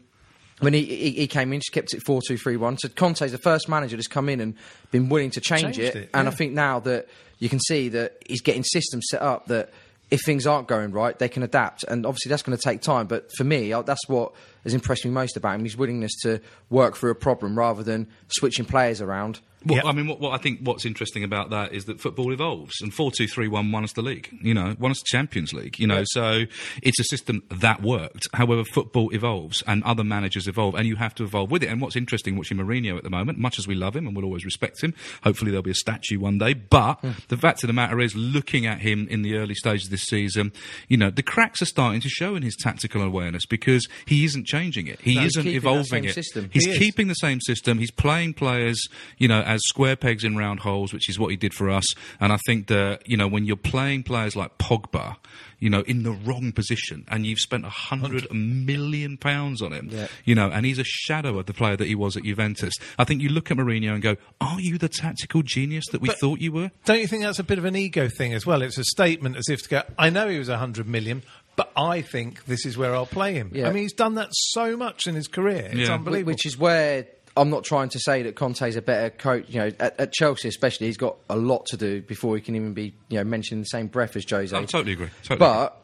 when 0.61 0.73
he, 0.75 0.85
he 0.85 1.11
he 1.13 1.27
came 1.27 1.53
in, 1.53 1.61
just 1.61 1.73
kept 1.73 1.95
it 1.95 2.03
four 2.05 2.21
two 2.27 2.37
three 2.37 2.57
one. 2.57 2.77
So 2.79 2.89
Conte's 2.89 3.33
the 3.33 3.39
first 3.39 3.69
manager 3.69 3.97
that's 3.97 4.09
come 4.09 4.29
in 4.29 4.41
and 4.41 4.55
been 4.91 5.09
willing 5.09 5.31
to 5.31 5.41
change 5.41 5.79
it. 5.79 5.97
it, 5.97 6.11
And 6.15 6.29
I 6.29 6.31
think 6.31 6.53
now 6.53 6.81
that 6.81 7.09
you 7.39 7.49
can 7.49 7.61
see 7.61 7.89
that 7.91 8.23
he's 8.27 8.43
getting 8.43 8.63
systems 8.65 9.07
set 9.11 9.23
up 9.23 9.47
that 9.47 9.71
if 10.11 10.21
things 10.27 10.47
aren't 10.47 10.69
going 10.69 10.91
right, 10.91 11.19
they 11.19 11.29
can 11.29 11.43
adapt. 11.43 11.85
And 11.85 12.05
obviously 12.05 12.31
that's 12.31 12.43
going 12.43 12.59
to 12.59 12.63
take 12.63 12.81
time. 12.83 13.07
But 13.07 13.31
for 13.37 13.45
me, 13.45 13.73
that's 13.73 14.09
what 14.09 14.33
has 14.65 14.75
impressed 14.75 15.05
me 15.05 15.11
most 15.11 15.37
about 15.37 15.57
him: 15.57 15.65
his 15.65 15.77
willingness 15.77 16.13
to 16.23 16.41
work 16.69 16.97
through 16.97 17.11
a 17.11 17.15
problem 17.15 17.59
rather 17.59 17.83
than 17.83 18.07
switching 18.29 18.65
players 18.65 19.01
around. 19.01 19.41
Well, 19.67 19.77
Yep. 19.77 19.85
I 19.85 19.93
mean, 19.93 20.07
what, 20.07 20.21
what 20.21 20.33
I 20.33 20.39
think 20.39 20.61
what's 20.63 20.87
interesting 20.87 21.23
about 21.23 21.51
that 21.51 21.75
is 21.75 21.85
that 21.85 22.01
football 22.01 22.33
evolves, 22.33 22.81
and 22.81 22.95
four 22.95 23.11
two 23.11 23.27
three 23.27 23.47
one 23.47 23.71
won 23.73 23.85
us 23.85 23.93
the 23.93 24.01
league. 24.01 24.29
You 24.41 24.55
know, 24.55 24.75
won 24.79 24.91
us 24.91 25.01
the 25.01 25.07
Champions 25.07 25.53
League. 25.53 25.79
You 25.79 25.87
know, 25.87 26.03
so 26.07 26.45
it's 26.83 26.99
a 26.99 27.05
system 27.05 27.43
that 27.51 27.83
worked. 27.83 28.27
However, 28.33 28.65
football 28.65 29.15
evolves, 29.15 29.63
and 29.67 29.85
other 29.85 30.03
managers 30.03 30.49
evolve, 30.49 30.75
and 30.77 30.87
you 30.87 30.97
have 30.97 31.15
to 31.17 31.25
evolve 31.25 31.51
with 31.51 31.63
it. 31.63 31.69
And 31.69 31.81
what's 31.81 31.95
interesting 31.95 32.37
watching 32.37 32.57
Mourinho 32.57 32.97
at 32.97 33.03
the 33.03 33.11
moment, 33.11 33.39
much 33.39 33.59
as 33.59 33.69
we 33.69 33.75
love 33.75 33.95
him 33.95 34.07
and 34.07 34.17
we'll 34.17 34.25
always 34.25 34.47
respect 34.47 34.83
him, 34.83 34.95
hopefully 35.23 35.51
there'll 35.51 35.63
be 35.63 35.71
a 35.71 35.75
statue 35.75 36.19
one 36.19 36.39
day. 36.39 36.55
But 36.55 36.95
hmm. 37.01 37.11
the 37.29 37.37
fact 37.37 37.63
of 37.63 37.67
the 37.67 37.75
matter 37.75 38.01
is, 38.01 38.15
looking 38.17 38.65
at 38.65 38.81
him 38.81 39.07
in 39.11 39.21
the 39.21 39.37
early 39.37 39.55
stages 39.55 39.87
of 39.87 39.91
this 39.91 40.05
season, 40.05 40.53
you 40.89 40.97
know, 40.97 41.11
the 41.11 41.23
cracks 41.23 41.61
are 41.61 41.67
starting 41.67 42.01
to 42.01 42.09
show 42.09 42.35
in 42.35 42.43
his 42.43 42.57
tactical 42.57 43.03
awareness 43.03 43.45
because 43.45 43.87
he 44.07 44.25
isn't 44.25 44.47
changing 44.51 44.87
it. 44.87 45.01
He 45.01 45.15
No, 45.17 45.23
isn't 45.25 45.47
evolving 45.47 46.05
it. 46.05 46.15
system. 46.15 46.51
He's 46.53 46.67
He 46.67 46.79
keeping 46.79 47.09
the 47.09 47.15
same 47.15 47.41
system. 47.41 47.79
He's 47.79 47.91
playing 47.91 48.35
players, 48.35 48.81
you 49.19 49.29
know, 49.29 49.41
as 49.43 49.61
square 49.65 49.97
pegs 49.97 50.25
in 50.25 50.37
round 50.37 50.61
holes, 50.61 50.93
which 50.93 51.09
is 51.09 51.19
what 51.19 51.29
he 51.31 51.37
did 51.37 51.55
for 51.55 51.71
us. 51.71 51.85
And 52.21 52.33
I 52.33 52.39
think 52.47 52.67
that, 52.69 53.09
you 53.09 53.17
know, 53.17 53.29
when 53.29 53.45
you're 53.45 53.57
playing 53.57 54.03
players 54.03 54.35
like 54.37 54.59
Pogba, 54.59 55.17
you 55.59 55.69
know, 55.69 55.81
in 55.83 56.03
the 56.05 56.13
wrong 56.13 56.53
position, 56.53 57.05
and 57.09 57.27
you've 57.27 57.39
spent 57.39 57.65
a 57.67 57.69
hundred 57.71 58.27
million 58.33 59.17
pounds 59.19 59.61
on 59.61 59.73
him, 59.73 59.91
you 60.25 60.35
know, 60.35 60.49
and 60.51 60.65
he's 60.65 60.79
a 60.79 60.85
shadow 60.85 61.39
of 61.39 61.47
the 61.47 61.53
player 61.53 61.77
that 61.77 61.87
he 61.87 61.95
was 61.95 62.17
at 62.17 62.25
Juventus. 62.25 62.73
I 62.99 63.05
think 63.05 63.21
you 63.21 63.29
look 63.29 63.51
at 63.51 63.59
Mourinho 63.59 63.93
and 63.93 64.03
go, 64.03 64.17
"Are 64.41 64.59
you 64.61 64.79
the 64.79 64.89
tactical 64.89 65.43
genius 65.43 65.85
that 65.93 66.01
we 66.01 66.09
But- 66.09 66.19
thought 66.19 66.41
you 66.41 66.53
were?" 66.53 66.71
Don't 66.87 67.01
you 67.01 67.07
think 67.07 67.23
that's 67.23 67.39
a 67.39 67.45
bit 67.45 67.59
of 67.59 67.67
an 67.67 67.77
ego 67.77 68.09
thing 68.09 68.33
as 68.33 68.47
well? 68.47 68.63
It's 68.63 68.79
a 68.79 68.85
statement 68.85 69.37
as 69.37 69.49
if 69.51 69.63
to 69.65 69.69
go, 69.69 69.83
I 69.99 70.09
know 70.09 70.29
he 70.29 70.39
was 70.39 70.49
a 70.49 70.53
100 70.57 70.89
million, 70.89 71.23
but 71.57 71.71
I 71.77 72.01
think 72.03 72.45
this 72.47 72.65
is 72.67 72.77
where 72.79 72.95
I'll 72.95 73.07
play 73.07 73.35
him. 73.35 73.51
Yeah. 73.55 73.69
I 73.69 73.73
mean, 73.73 73.83
he's 73.83 73.93
done 73.93 74.15
that 74.15 74.29
so 74.33 74.77
much 74.77 75.07
in 75.07 75.15
his 75.15 75.29
career. 75.29 75.69
It's 75.73 75.89
Yeah. 75.89 75.95
unbelievable. 75.95 76.33
Which 76.33 76.47
is 76.47 76.57
where 76.59 77.07
I'm 77.37 77.51
not 77.51 77.65
trying 77.65 77.89
to 77.91 77.99
say 78.01 78.23
that 78.25 78.35
Conte's 78.35 78.77
a 78.77 78.83
better 78.83 79.11
coach. 79.11 79.45
You 79.49 79.61
know, 79.61 79.71
at, 79.79 79.99
at 80.01 80.13
Chelsea 80.13 80.49
especially, 80.49 80.87
he's 80.89 80.97
got 80.97 81.17
a 81.29 81.37
lot 81.37 81.67
to 81.67 81.77
do 81.77 82.03
before 82.03 82.35
he 82.37 82.43
can 82.43 82.57
even 82.57 82.73
be 82.75 82.95
you 83.09 83.19
know 83.19 83.25
mentioned 83.25 83.59
in 83.59 83.63
the 83.63 83.67
same 83.67 83.87
breath 83.87 84.17
as 84.17 84.29
Jose. 84.29 84.57
I 84.57 84.65
totally 84.65 84.93
agree. 84.93 85.09
Totally 85.23 85.37
agree. 85.37 85.39
But 85.39 85.77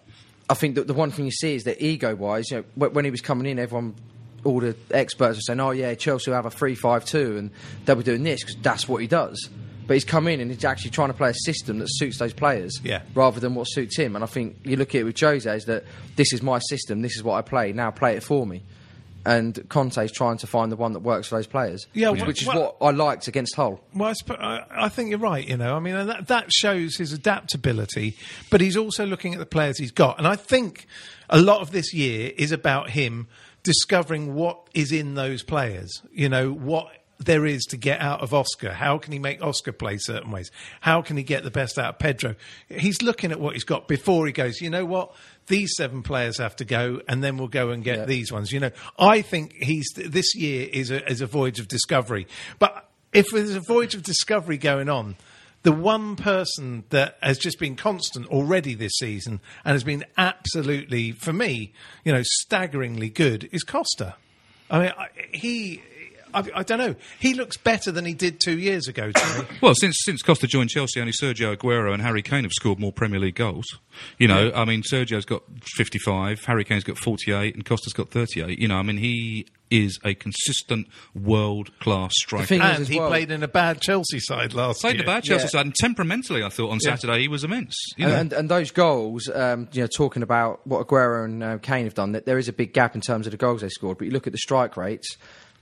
I 0.51 0.55
think 0.55 0.75
that 0.77 0.87
the 0.87 0.95
one 0.95 1.11
thing 1.11 1.25
you 1.25 1.31
see 1.33 1.55
is 1.55 1.65
that 1.65 1.83
ego-wise, 1.83 2.51
you 2.51 2.65
know, 2.77 2.89
when 2.89 3.05
he 3.05 3.11
was 3.11 3.21
coming 3.21 3.47
in, 3.47 3.59
everyone, 3.59 3.95
all 4.45 4.61
the 4.61 4.77
experts 4.93 5.37
were 5.39 5.41
saying, 5.43 5.61
"Oh 5.61 5.73
yeah, 5.73 5.95
Chelsea 5.95 6.31
will 6.31 6.37
have 6.37 6.47
a 6.47 6.51
three-five-two, 6.51 7.37
and 7.37 7.51
they'll 7.85 7.97
be 7.97 8.03
doing 8.05 8.23
this 8.23 8.43
because 8.43 8.57
that's 8.63 8.89
what 8.89 8.99
he 9.03 9.07
does." 9.07 9.49
But 9.87 9.95
he's 9.95 10.05
come 10.05 10.27
in 10.29 10.41
and 10.41 10.51
he's 10.51 10.65
actually 10.65 10.91
trying 10.91 11.09
to 11.09 11.15
play 11.15 11.31
a 11.31 11.35
system 11.35 11.79
that 11.79 11.87
suits 11.89 12.19
those 12.19 12.33
players, 12.33 12.81
Yeah. 12.83 13.03
rather 13.15 13.39
than 13.41 13.55
what 13.55 13.65
suits 13.65 13.97
him. 13.97 14.15
And 14.17 14.25
I 14.25 14.27
think 14.27 14.57
you 14.65 14.77
look 14.77 14.91
at 14.95 15.03
it 15.03 15.05
with 15.05 15.19
Jose 15.21 15.49
is 15.57 15.65
that 15.67 15.85
this 16.17 16.33
is 16.33 16.43
my 16.43 16.59
system, 16.59 17.03
this 17.03 17.17
is 17.17 17.23
what 17.23 17.35
I 17.35 17.43
play. 17.43 17.73
Now 17.73 17.91
play 17.91 18.17
it 18.17 18.23
for 18.23 18.47
me. 18.47 18.63
And 19.25 19.69
Conte's 19.69 20.13
trying 20.13 20.39
to 20.39 20.47
find 20.47 20.71
the 20.71 20.77
one 20.77 20.93
that 20.93 21.01
works 21.01 21.27
for 21.29 21.35
those 21.37 21.49
players, 21.49 21.87
Yeah, 21.95 22.11
which, 22.11 22.21
well- 22.21 22.27
which 22.29 22.43
is 22.43 22.49
well- 22.49 22.77
what 22.79 22.87
I 22.87 22.91
liked 22.93 23.27
against 23.27 23.57
Hull. 23.57 23.81
Well, 23.95 24.13
I, 24.31 24.63
I, 24.71 24.89
think 24.89 25.11
you're 25.11 25.19
right. 25.19 25.47
You 25.47 25.57
know, 25.57 25.75
I 25.75 25.81
mean, 25.81 25.97
and 25.97 26.09
that, 26.09 26.29
that 26.29 26.53
shows 26.53 26.97
his 26.97 27.13
adaptability, 27.13 28.17
but 28.51 28.61
he's 28.61 28.77
also 28.77 29.05
looking 29.05 29.33
at 29.35 29.39
the 29.41 29.47
players 29.47 29.79
he's 29.79 29.91
got. 29.91 30.19
And 30.19 30.27
I 30.29 30.37
think 30.37 30.87
a 31.29 31.41
lot 31.41 31.61
of 31.61 31.73
this 31.73 31.93
year 31.93 32.33
is 32.37 32.53
about 32.53 32.91
him 32.91 33.27
discovering 33.65 34.35
what 34.35 34.59
is 34.75 34.93
in 34.93 35.15
those 35.15 35.43
players. 35.43 35.91
You 36.13 36.29
know, 36.29 36.53
what 36.53 36.89
there 37.19 37.47
is 37.47 37.65
to 37.67 37.77
get 37.77 38.01
out 38.01 38.21
of 38.21 38.35
Oscar. 38.35 38.73
How 38.73 38.99
can 38.99 39.13
he 39.13 39.19
make 39.19 39.43
Oscar 39.43 39.73
play 39.73 39.97
certain 39.99 40.31
ways? 40.31 40.51
How 40.81 41.01
can 41.03 41.17
he 41.17 41.23
get 41.23 41.45
the 41.45 41.51
best 41.51 41.79
out 41.79 41.95
of 41.95 41.99
Pedro? 41.99 42.35
He's 42.69 43.01
looking 43.03 43.33
at 43.33 43.41
what 43.41 43.55
he's 43.55 43.65
got 43.65 43.89
before 43.89 44.27
he 44.27 44.33
goes, 44.33 44.61
you 44.61 44.69
know 44.71 44.85
what? 44.85 45.15
These 45.47 45.75
seven 45.77 46.03
players 46.03 46.39
have 46.39 46.57
to 46.57 46.65
go, 46.65 47.01
and 47.09 47.23
then 47.25 47.37
we'll 47.39 47.49
go 47.49 47.71
and 47.71 47.83
get 47.85 47.99
Yeah. 47.99 48.05
these 48.05 48.33
ones. 48.33 48.53
You 48.53 48.61
know, 48.61 48.71
I 48.99 49.23
think 49.23 49.53
he's 49.55 49.87
this 49.97 50.35
year 50.35 50.69
is 50.73 50.91
a, 50.91 51.09
is 51.11 51.21
a 51.21 51.27
voyage 51.27 51.61
of 51.61 51.69
discovery. 51.69 52.27
But 52.59 52.89
if 53.13 53.27
there's 53.33 53.55
a 53.55 53.61
voyage 53.61 53.95
of 53.95 54.03
discovery 54.03 54.59
going 54.59 54.89
on, 54.89 55.17
the 55.63 55.73
one 55.73 56.17
person 56.17 56.85
that 56.91 57.17
has 57.23 57.39
just 57.39 57.59
been 57.59 57.77
constant 57.77 58.27
already 58.27 58.75
this 58.75 58.93
season 58.99 59.41
and 59.65 59.73
has 59.73 59.85
been 59.85 60.05
absolutely, 60.19 61.13
for 61.13 61.33
me, 61.33 61.73
you 62.05 62.13
know, 62.13 62.23
staggeringly 62.23 63.09
good 63.09 63.49
is 63.53 63.63
Costa. 63.63 64.15
I 64.71 64.79
mean, 64.81 64.93
I, 64.99 65.09
he. 65.33 65.83
I, 66.37 66.45
I 66.57 66.63
don't 66.63 66.79
know. 66.79 66.95
He 67.19 67.35
looks 67.35 67.57
better 67.57 67.91
than 67.91 68.05
he 68.05 68.15
did 68.15 68.41
two 68.41 68.59
years 68.59 68.87
ago 68.89 69.11
to 69.15 69.39
me. 69.43 69.47
Well, 69.61 69.75
since 69.75 69.97
since 70.05 70.23
Costa 70.23 70.47
joined 70.47 70.71
Chelsea, 70.71 71.01
only 71.01 71.13
Sergio 71.13 71.57
Aguero 71.57 71.93
and 71.93 72.03
Harry 72.03 72.23
Kane 72.23 72.45
have 72.45 72.53
scored 72.53 72.79
more 72.79 72.93
Premier 72.93 73.19
League 73.19 73.35
goals. 73.37 73.67
You 74.19 74.29
know, 74.29 74.53
I 74.55 74.65
mean, 74.65 74.83
Sergio's 74.83 75.25
got 75.25 75.43
55, 75.77 76.45
Harry 76.45 76.65
Kane's 76.65 76.85
got 76.85 76.99
48, 76.99 77.55
and 77.55 77.65
Costa's 77.65 77.93
got 77.95 78.11
38. 78.11 78.59
You 78.59 78.69
know, 78.69 78.77
I 78.77 78.83
mean, 78.83 78.99
he 78.99 79.47
is 79.71 79.99
a 80.05 80.15
consistent 80.15 80.87
world 81.15 81.77
class 81.81 82.13
striker. 82.15 82.47
thing 82.47 82.61
is 82.63 82.79
And 82.79 82.87
he 82.89 83.01
well- 83.01 83.09
played 83.09 83.31
in 83.33 83.43
a 83.43 83.49
bad 83.49 83.81
Chelsea 83.81 84.21
side 84.21 84.55
last 84.55 84.81
Played 84.81 84.95
year. 84.97 85.03
the 85.03 85.07
bad 85.07 85.25
Chelsea 85.25 85.45
Yeah. 85.45 85.49
side, 85.49 85.67
and 85.67 85.75
temperamentally, 85.75 86.43
I 86.45 86.51
thought 86.51 86.71
on 86.71 86.79
Saturday 86.79 87.23
he 87.23 87.29
was 87.29 87.43
immense. 87.43 87.75
You 87.97 88.05
And, 88.07 88.13
know. 88.15 88.21
and, 88.21 88.33
and 88.33 88.49
those 88.51 88.71
goals, 88.71 89.29
um, 89.35 89.69
you 89.73 89.81
know, 89.81 89.89
talking 89.89 90.23
about 90.23 90.65
what 90.67 90.87
Aguero 90.87 91.25
and 91.25 91.43
uh, 91.43 91.59
Kane 91.59 91.85
have 91.85 91.95
done, 91.95 92.13
that 92.13 92.27
there 92.27 92.39
is 92.39 92.47
a 92.49 92.53
big 92.53 92.75
gap 92.75 92.95
in 92.95 93.01
terms 93.01 93.27
of 93.27 93.33
the 93.33 93.37
goals 93.37 93.63
they 93.63 93.69
scored. 93.69 93.99
But 93.99 94.05
you 94.05 94.11
look 94.13 94.27
at 94.29 94.33
the 94.33 94.39
strike 94.39 94.77
rates. 94.77 95.17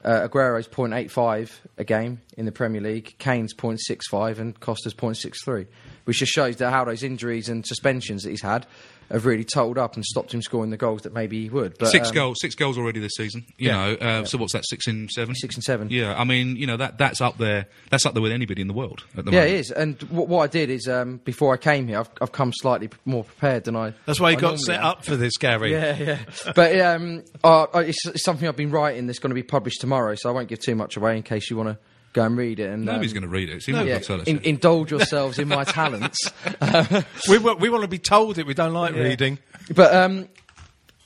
Uh, 0.05 0.25
Aguero's 0.25 0.69
0.85 0.69 1.51
a 1.79 1.85
game 1.85 2.21
in 2.37 2.45
the 2.45 2.53
Premier 2.53 2.81
League, 2.81 3.15
Kane's 3.19 3.55
0.65, 3.55 4.39
and 4.39 4.61
Costa's 4.61 4.93
0.63, 4.93 5.67
which 6.05 6.19
just 6.19 6.33
shows 6.33 6.57
that 6.57 6.71
how 6.71 6.85
those 6.85 7.03
injuries 7.03 7.49
and 7.49 7.67
suspensions 7.67 8.23
that 8.23 8.31
he's 8.31 8.43
had 8.43 8.67
have 9.11 9.27
really 9.27 9.45
totaled 9.45 9.79
up 9.79 9.95
and 9.97 10.05
stopped 10.05 10.33
him 10.33 10.43
scoring 10.43 10.71
the 10.71 10.77
goals 10.77 11.03
that 11.03 11.13
maybe 11.13 11.43
he 11.43 11.49
would. 11.51 11.77
But, 11.79 11.89
six 11.89 12.09
um, 12.09 12.15
goals, 12.15 12.37
six 12.41 12.55
goals 12.55 12.79
already 12.79 13.01
this 13.01 13.13
season. 13.17 13.45
You 13.59 13.69
Yeah. 13.69 13.73
know, 13.77 13.93
uh, 13.95 14.25
so 14.25 14.39
what's 14.39 14.53
that? 14.53 14.65
Six 14.67 14.87
and 14.87 15.11
seven. 15.11 15.35
Six 15.35 15.55
and 15.55 15.65
seven. 15.65 15.89
Yeah, 15.91 16.19
I 16.19 16.25
mean, 16.25 16.57
you 16.57 16.67
know 16.67 16.77
that 16.77 16.99
that's 16.99 17.21
up 17.21 17.39
there. 17.39 17.67
That's 17.91 18.07
up 18.07 18.15
there 18.15 18.23
with 18.23 18.33
anybody 18.33 18.63
in 18.63 18.69
the 18.69 18.75
world 18.75 19.05
at 19.17 19.25
the 19.25 19.31
Yeah, 19.33 19.41
moment. 19.41 19.55
it 19.55 19.59
is. 19.61 19.71
And 19.71 20.03
what, 20.05 20.29
what 20.29 20.43
I 20.43 20.47
did 20.47 20.71
is, 20.71 20.89
um, 20.89 21.19
before 21.25 21.53
I 21.55 21.57
came 21.57 21.89
here, 21.89 22.01
I've, 22.01 22.11
I've 22.21 22.33
come 22.33 22.53
slightly 22.53 22.89
more 23.05 23.25
prepared 23.25 23.65
than 23.65 23.77
I. 23.77 23.93
That's 24.07 24.21
why 24.21 24.31
he 24.31 24.37
I 24.37 24.41
got 24.41 24.59
set 24.59 24.81
am. 24.81 24.87
up 24.87 25.05
for 25.05 25.17
this, 25.17 25.37
Garry. 25.39 25.73
Yeah, 25.73 25.97
yeah. 25.99 26.19
but 26.55 26.79
um, 26.81 27.23
uh, 27.43 27.67
uh, 27.75 27.79
it's, 27.81 28.07
it's 28.07 28.25
something 28.25 28.49
I've 28.49 28.57
been 28.57 28.71
writing 28.71 29.07
that's 29.07 29.19
going 29.19 29.31
to 29.31 29.35
be 29.35 29.43
published 29.43 29.81
tomorrow, 29.81 30.15
so 30.17 30.29
I 30.29 30.33
won't 30.33 30.49
give 30.49 30.61
too 30.61 30.75
much 30.75 30.97
away 30.97 31.17
in 31.17 31.23
case 31.23 31.51
you 31.51 31.57
want 31.57 31.69
to 31.71 31.79
go 32.15 32.25
and 32.25 32.37
read 32.39 32.59
it. 32.61 32.71
And 32.71 32.87
Nobody's 32.87 33.11
um, 33.11 33.15
going 33.21 33.23
to 33.23 33.29
read 33.29 33.51
it. 33.51 33.63
So 33.63 33.73
might 33.73 33.87
yeah, 33.87 33.99
tell 33.99 34.21
us. 34.23 34.27
in, 34.27 34.37
it. 34.39 34.45
indulge 34.45 34.91
yourselves 34.91 35.39
in 35.39 35.49
my 35.49 35.65
talents. 35.65 36.19
We, 37.29 37.37
we 37.39 37.69
want 37.69 37.83
to 37.83 37.89
be 37.89 37.99
told 37.99 38.37
that 38.37 38.47
we 38.47 38.55
don't 38.55 38.73
like 38.73 38.95
reading. 38.95 39.39
But 39.75 39.95
um, 39.95 40.29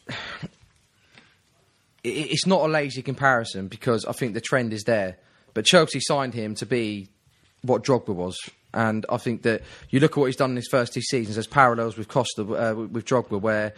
i- 0.08 0.14
it's 2.04 2.46
not 2.46 2.62
a 2.62 2.68
lazy 2.68 3.02
comparison 3.02 3.68
because 3.68 4.04
I 4.04 4.12
think 4.12 4.34
the 4.34 4.40
trend 4.40 4.72
is 4.72 4.84
there. 4.84 5.16
But 5.54 5.64
Chelsea 5.64 6.00
signed 6.00 6.34
him 6.34 6.54
to 6.56 6.66
be 6.66 7.08
what 7.62 7.82
Drogba 7.84 8.14
was. 8.14 8.36
And 8.74 9.04
I 9.08 9.16
think 9.16 9.42
that 9.42 9.62
you 9.90 9.98
look 10.00 10.12
at 10.12 10.18
what 10.18 10.26
he's 10.26 10.36
done 10.36 10.50
in 10.50 10.56
his 10.56 10.68
first 10.70 10.92
two 10.92 11.00
seasons, 11.00 11.36
there's 11.36 11.46
parallels 11.46 11.96
with 11.96 12.08
Costa, 12.08 12.42
uh, 12.42 12.74
with 12.74 13.04
Drogba, 13.06 13.40
where 13.40 13.72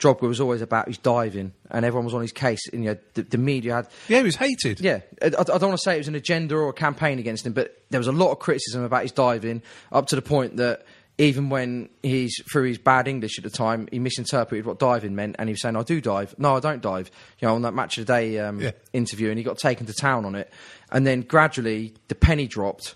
Drogba 0.00 0.22
was 0.22 0.40
always 0.40 0.62
about 0.62 0.88
his 0.88 0.98
diving 0.98 1.52
and 1.70 1.84
everyone 1.84 2.06
was 2.06 2.14
on 2.14 2.22
his 2.22 2.32
case. 2.32 2.66
And, 2.72 2.82
you 2.82 2.90
know, 2.90 2.98
the, 3.14 3.22
the 3.22 3.38
media 3.38 3.74
had 3.74 3.88
Yeah, 4.08 4.18
he 4.18 4.24
was 4.24 4.36
hated. 4.36 4.80
yeah, 4.80 5.00
I, 5.22 5.26
I 5.26 5.30
don't 5.30 5.62
want 5.62 5.72
to 5.74 5.78
say 5.78 5.94
it 5.94 5.98
was 5.98 6.08
an 6.08 6.14
agenda 6.14 6.56
or 6.56 6.70
a 6.70 6.72
campaign 6.72 7.18
against 7.18 7.46
him, 7.46 7.52
but 7.52 7.80
there 7.90 8.00
was 8.00 8.06
a 8.08 8.12
lot 8.12 8.32
of 8.32 8.38
criticism 8.38 8.82
about 8.82 9.02
his 9.02 9.12
diving, 9.12 9.62
up 9.92 10.06
to 10.08 10.16
the 10.16 10.22
point 10.22 10.56
that 10.56 10.84
even 11.18 11.50
when 11.50 11.90
he's 12.02 12.34
through 12.50 12.62
his 12.64 12.78
bad 12.78 13.06
English 13.06 13.36
at 13.36 13.44
the 13.44 13.50
time, 13.50 13.86
he 13.92 13.98
misinterpreted 13.98 14.64
what 14.64 14.78
diving 14.78 15.14
meant, 15.14 15.36
and 15.38 15.50
he 15.50 15.52
was 15.52 15.60
saying, 15.60 15.76
"I 15.76 15.82
do 15.82 16.00
dive." 16.00 16.34
No, 16.38 16.56
I 16.56 16.60
don't 16.60 16.80
dive. 16.80 17.10
You 17.40 17.48
know, 17.48 17.54
on 17.56 17.62
that 17.62 17.74
match 17.74 17.98
of 17.98 18.06
the 18.06 18.12
day 18.14 18.38
um, 18.38 18.58
Yeah. 18.58 18.70
interview, 18.94 19.28
and 19.28 19.36
he 19.36 19.44
got 19.44 19.58
taken 19.58 19.84
to 19.86 19.92
town 19.92 20.24
on 20.24 20.34
it, 20.34 20.50
and 20.90 21.06
then 21.06 21.20
gradually 21.20 21.92
the 22.08 22.14
penny 22.14 22.46
dropped 22.46 22.94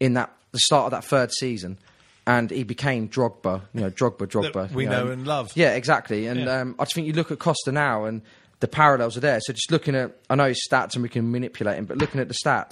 in 0.00 0.12
that 0.14 0.30
the 0.50 0.58
start 0.58 0.84
of 0.84 0.90
that 0.90 1.04
third 1.08 1.32
season. 1.32 1.78
And 2.26 2.50
he 2.50 2.62
became 2.62 3.08
Drogba, 3.08 3.62
you 3.74 3.80
know, 3.80 3.90
Drogba, 3.90 4.28
Drogba. 4.28 4.70
We 4.70 4.84
you 4.84 4.90
know 4.90 5.08
and 5.08 5.26
love. 5.26 5.50
Yeah, 5.56 5.72
exactly. 5.74 6.26
And 6.26 6.40
Yeah. 6.40 6.60
um, 6.60 6.76
I 6.78 6.84
just 6.84 6.94
think 6.94 7.08
you 7.08 7.12
look 7.14 7.32
at 7.32 7.40
Costa 7.40 7.72
now, 7.72 8.04
and 8.04 8.22
the 8.60 8.68
parallels 8.68 9.16
are 9.16 9.20
there. 9.20 9.40
So 9.40 9.52
just 9.52 9.72
looking 9.72 9.96
at, 9.96 10.16
I 10.30 10.36
know 10.36 10.46
his 10.46 10.64
stats, 10.70 10.94
and 10.94 11.02
we 11.02 11.08
can 11.08 11.32
manipulate 11.32 11.78
him, 11.78 11.86
but 11.86 11.98
looking 11.98 12.20
at 12.20 12.28
the 12.28 12.36
stats, 12.44 12.70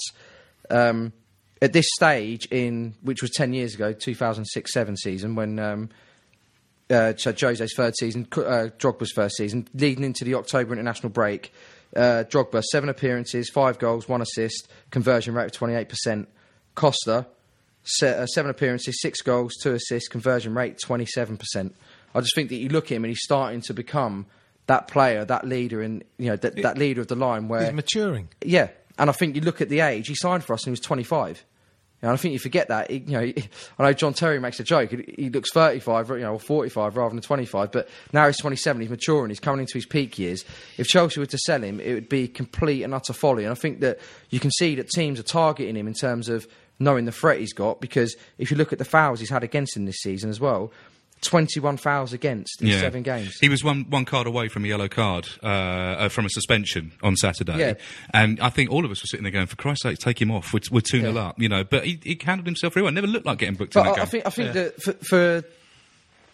um, 0.71 1.13
at 1.61 1.73
this 1.73 1.87
stage 1.97 2.47
in 2.53 2.95
which 3.03 3.23
was 3.23 3.33
ten 3.33 3.53
years 3.53 3.75
ago, 3.75 3.93
two 3.93 4.15
thousand 4.15 4.45
six 4.45 4.73
seven 4.73 4.97
season, 4.97 5.35
when 5.35 5.59
um, 5.59 5.89
uh, 6.89 7.15
so 7.17 7.33
Jose's 7.33 7.75
third 7.77 7.97
season, 7.97 8.29
uh, 8.33 8.71
Drogba's 8.79 9.11
first 9.13 9.37
season, 9.37 9.67
leading 9.75 10.05
into 10.05 10.25
the 10.25 10.35
October 10.37 10.75
international 10.75 11.11
break. 11.11 11.53
Uh, 11.97 12.23
Drogba 12.29 12.63
seven 12.63 12.89
appearances, 12.89 13.51
five 13.51 13.81
goals, 13.81 14.09
one 14.09 14.23
assist, 14.23 14.69
conversion 14.93 15.35
rate 15.35 15.47
of 15.47 15.53
twenty 15.53 15.75
eight 15.75 15.89
percent. 15.89 16.29
Costa 16.77 17.27
se- 17.27 17.29
Uh, 18.03 18.27
seven 18.27 18.51
appearances, 18.51 19.01
six 19.01 19.23
goals, 19.23 19.55
two 19.63 19.73
assists, 19.73 20.09
conversion 20.09 20.55
rate 20.55 20.79
twenty 20.85 21.07
seven 21.07 21.37
percent. 21.37 21.75
I 22.15 22.21
just 22.21 22.35
think 22.35 22.51
that 22.51 22.57
you 22.57 22.69
look 22.69 22.87
at 22.87 22.97
him 22.97 23.05
and 23.05 23.11
he's 23.11 23.23
starting 23.23 23.61
to 23.63 23.75
become 23.75 24.27
that 24.67 24.87
player, 24.87 25.25
that 25.25 25.47
leader, 25.47 25.83
in 25.83 26.05
you 26.19 26.31
know 26.31 26.37
that, 26.37 26.57
that 26.63 26.79
leader 26.79 27.01
of 27.01 27.09
the 27.09 27.17
line. 27.17 27.49
Where 27.49 27.65
He's 27.65 27.73
maturing. 27.73 28.29
yeah, 28.45 28.69
and 28.99 29.09
I 29.09 29.13
think 29.13 29.35
you 29.35 29.41
look 29.41 29.61
at 29.61 29.69
the 29.69 29.81
age 29.81 30.09
he 30.09 30.15
signed 30.15 30.45
for 30.45 30.53
us 30.55 30.63
and 30.63 30.67
he 30.67 30.73
was 30.73 30.81
25. 30.81 31.45
And 32.03 32.11
I 32.11 32.17
think 32.17 32.33
you 32.33 32.39
forget 32.39 32.69
that. 32.69 32.91
You 32.91 33.01
know, 33.07 33.33
I 33.79 33.83
know 33.83 33.93
John 33.93 34.15
Terry 34.15 34.41
makes 34.41 34.59
a 34.59 34.65
joke. 34.65 34.91
He, 34.91 35.15
he 35.25 35.31
looks 35.31 35.53
35, 35.53 36.09
you 36.11 36.19
know, 36.21 36.35
or 36.35 36.41
45 36.41 36.97
rather 36.97 37.15
than 37.15 37.21
25. 37.23 37.73
But 37.73 37.89
now 38.13 38.27
he's 38.27 38.39
27. 38.39 38.81
He's 38.81 38.91
maturing. 38.91 39.29
He's 39.31 39.41
coming 39.41 39.61
into 39.61 39.75
his 39.75 39.85
peak 39.87 40.19
years. 40.19 40.45
If 40.79 40.87
Chelsea 40.87 41.21
were 41.21 41.27
to 41.27 41.39
sell 41.39 41.63
him, 41.63 41.79
it 41.79 41.93
would 41.93 42.09
be 42.09 42.27
complete 42.27 42.85
and 42.85 42.95
utter 42.95 43.13
folly. 43.13 43.45
And 43.45 43.53
I 43.53 43.55
think 43.55 43.81
that 43.81 43.99
you 44.31 44.41
can 44.41 44.51
see 44.51 44.77
that 44.77 44.89
teams 44.89 45.21
are 45.21 45.25
targeting 45.25 45.77
him 45.77 45.87
in 45.87 45.95
terms 45.95 46.29
of 46.31 46.47
knowing 46.81 47.05
the 47.05 47.13
threat 47.13 47.39
he's 47.39 47.53
got. 47.53 47.81
Because 47.81 48.17
if 48.39 48.51
you 48.51 48.57
look 48.57 48.73
at 48.73 48.79
the 48.81 48.85
fouls 48.85 49.21
he's 49.21 49.31
had 49.31 49.45
against 49.45 49.77
him 49.77 49.87
this 49.87 49.99
season 49.99 50.31
as 50.31 50.41
well, 50.41 50.73
21 51.23 51.77
fouls 51.77 52.13
against 52.15 52.63
in 52.63 52.71
seven 52.79 53.03
games. 53.03 53.37
He 53.41 53.49
was 53.51 53.63
one 53.63 53.85
one 53.91 54.07
card 54.07 54.27
away 54.27 54.49
from 54.49 54.65
a 54.65 54.69
yellow 54.69 54.89
card, 54.89 55.29
uh, 55.43 55.47
uh, 55.47 56.09
from 56.09 56.25
a 56.25 56.31
suspension 56.31 56.93
on 57.03 57.15
Saturday. 57.15 57.59
Yeah. 57.59 57.75
And 58.15 58.41
I 58.41 58.49
think 58.49 58.71
all 58.71 58.85
of 58.85 58.91
us 58.91 59.03
were 59.03 59.07
sitting 59.07 59.25
there 59.25 59.33
going, 59.33 59.47
for 59.47 59.57
Christ's 59.57 59.83
sake, 59.83 59.99
take 59.99 60.21
him 60.21 60.31
off. 60.31 60.55
We're, 60.55 60.61
we're 60.71 60.81
2 60.81 61.01
0 61.03 61.13
Yeah. 61.13 61.21
up, 61.21 61.39
you 61.41 61.49
know. 61.51 61.63
But 61.63 61.85
he, 61.85 62.01
he 62.03 62.19
handled 62.23 62.47
himself 62.47 62.73
very 62.75 62.85
well. 62.85 62.93
Never 62.93 63.07
looked 63.07 63.27
like 63.27 63.39
getting 63.39 63.55
booked 63.57 63.77
in 63.77 63.83
But 63.85 63.97
that 63.97 64.01
I, 64.01 64.03
I 64.03 64.07
think 64.07 64.27
I 64.27 64.31
think 64.31 64.53
that 64.55 64.83
for, 64.83 64.93
for 64.95 65.45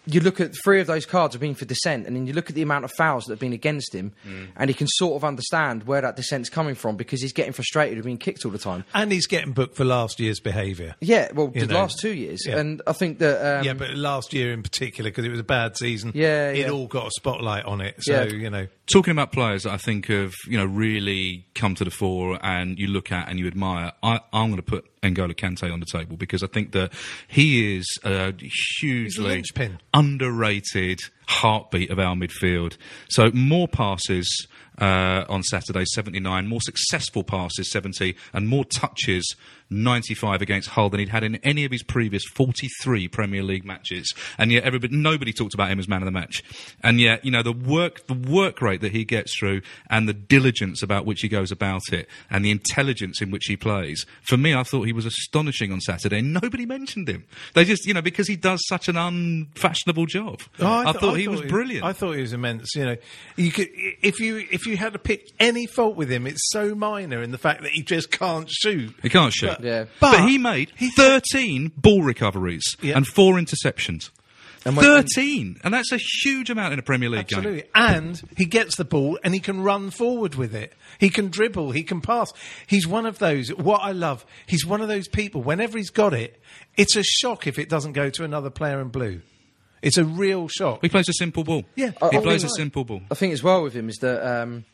you 0.09 0.21
look 0.21 0.39
at 0.39 0.53
three 0.63 0.79
of 0.79 0.87
those 0.87 1.05
cards 1.05 1.33
have 1.35 1.41
been 1.41 1.53
for 1.55 1.65
dissent, 1.65 2.07
and 2.07 2.15
then 2.15 2.25
you 2.27 2.33
look 2.33 2.49
at 2.49 2.55
the 2.55 2.61
amount 2.61 2.85
of 2.85 2.91
fouls 2.93 3.25
that 3.25 3.33
have 3.33 3.39
been 3.39 3.53
against 3.53 3.93
him, 3.93 4.13
Mm. 4.27 4.47
and 4.55 4.69
he 4.69 4.73
can 4.73 4.87
sort 4.87 5.15
of 5.15 5.23
understand 5.25 5.83
where 5.83 6.01
that 6.01 6.15
dissent's 6.15 6.49
coming 6.49 6.75
from 6.75 6.95
because 6.95 7.21
he's 7.21 7.33
getting 7.33 7.53
frustrated 7.53 7.97
with 7.97 8.05
being 8.05 8.17
kicked 8.17 8.45
all 8.45 8.51
the 8.51 8.57
time. 8.57 8.85
And 8.93 9.11
he's 9.11 9.27
getting 9.27 9.51
booked 9.51 9.75
for 9.75 9.83
last 9.85 10.19
year's 10.19 10.39
behaviour. 10.39 10.95
Yeah, 11.01 11.29
well, 11.33 11.47
the 11.47 11.65
know. 11.67 11.75
last 11.75 11.99
two 11.99 12.13
years, 12.13 12.45
Yeah. 12.47 12.57
and 12.59 12.81
I 12.87 12.93
think 12.93 13.19
that 13.19 13.59
um, 13.59 13.65
yeah, 13.65 13.73
but 13.73 13.91
last 13.95 14.33
year 14.33 14.51
in 14.53 14.63
particular, 14.63 15.09
because 15.09 15.25
it 15.25 15.29
was 15.31 15.39
a 15.39 15.43
bad 15.43 15.77
season, 15.77 16.11
Yeah, 16.15 16.49
it 16.51 16.59
yeah. 16.59 16.69
all 16.69 16.87
got 16.87 17.07
a 17.07 17.11
spotlight 17.11 17.65
on 17.65 17.81
it. 17.81 17.95
So, 17.99 18.13
Yeah. 18.13 18.23
you 18.33 18.49
know. 18.49 18.67
Talking 18.91 19.11
about 19.11 19.33
players 19.33 19.63
that 19.63 19.73
I 19.73 19.77
think 19.77 20.07
have 20.07 20.33
you 20.47 20.57
know 20.57 20.65
really 20.65 21.45
come 21.55 21.75
to 21.75 21.83
the 21.83 21.91
fore 21.91 22.39
and 22.41 22.79
you 22.79 22.87
look 22.87 23.11
at 23.11 23.27
and 23.29 23.37
you 23.37 23.47
admire, 23.47 23.91
I, 24.01 24.21
I'm 24.31 24.47
going 24.49 24.55
to 24.57 24.61
put 24.61 24.85
N'Golo 25.13 25.35
Kante 25.35 25.71
on 25.71 25.79
the 25.79 25.85
table 25.85 26.17
because 26.17 26.43
I 26.43 26.47
think 26.47 26.71
that 26.71 26.93
he 27.27 27.77
is 27.77 27.85
uh, 28.03 28.31
a 28.39 28.49
hugely 28.79 29.23
linchpin. 29.25 29.79
underrated 29.93 30.99
heartbeat 31.27 31.89
of 31.89 31.99
our 31.99 32.15
midfield. 32.15 32.77
So 33.09 33.31
more 33.33 33.67
passes 33.67 34.47
uh, 34.79 35.25
on 35.27 35.43
Saturday, 35.43 35.85
79, 35.85 36.47
more 36.47 36.61
successful 36.61 37.23
passes, 37.23 37.71
70, 37.71 38.15
and 38.33 38.47
more 38.47 38.65
touches, 38.65 39.35
95 39.69 40.41
against 40.41 40.69
Hull 40.69 40.89
than 40.89 40.99
he'd 40.99 41.09
had 41.09 41.23
in 41.23 41.35
any 41.37 41.65
of 41.65 41.71
his 41.71 41.83
previous 41.83 42.23
43 42.25 43.07
Premier 43.07 43.43
League 43.43 43.65
matches. 43.65 44.13
And 44.37 44.51
yet, 44.51 44.63
everybody, 44.63 44.95
nobody 44.95 45.33
talked 45.33 45.53
about 45.53 45.69
him 45.69 45.79
as 45.79 45.87
man 45.87 46.01
of 46.01 46.05
the 46.05 46.11
match. 46.11 46.43
And 46.83 47.01
yet, 47.01 47.25
you 47.25 47.31
know, 47.31 47.43
the 47.43 47.51
work, 47.51 48.07
the 48.07 48.13
work 48.13 48.61
rate 48.61 48.81
that 48.81 48.91
he 48.91 49.03
gets 49.03 49.37
through, 49.37 49.61
and 49.89 50.07
the 50.07 50.13
diligence 50.13 50.83
about 50.83 51.05
which 51.05 51.21
he 51.21 51.27
goes 51.27 51.51
about 51.51 51.91
it, 51.91 52.07
and 52.29 52.45
the 52.45 52.51
intelligence 52.51 53.21
in 53.21 53.31
which 53.31 53.45
he 53.45 53.57
plays. 53.57 54.05
For 54.21 54.37
me, 54.37 54.53
I 54.53 54.63
thought 54.63 54.83
he 54.83 54.93
was 54.93 55.05
astonishing 55.05 55.71
on 55.71 55.81
Saturday. 55.81 56.21
Nobody 56.21 56.65
mentioned 56.65 57.09
him. 57.09 57.25
They 57.53 57.65
just, 57.65 57.85
you 57.85 57.93
know, 57.93 58.01
because 58.01 58.27
he 58.27 58.35
does 58.35 58.61
such 58.67 58.87
an 58.87 58.95
unfashionable 58.95 60.05
job. 60.05 60.41
Oh, 60.59 60.79
I, 60.79 60.91
th- 60.91 60.97
thought 60.97 61.16
he 61.17 61.27
was 61.27 61.41
brilliant. 61.41 61.83
I 61.85 61.93
thought 61.93 62.13
he 62.13 62.21
was 62.21 62.33
immense. 62.33 62.75
You 62.75 62.85
know, 62.85 62.95
you 63.35 63.51
could 63.51 63.67
if 63.71 64.19
you 64.19 64.37
if 64.51 64.65
you 64.65 64.77
had 64.77 64.93
to 64.93 64.99
pick 64.99 65.29
any 65.39 65.65
fault 65.65 65.95
with 65.95 66.09
him, 66.11 66.27
it's 66.27 66.49
so 66.51 66.75
minor 66.75 67.21
in 67.21 67.31
the 67.31 67.37
fact 67.37 67.61
that 67.63 67.71
he 67.71 67.81
just 67.81 68.11
can't 68.11 68.49
shoot. 68.49 68.93
He 69.01 69.09
can't 69.09 69.33
shoot. 69.33 69.47
But- 69.49 69.63
Yeah. 69.63 69.85
But, 69.99 70.11
But 70.17 70.29
he 70.29 70.37
made 70.37 70.71
13 70.95 71.71
ball 71.77 72.01
recoveries 72.03 72.75
Yeah. 72.81 72.97
and 72.97 73.05
four 73.07 73.35
interceptions. 73.35 74.09
And 74.65 74.75
when- 74.75 74.83
13! 74.85 75.59
And 75.63 75.73
that's 75.73 75.93
a 75.93 75.97
huge 76.23 76.49
amount 76.49 76.73
in 76.73 76.79
a 76.79 76.81
Premier 76.81 77.09
League 77.09 77.27
game. 77.27 77.37
Absolutely. 77.39 77.69
And 77.73 78.21
he 78.35 78.45
gets 78.45 78.75
the 78.75 78.83
ball 78.83 79.17
and 79.23 79.33
he 79.33 79.39
can 79.39 79.61
run 79.61 79.91
forward 79.91 80.35
with 80.35 80.53
it. 80.53 80.73
He 80.99 81.09
can 81.09 81.29
dribble, 81.29 81.71
he 81.71 81.83
can 81.83 82.01
pass. 82.01 82.33
He's 82.65 82.85
one 82.85 83.05
of 83.05 83.17
those, 83.19 83.47
what 83.49 83.81
I 83.81 83.91
love, 83.93 84.25
he's 84.45 84.65
one 84.65 84.81
of 84.81 84.89
those 84.89 85.07
people, 85.07 85.41
whenever 85.41 85.77
he's 85.77 85.91
got 85.91 86.13
it, 86.13 86.41
it's 86.75 86.97
a 86.97 87.03
shock 87.03 87.47
if 87.47 87.57
it 87.57 87.69
doesn't 87.69 87.93
go 87.93 88.09
to 88.09 88.23
another 88.25 88.49
player 88.49 88.81
in 88.81 88.89
blue. 88.89 89.21
It's 89.87 89.97
a 89.97 90.05
real 90.05 90.47
shock. 90.47 90.79
He 90.81 90.89
plays 90.89 91.09
a 91.09 91.13
simple 91.13 91.43
ball. 91.43 91.63
Yeah. 91.75 91.91
He 91.91 91.97
I- 92.01 92.19
I 92.19 92.21
plays 92.21 92.43
a 92.43 92.49
simple 92.49 92.83
ball. 92.83 93.01
I 93.09 93.15
think 93.15 93.33
as 93.33 93.41
well 93.41 93.63
with 93.63 93.73
him 93.73 93.89
is 93.89 93.95
that 93.97 94.23
um, 94.41 94.65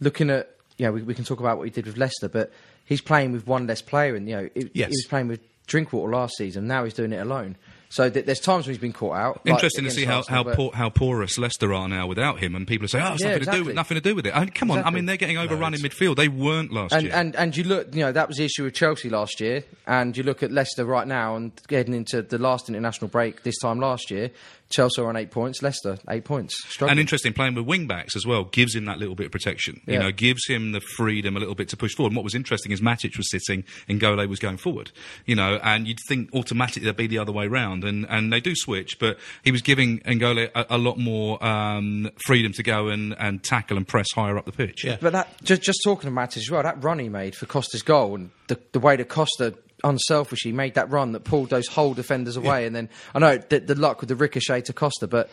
looking 0.00 0.30
at 0.30 0.48
you 0.78 0.86
know 0.86 0.92
we, 0.92 1.02
we 1.02 1.14
can 1.14 1.24
talk 1.24 1.40
about 1.40 1.58
what 1.58 1.64
he 1.64 1.70
did 1.70 1.86
with 1.86 1.96
Leicester, 1.96 2.28
but 2.28 2.50
he's 2.84 3.00
playing 3.00 3.32
with 3.32 3.46
one 3.46 3.66
less 3.66 3.82
player, 3.82 4.14
and 4.14 4.28
you 4.28 4.36
know 4.36 4.48
he, 4.54 4.70
Yes. 4.74 4.88
he 4.88 4.92
was 4.96 5.06
playing 5.08 5.28
with 5.28 5.40
Drinkwater 5.66 6.10
last 6.12 6.36
season. 6.36 6.66
Now 6.66 6.84
he's 6.84 6.94
doing 6.94 7.12
it 7.12 7.18
alone. 7.20 7.56
So 7.92 8.08
th- 8.08 8.24
there's 8.24 8.40
times 8.40 8.66
when 8.66 8.72
he's 8.74 8.80
been 8.80 8.94
caught 8.94 9.16
out. 9.16 9.36
like 9.44 9.52
Interesting 9.54 9.84
to 9.84 9.90
see 9.90 10.06
how 10.06 10.18
Arsenal, 10.18 10.44
how, 10.44 10.54
poor, 10.54 10.70
how 10.72 10.88
porous 10.88 11.36
Leicester 11.36 11.74
are 11.74 11.86
now 11.88 12.06
without 12.06 12.38
him, 12.40 12.54
and 12.56 12.66
people 12.66 12.88
say, 12.88 12.98
"Oh, 13.02 13.12
it's 13.12 13.22
Yeah, 13.22 13.32
nothing 13.36 13.44
to 13.44 13.50
do 13.52 13.64
with 13.66 13.74
nothing 13.74 13.94
to 13.96 14.00
do 14.00 14.14
with 14.14 14.26
it." 14.26 14.34
I 14.34 14.40
mean, 14.40 14.48
come 14.48 14.70
on, 14.70 14.82
I 14.82 14.88
mean 14.88 15.04
they're 15.04 15.18
getting 15.18 15.36
overrun 15.36 15.74
in 15.74 15.80
midfield. 15.80 16.16
They 16.16 16.28
weren't 16.28 16.72
last 16.72 16.94
And, 16.94 17.02
year. 17.02 17.12
and 17.14 17.36
and 17.36 17.54
you 17.54 17.64
look, 17.64 17.94
you 17.94 18.00
know, 18.00 18.10
that 18.12 18.28
was 18.28 18.38
the 18.38 18.44
issue 18.46 18.64
with 18.64 18.72
Chelsea 18.72 19.10
last 19.10 19.40
year, 19.40 19.62
and 19.86 20.16
you 20.16 20.22
look 20.22 20.42
at 20.42 20.50
Leicester 20.50 20.86
right 20.86 21.06
now, 21.06 21.36
and 21.36 21.52
getting 21.68 21.92
into 21.92 22.22
the 22.22 22.38
last 22.38 22.70
international 22.70 23.08
break 23.08 23.42
this 23.42 23.58
time 23.58 23.78
last 23.78 24.10
year, 24.10 24.30
Chelsea 24.72 25.00
are 25.00 25.08
on 25.08 25.16
eight 25.16 25.30
points, 25.30 25.62
Leicester 25.62 25.98
eight 26.08 26.24
points, 26.24 26.56
struggling. 26.68 26.92
And 26.92 27.00
interesting, 27.00 27.32
playing 27.32 27.54
with 27.54 27.66
wing 27.66 27.86
backs 27.86 28.16
as 28.16 28.26
well 28.26 28.44
gives 28.44 28.74
him 28.74 28.86
that 28.86 28.98
little 28.98 29.14
bit 29.14 29.26
of 29.26 29.32
protection. 29.32 29.80
You 29.86 29.98
know, 29.98 30.10
gives 30.10 30.46
him 30.46 30.72
the 30.72 30.80
freedom 30.80 31.36
a 31.36 31.40
little 31.40 31.54
bit 31.54 31.68
to 31.68 31.76
push 31.76 31.94
forward. 31.94 32.10
And 32.10 32.16
what 32.16 32.24
was 32.24 32.34
interesting 32.34 32.72
is 32.72 32.80
Matic 32.80 33.16
was 33.16 33.30
sitting 33.30 33.64
and 33.88 34.00
Gole 34.00 34.26
was 34.26 34.38
going 34.38 34.56
forward. 34.56 34.90
You 35.26 35.36
know, 35.36 35.60
and 35.62 35.86
you'd 35.86 36.00
think 36.08 36.30
automatically 36.34 36.84
they'd 36.84 36.96
be 36.96 37.06
the 37.06 37.18
other 37.18 37.32
way 37.32 37.46
round. 37.46 37.84
And, 37.84 38.06
and 38.08 38.32
they 38.32 38.40
do 38.40 38.54
switch, 38.54 38.98
but 38.98 39.18
he 39.44 39.52
was 39.52 39.62
giving 39.62 40.00
N'Golo 40.00 40.50
a, 40.54 40.66
a 40.70 40.78
lot 40.78 40.98
more 40.98 41.44
um, 41.44 42.10
freedom 42.24 42.52
to 42.52 42.62
go 42.62 42.88
and, 42.88 43.14
and 43.18 43.42
tackle 43.42 43.76
and 43.76 43.86
press 43.86 44.06
higher 44.14 44.36
up 44.38 44.46
the 44.46 44.52
pitch. 44.52 44.84
Yeah. 44.84 44.96
But 45.00 45.12
that 45.12 45.42
just 45.42 45.62
just 45.62 45.80
talking 45.84 46.08
to 46.08 46.14
Matic 46.14 46.38
as 46.38 46.50
well, 46.50 46.62
that 46.62 46.82
run 46.82 46.98
he 46.98 47.08
made 47.08 47.34
for 47.34 47.46
Costa's 47.46 47.82
goal 47.82 48.14
and 48.14 48.30
the 48.48 48.58
the 48.72 48.80
way 48.80 48.96
that 48.96 49.08
Costa 49.08 49.54
unselfishly 49.84 50.52
made 50.52 50.74
that 50.74 50.90
run 50.90 51.12
that 51.12 51.24
pulled 51.24 51.50
those 51.50 51.68
Hull 51.68 51.94
defenders 51.94 52.36
away, 52.36 52.66
and 52.66 52.74
then 52.74 52.88
I 53.14 53.18
know 53.18 53.38
the, 53.38 53.60
the 53.60 53.74
luck 53.74 54.00
with 54.00 54.08
the 54.08 54.16
ricochet 54.16 54.62
to 54.62 54.72
Costa, 54.72 55.06
but 55.06 55.30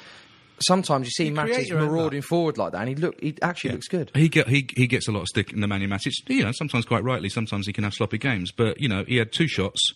sometimes 0.62 1.08
you 1.08 1.12
see 1.12 1.28
You 1.28 1.34
Matic 1.34 1.72
marauding 1.72 2.22
forward 2.22 2.58
like 2.58 2.74
that, 2.74 2.80
and 2.80 2.90
he 2.90 2.96
look 2.96 3.20
he 3.22 3.36
actually 3.42 3.72
looks 3.72 3.88
good. 3.88 4.12
He 4.14 4.30
get 4.30 4.48
he 4.48 4.68
he 4.76 4.88
gets 4.88 5.08
a 5.08 5.12
lot 5.12 5.22
of 5.22 5.28
stick 5.28 5.54
in 5.54 5.62
the 5.62 5.68
Man 5.68 5.82
U 5.82 5.88
Matic. 5.88 6.14
You 6.28 6.44
know, 6.44 6.52
sometimes 6.52 6.86
quite 6.86 7.04
rightly. 7.04 7.30
Sometimes 7.30 7.66
he 7.66 7.74
can 7.74 7.84
have 7.84 7.94
sloppy 7.94 8.18
games, 8.18 8.52
but 8.52 8.80
you 8.80 8.88
know 8.88 9.04
he 9.06 9.18
had 9.18 9.32
two 9.32 9.48
shots. 9.48 9.94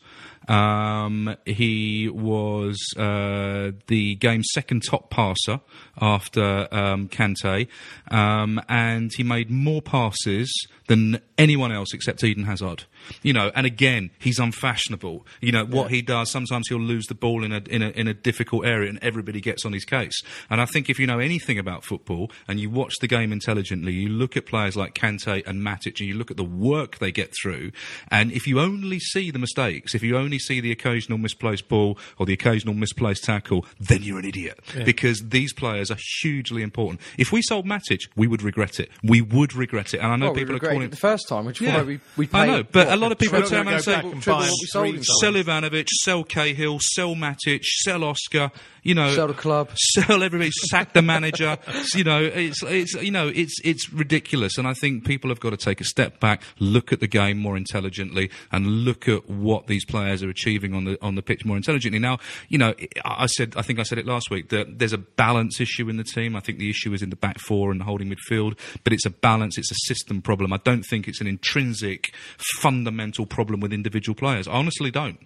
Um, 0.48 1.36
he 1.46 2.10
was 2.10 2.78
uh, 2.98 3.72
the 3.88 4.16
game's 4.16 4.50
second 4.54 4.84
top 4.90 5.10
passer 5.10 5.62
after 6.00 6.68
um, 6.72 7.08
Kante, 7.08 7.68
um, 8.10 8.62
and 8.68 9.12
he 9.16 9.24
made 9.24 9.50
more 9.50 9.82
passes 9.82 10.52
than 10.88 11.22
anyone 11.38 11.72
else 11.72 11.94
except 11.94 12.24
Eden 12.24 12.44
Hazard. 12.44 12.84
You 13.22 13.34
know, 13.34 13.52
and 13.56 13.66
again, 13.66 14.12
he's 14.20 14.40
unfashionable. 14.40 15.26
You 15.42 15.52
know 15.52 15.66
what 15.66 15.92
he 15.92 16.02
does. 16.02 16.32
Sometimes 16.32 16.68
he'll 16.68 16.80
lose 16.80 17.06
the 17.08 17.16
ball 17.16 17.44
in 17.44 17.52
a 17.52 17.62
in 17.70 17.82
a 17.82 17.90
in 17.90 18.08
a 18.08 18.14
difficult 18.14 18.66
area, 18.66 18.90
and 18.90 19.00
everybody 19.02 19.42
gets 19.42 19.66
on 19.66 19.74
his 19.74 19.86
case. 19.86 20.22
And 20.50 20.62
I 20.62 20.66
think 20.66 20.90
if 20.90 21.00
you 21.00 21.08
know 21.08 21.20
anything 21.20 21.58
about 21.58 21.84
football 21.84 22.32
and 22.48 22.60
you 22.60 22.70
watch 22.70 22.94
the 23.02 23.08
game 23.08 23.32
intelligently, 23.32 23.94
you 23.94 24.10
look 24.10 24.36
at 24.36 24.46
players 24.46 24.76
like 24.76 24.94
Kante 24.94 25.46
and 25.46 25.62
Matic, 25.62 26.00
and 26.00 26.08
you 26.08 26.16
look 26.16 26.32
at 26.32 26.38
the 26.38 26.44
work 26.44 26.98
they 26.98 27.12
get 27.12 27.34
through. 27.42 27.72
And 28.10 28.32
if 28.32 28.48
you 28.48 28.60
only 28.60 29.00
see 29.00 29.32
the 29.32 29.40
mistakes, 29.40 29.96
if 29.96 30.03
you 30.04 30.18
only 30.18 30.40
see 30.40 30.60
the 30.60 30.72
occasional 30.72 31.18
misplaced 31.18 31.68
ball 31.68 31.98
or 32.18 32.26
the 32.26 32.34
occasional 32.34 32.74
misplaced 32.74 33.24
tackle, 33.24 33.66
then 33.80 34.04
you're 34.04 34.20
an 34.20 34.26
idiot 34.26 34.60
because 34.86 35.30
these 35.30 35.54
players 35.54 35.90
are 35.92 35.98
hugely 36.22 36.62
important. 36.62 37.02
If 37.18 37.32
we 37.32 37.42
sold 37.42 37.66
Matic, 37.66 38.02
we 38.16 38.28
would 38.28 38.42
regret 38.42 38.80
it. 38.80 38.90
We 39.04 39.22
would 39.22 39.54
regret 39.54 39.94
it. 39.94 39.98
And 40.00 40.12
I 40.12 40.16
know 40.16 40.28
Well, 40.28 40.36
people 40.36 40.56
are 40.56 40.60
calling 40.60 40.82
it 40.84 40.92
the 40.92 40.98
first 40.98 41.28
time, 41.28 41.46
which 41.46 41.62
Yeah. 41.62 41.78
why 41.78 41.84
we 41.84 42.00
we 42.18 42.30
I 42.34 42.46
know, 42.46 42.64
but 42.64 42.88
what, 42.88 42.94
a 42.94 43.00
lot 43.00 43.12
of 43.12 43.18
people 43.20 43.40
triple- 43.40 43.50
turn 43.50 43.68
around 43.68 43.76
and 43.76 43.84
say, 43.84 43.92
Go 43.96 44.02
back 44.04 44.14
and 44.14 44.24
triple 44.24 44.40
buy 44.42 44.46
what 44.50 44.58
we 44.62 44.68
sold 44.68 44.88
him 44.88 44.98
for. 44.98 45.04
Sell 45.04 45.34
Ivanovic, 45.34 45.88
sell 45.90 46.24
Cahill, 46.24 46.80
sell 46.82 47.16
Matic, 47.16 47.64
sell 47.64 48.04
Oscar. 48.04 48.52
You 48.84 48.96
know, 48.96 49.14
Sell 49.16 49.28
the 49.28 49.34
club. 49.34 49.70
sell 49.76 50.22
everybody, 50.22 50.52
sack 50.70 50.94
the 50.94 51.02
manager. 51.02 51.58
you 51.96 52.04
know, 52.04 52.22
it's 52.22 52.62
it's 52.64 52.94
you 52.94 53.12
know 53.12 53.30
it's 53.34 53.56
it's 53.64 53.92
ridiculous, 53.92 54.58
and 54.58 54.68
I 54.68 54.74
think 54.74 55.06
people 55.06 55.30
have 55.30 55.40
got 55.40 55.52
to 55.52 55.58
take 55.58 55.82
a 55.82 55.86
step 55.86 56.20
back, 56.20 56.44
look 56.60 56.92
at 56.92 57.00
the 57.00 57.08
game 57.08 57.38
more 57.38 57.56
intelligently, 57.56 58.30
and 58.52 58.68
look 58.68 59.08
at 59.08 59.30
what 59.30 59.68
these 59.68 59.86
players 59.86 60.22
are 60.22 60.30
achieving 60.30 60.74
on 60.74 60.84
the 60.84 61.02
on 61.02 61.16
the 61.16 61.22
pitch 61.22 61.46
more 61.46 61.58
intelligently. 61.58 62.00
Now, 62.00 62.20
you 62.50 62.58
know, 62.58 62.74
I 63.06 63.24
I 63.24 63.26
said 63.28 63.54
I 63.56 63.62
think 63.62 63.80
I 63.80 63.84
said 63.84 63.98
it 63.98 64.06
last 64.06 64.30
week 64.30 64.50
that 64.50 64.80
there's 64.80 64.92
a 64.92 64.98
balance 64.98 65.62
issue 65.62 65.88
in 65.88 65.96
the 65.96 66.04
team. 66.04 66.36
I 66.36 66.42
think 66.42 66.60
the 66.60 66.70
issue 66.70 66.94
is 66.94 67.02
in 67.02 67.10
the 67.10 67.16
back 67.16 67.40
four 67.40 67.72
and 67.72 67.80
the 67.80 67.86
holding 67.86 68.14
midfield, 68.14 68.60
but 68.84 68.92
it's 68.92 69.06
a 69.06 69.10
balance. 69.10 69.58
It's 69.58 69.72
a 69.72 69.76
system 69.88 70.22
problem. 70.22 70.52
I 70.52 70.58
don't 70.58 70.84
think 70.84 71.08
it's 71.08 71.22
an 71.22 71.28
intrinsic, 71.28 72.14
fundamental 72.60 73.26
problem 73.26 73.62
with 73.62 73.72
individual 73.72 74.16
players. 74.16 74.48
I 74.48 74.52
honestly 74.54 74.92
don't. 74.92 75.20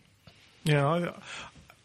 Yeah, 0.63 0.87
I, 0.87 1.13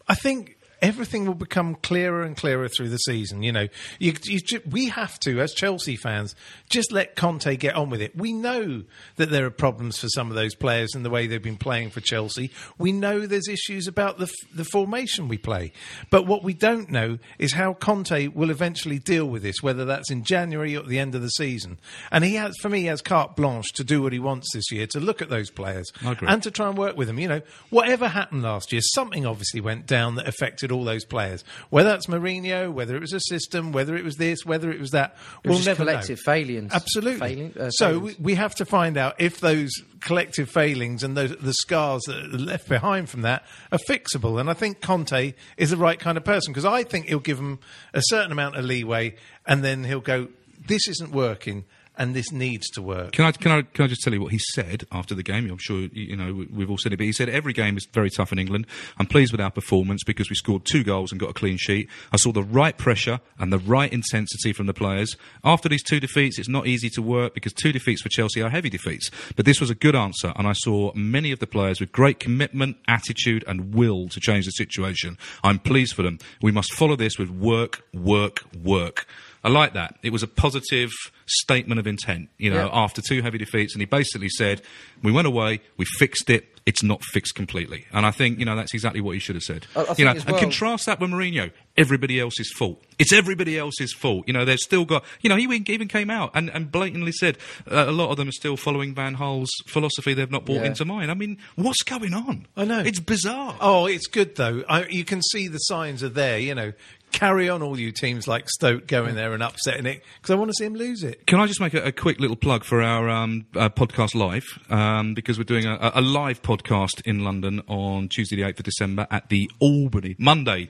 I 0.08 0.14
think 0.14 0.56
everything 0.82 1.24
will 1.24 1.34
become 1.34 1.76
clearer 1.76 2.22
and 2.22 2.36
clearer 2.36 2.68
through 2.68 2.88
the 2.88 2.98
season. 2.98 3.42
You 3.42 3.52
know, 3.52 3.68
you, 4.00 4.14
you, 4.24 4.60
we 4.68 4.88
have 4.88 5.18
to, 5.20 5.40
as 5.40 5.54
Chelsea 5.54 5.96
fans, 5.96 6.34
just 6.68 6.92
let 6.92 7.14
Conte 7.14 7.56
get 7.56 7.76
on 7.76 7.88
with 7.88 8.02
it. 8.02 8.16
We 8.16 8.32
know 8.32 8.82
that 9.16 9.30
there 9.30 9.46
are 9.46 9.50
problems 9.50 9.98
for 9.98 10.08
some 10.08 10.28
of 10.28 10.34
those 10.34 10.56
players 10.56 10.94
and 10.94 11.04
the 11.04 11.10
way 11.10 11.26
they've 11.28 11.40
been 11.40 11.56
playing 11.56 11.90
for 11.90 12.00
Chelsea. 12.00 12.50
We 12.76 12.90
know 12.90 13.26
there's 13.26 13.48
issues 13.48 13.86
about 13.86 14.18
the, 14.18 14.30
the 14.52 14.64
formation 14.64 15.28
we 15.28 15.38
play. 15.38 15.72
But 16.10 16.26
what 16.26 16.42
we 16.42 16.52
don't 16.52 16.90
know 16.90 17.18
is 17.38 17.54
how 17.54 17.74
Conte 17.74 18.26
will 18.28 18.50
eventually 18.50 18.98
deal 18.98 19.26
with 19.26 19.42
this, 19.42 19.62
whether 19.62 19.84
that's 19.84 20.10
in 20.10 20.24
January 20.24 20.76
or 20.76 20.80
at 20.80 20.88
the 20.88 20.98
end 20.98 21.14
of 21.14 21.22
the 21.22 21.28
season. 21.28 21.78
And 22.10 22.24
he 22.24 22.34
has, 22.34 22.56
for 22.60 22.68
me, 22.68 22.80
he 22.80 22.86
has 22.86 23.00
carte 23.00 23.36
blanche 23.36 23.72
to 23.74 23.84
do 23.84 24.02
what 24.02 24.12
he 24.12 24.18
wants 24.18 24.52
this 24.52 24.72
year, 24.72 24.88
to 24.88 24.98
look 24.98 25.22
at 25.22 25.28
those 25.28 25.50
players 25.50 25.92
and 26.28 26.42
to 26.42 26.50
try 26.50 26.68
and 26.68 26.76
work 26.76 26.96
with 26.96 27.06
them. 27.06 27.20
You 27.20 27.28
know, 27.28 27.40
whatever 27.70 28.08
happened 28.08 28.42
last 28.42 28.72
year, 28.72 28.80
something 28.82 29.24
obviously 29.24 29.60
went 29.60 29.86
down 29.86 30.16
that 30.16 30.26
affected 30.26 30.71
all 30.72 30.84
those 30.84 31.04
players. 31.04 31.44
Whether 31.70 31.90
that's 31.90 32.06
Mourinho, 32.06 32.72
whether 32.72 32.96
it 32.96 33.00
was 33.00 33.12
a 33.12 33.20
system, 33.20 33.72
whether 33.72 33.94
it 33.96 34.04
was 34.04 34.16
this, 34.16 34.44
whether 34.44 34.70
it 34.72 34.80
was 34.80 34.90
that, 34.90 35.14
It 35.44 35.48
we'll 35.48 35.58
was 35.58 35.64
just 35.64 35.78
never 35.78 35.84
collective 35.90 36.18
know. 36.18 36.32
failings. 36.32 36.72
Absolutely. 36.72 37.20
Failing- 37.34 37.54
uh, 37.60 37.70
so 37.70 37.92
we, 37.92 37.98
failings. 37.98 38.18
we 38.20 38.34
have 38.34 38.54
to 38.56 38.64
find 38.64 38.96
out 38.96 39.14
if 39.20 39.40
those 39.40 39.70
collective 40.00 40.48
failings 40.50 41.02
and 41.04 41.16
those, 41.16 41.36
the 41.36 41.52
scars 41.54 42.02
that 42.06 42.16
are 42.24 42.38
left 42.38 42.68
behind 42.68 43.08
from 43.08 43.22
that 43.22 43.44
are 43.70 43.78
fixable. 43.88 44.40
And 44.40 44.50
I 44.50 44.54
think 44.54 44.80
Conte 44.80 45.34
is 45.56 45.70
the 45.70 45.76
right 45.76 45.98
kind 45.98 46.16
of 46.18 46.24
person 46.24 46.52
because 46.52 46.64
I 46.64 46.82
think 46.82 47.06
he'll 47.06 47.18
give 47.20 47.36
them 47.36 47.60
a 47.94 48.00
certain 48.06 48.32
amount 48.32 48.56
of 48.56 48.64
leeway, 48.64 49.14
and 49.46 49.62
then 49.62 49.84
he'll 49.84 50.00
go, 50.00 50.28
"This 50.66 50.88
isn't 50.88 51.12
working." 51.12 51.64
And 51.98 52.14
this 52.14 52.32
needs 52.32 52.70
to 52.70 52.80
work. 52.82 53.12
Can 53.12 53.26
I, 53.26 53.32
can 53.32 53.52
I 53.52 53.62
can 53.62 53.84
I 53.84 53.88
just 53.88 54.00
tell 54.02 54.14
you 54.14 54.22
what 54.22 54.32
he 54.32 54.38
said 54.38 54.84
after 54.90 55.14
the 55.14 55.22
game? 55.22 55.50
I'm 55.50 55.58
sure 55.58 55.80
you 55.92 56.16
know 56.16 56.32
we- 56.32 56.46
we've 56.46 56.70
all 56.70 56.78
said 56.78 56.94
it, 56.94 56.96
but 56.96 57.04
he 57.04 57.12
said 57.12 57.28
every 57.28 57.52
game 57.52 57.76
is 57.76 57.86
very 57.92 58.08
tough 58.08 58.32
in 58.32 58.38
England. 58.38 58.66
I'm 58.98 59.04
pleased 59.06 59.30
with 59.30 59.42
our 59.42 59.50
performance 59.50 60.02
because 60.02 60.30
we 60.30 60.34
scored 60.34 60.64
two 60.64 60.84
goals 60.84 61.12
and 61.12 61.20
got 61.20 61.28
a 61.28 61.34
clean 61.34 61.58
sheet. 61.58 61.90
I 62.10 62.16
saw 62.16 62.32
the 62.32 62.42
right 62.42 62.76
pressure 62.78 63.20
and 63.38 63.52
the 63.52 63.58
right 63.58 63.92
intensity 63.92 64.54
from 64.54 64.66
the 64.66 64.72
players. 64.72 65.16
After 65.44 65.68
these 65.68 65.82
two 65.82 66.00
defeats, 66.00 66.38
it's 66.38 66.48
not 66.48 66.66
easy 66.66 66.88
to 66.90 67.02
work 67.02 67.34
because 67.34 67.52
two 67.52 67.72
defeats 67.72 68.00
for 68.00 68.08
Chelsea 68.08 68.40
are 68.40 68.48
heavy 68.48 68.70
defeats. 68.70 69.10
But 69.36 69.44
this 69.44 69.60
was 69.60 69.68
a 69.68 69.74
good 69.74 69.94
answer, 69.94 70.32
and 70.36 70.48
I 70.48 70.54
saw 70.54 70.92
many 70.94 71.30
of 71.30 71.40
the 71.40 71.46
players 71.46 71.78
with 71.78 71.92
great 71.92 72.18
commitment, 72.18 72.78
attitude, 72.88 73.44
and 73.46 73.74
will 73.74 74.08
to 74.08 74.18
change 74.18 74.46
the 74.46 74.52
situation. 74.52 75.18
I'm 75.44 75.58
pleased 75.58 75.94
for 75.94 76.02
them. 76.02 76.18
We 76.40 76.52
must 76.52 76.72
follow 76.72 76.96
this 76.96 77.18
with 77.18 77.28
work, 77.28 77.84
work, 77.92 78.44
work. 78.56 79.06
I 79.44 79.48
like 79.48 79.72
that. 79.74 79.96
It 80.02 80.10
was 80.12 80.22
a 80.22 80.28
positive 80.28 80.90
statement 81.26 81.80
of 81.80 81.86
intent, 81.86 82.28
you 82.38 82.50
know, 82.50 82.66
Yeah. 82.66 82.70
after 82.72 83.02
two 83.02 83.22
heavy 83.22 83.38
defeats. 83.38 83.74
And 83.74 83.80
he 83.82 83.86
basically 83.86 84.28
said, 84.28 84.62
we 85.02 85.10
went 85.10 85.26
away, 85.26 85.60
we 85.76 85.84
fixed 85.98 86.30
it, 86.30 86.48
it's 86.64 86.82
not 86.82 87.02
fixed 87.02 87.34
completely. 87.34 87.86
And 87.92 88.06
I 88.06 88.12
think, 88.12 88.38
you 88.38 88.44
know, 88.44 88.54
that's 88.54 88.72
exactly 88.72 89.00
what 89.00 89.12
he 89.14 89.18
should 89.18 89.34
have 89.34 89.42
said. 89.42 89.66
I- 89.74 89.80
I 89.80 89.94
you 89.98 90.04
know, 90.04 90.12
as 90.12 90.24
and 90.24 90.36
contrast 90.36 90.86
that 90.86 91.00
with 91.00 91.10
Mourinho. 91.10 91.50
Everybody 91.76 92.20
else's 92.20 92.52
fault. 92.56 92.84
It's 92.98 93.12
everybody 93.12 93.58
else's 93.58 93.92
fault. 93.94 94.24
You 94.28 94.32
know, 94.34 94.44
they've 94.44 94.58
still 94.58 94.84
got, 94.84 95.04
you 95.22 95.28
know, 95.30 95.36
he 95.36 95.44
even 95.44 95.88
came 95.88 96.10
out 96.10 96.30
and, 96.34 96.50
and 96.50 96.70
blatantly 96.70 97.12
said 97.12 97.38
uh, 97.68 97.86
a 97.88 97.90
lot 97.92 98.10
of 98.10 98.18
them 98.18 98.28
are 98.28 98.32
still 98.32 98.56
following 98.56 98.94
Van 98.94 99.14
Gaal's 99.14 99.50
philosophy 99.66 100.14
they've 100.14 100.30
not 100.30 100.44
brought 100.44 100.56
Yeah. 100.60 100.66
into 100.66 100.84
mine. 100.84 101.08
I 101.10 101.14
mean, 101.14 101.38
what's 101.56 101.82
going 101.82 102.14
on? 102.14 102.46
I 102.56 102.64
know. 102.64 102.80
It's 102.80 103.00
bizarre. 103.00 103.56
Oh, 103.60 103.86
it's 103.86 104.06
good 104.06 104.36
though. 104.36 104.62
I, 104.68 104.84
you 104.86 105.04
can 105.04 105.20
see 105.22 105.48
the 105.48 105.58
signs 105.58 106.04
are 106.04 106.08
there. 106.10 106.38
You 106.38 106.54
know, 106.54 106.72
carry 107.12 107.48
on, 107.48 107.62
all 107.62 107.78
you 107.78 107.92
teams 107.92 108.26
like 108.26 108.48
Stoke 108.48 108.86
going 108.86 109.14
there 109.14 109.32
and 109.34 109.42
upsetting 109.42 109.86
it 109.86 110.02
because 110.16 110.30
I 110.30 110.34
want 110.34 110.50
to 110.50 110.54
see 110.54 110.64
him 110.64 110.74
lose 110.74 111.02
it. 111.02 111.26
Can 111.26 111.38
I 111.40 111.46
just 111.46 111.60
make 111.60 111.74
a, 111.74 111.84
a 111.84 111.92
quick 111.92 112.18
little 112.20 112.36
plug 112.36 112.64
for 112.64 112.82
our 112.82 113.08
um, 113.08 113.46
uh, 113.54 113.68
podcast 113.68 114.14
live? 114.14 114.44
Um, 114.70 115.14
because 115.14 115.38
we're 115.38 115.44
doing 115.44 115.66
a, 115.66 115.92
a 115.94 116.00
live 116.00 116.42
podcast 116.42 117.02
in 117.04 117.22
London 117.24 117.62
on 117.68 118.08
Tuesday, 118.08 118.36
the 118.36 118.42
8th 118.42 118.58
of 118.58 118.64
December 118.64 119.06
at 119.10 119.28
the 119.28 119.50
Albany. 119.60 120.16
Monday. 120.18 120.68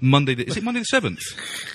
Monday. 0.00 0.34
The, 0.34 0.46
is 0.46 0.56
it 0.56 0.62
Monday 0.62 0.80
the 0.80 0.98
7th? 1.00 1.20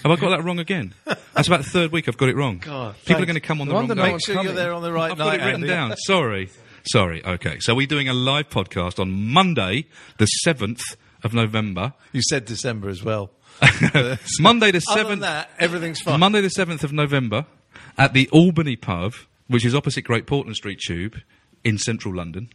Have 0.04 0.12
I 0.12 0.16
got 0.16 0.30
that 0.36 0.44
wrong 0.44 0.60
again? 0.60 0.94
That's 1.06 1.48
about 1.48 1.64
the 1.64 1.70
third 1.70 1.92
week 1.92 2.08
I've 2.08 2.18
got 2.18 2.30
it 2.30 2.36
wrong. 2.36 2.58
God, 2.60 2.96
People 3.06 3.22
are 3.22 3.28
going 3.28 3.36
to 3.36 3.40
come 3.42 3.62
on 3.62 3.68
the 3.68 3.74
No 3.74 3.80
wrong. 3.82 3.88
Make 3.96 4.26
sure 4.26 4.42
you're 4.44 4.54
there 4.54 4.74
on 4.74 4.82
the 4.82 4.92
right 4.92 5.12
I've 5.12 5.18
night. 5.18 5.26
got 5.26 5.34
it 5.36 5.46
written 5.46 5.64
Andy. 5.64 5.68
down. 5.68 5.96
Sorry. 5.98 6.50
Sorry. 6.92 7.24
Okay. 7.24 7.58
So 7.60 7.76
we're 7.76 7.88
doing 7.88 8.10
a 8.10 8.14
live 8.14 8.50
podcast 8.50 9.00
on 9.00 9.12
Monday, 9.12 9.86
the 10.18 10.28
7th 10.48 10.82
of 11.24 11.34
November. 11.34 11.94
You 12.14 12.22
said 12.30 12.46
December 12.46 12.90
as 12.90 13.04
well. 13.04 13.32
Monday 14.40 14.72
the 14.72 14.80
7th. 14.80 15.22
That, 15.22 15.50
everything's 15.60 16.02
fine. 16.02 16.20
Monday 16.20 16.42
the 16.42 16.50
7th 16.50 16.84
of 16.84 16.92
November 16.94 17.46
at 17.98 18.14
the 18.14 18.30
Albany 18.30 18.76
pub, 18.76 19.14
which 19.48 19.66
is 19.66 19.74
opposite 19.74 20.04
Great 20.04 20.28
Portland 20.28 20.56
Street 20.56 20.80
Tube 20.86 21.18
in 21.64 21.78
central 21.78 22.16
London. 22.16 22.50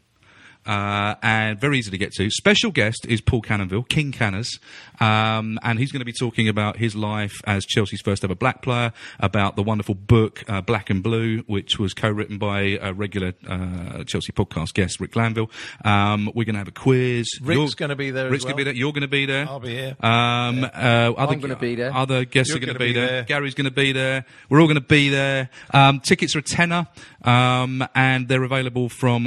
Uh, 0.67 1.15
and 1.23 1.59
very 1.59 1.79
easy 1.79 1.91
to 1.91 1.99
get 1.99 2.13
to. 2.13 2.31
Special 2.31 2.71
guest 2.71 3.07
is 3.09 3.21
Paul 3.21 3.43
Canoville, 3.43 3.89
King 3.89 4.13
Canners, 4.13 4.59
um, 5.01 5.59
and 5.63 5.79
he's 5.79 5.91
going 5.91 6.01
to 6.01 6.05
be 6.05 6.13
talking 6.13 6.49
about 6.49 6.77
his 6.77 6.95
life 6.95 7.41
as 7.47 7.65
Chelsea's 7.65 8.03
first 8.03 8.23
ever 8.25 8.35
black 8.35 8.61
player, 8.61 8.93
about 9.19 9.57
the 9.57 9.63
wonderful 9.63 9.95
book 9.95 10.45
uh, 10.49 10.61
Black 10.61 10.91
and 10.91 11.03
Blue, 11.03 11.39
which 11.47 11.79
was 11.79 11.95
co-written 11.95 12.39
by 12.39 12.79
a 12.81 12.93
regular 12.93 13.33
uh, 13.49 14.05
Chelsea 14.05 14.33
podcast 14.33 14.75
guest 14.75 15.01
Rick 15.01 15.13
Glanvill. 15.13 15.51
Um, 15.85 16.31
we're 16.35 16.45
going 16.45 16.55
to 16.55 16.61
have 16.61 16.69
a 16.69 16.73
quiz. 16.73 17.27
Rick's 17.43 17.75
gonna 17.75 17.97
be 17.97 18.11
there 18.11 18.27
as 18.27 18.33
Rick's 18.33 18.45
going 18.45 18.57
to 18.57 18.59
be 18.59 18.65
there. 18.65 18.75
You're 18.75 18.93
going 18.93 19.03
to 19.03 19.09
be 19.09 19.27
there. 19.27 19.49
I'll 19.49 19.61
be 19.61 19.71
here. 19.71 19.97
Um, 20.01 20.65
uh, 20.65 21.13
other, 21.17 21.37
gonna 21.37 21.57
be 21.57 21.75
there. 21.75 21.95
Other 21.95 22.25
guests 22.25 22.51
You're 22.51 22.59
are 22.59 22.67
going 22.67 22.75
to 22.75 22.79
be, 22.79 22.89
be 22.89 22.93
there. 22.93 23.07
there. 23.07 23.23
Garry's 23.25 23.55
going 23.55 23.65
to 23.65 23.71
be 23.71 23.93
there. 23.93 24.25
We're 24.49 24.61
all 24.61 24.67
going 24.67 24.75
to 24.75 24.81
be 24.83 25.09
there. 25.09 25.49
Um, 25.73 26.01
tickets 26.01 26.37
are 26.37 26.41
a 26.41 26.43
tenner, 26.43 26.87
um, 27.23 27.87
and 27.95 28.29
they're 28.29 28.45
available 28.45 28.89
from 28.89 29.27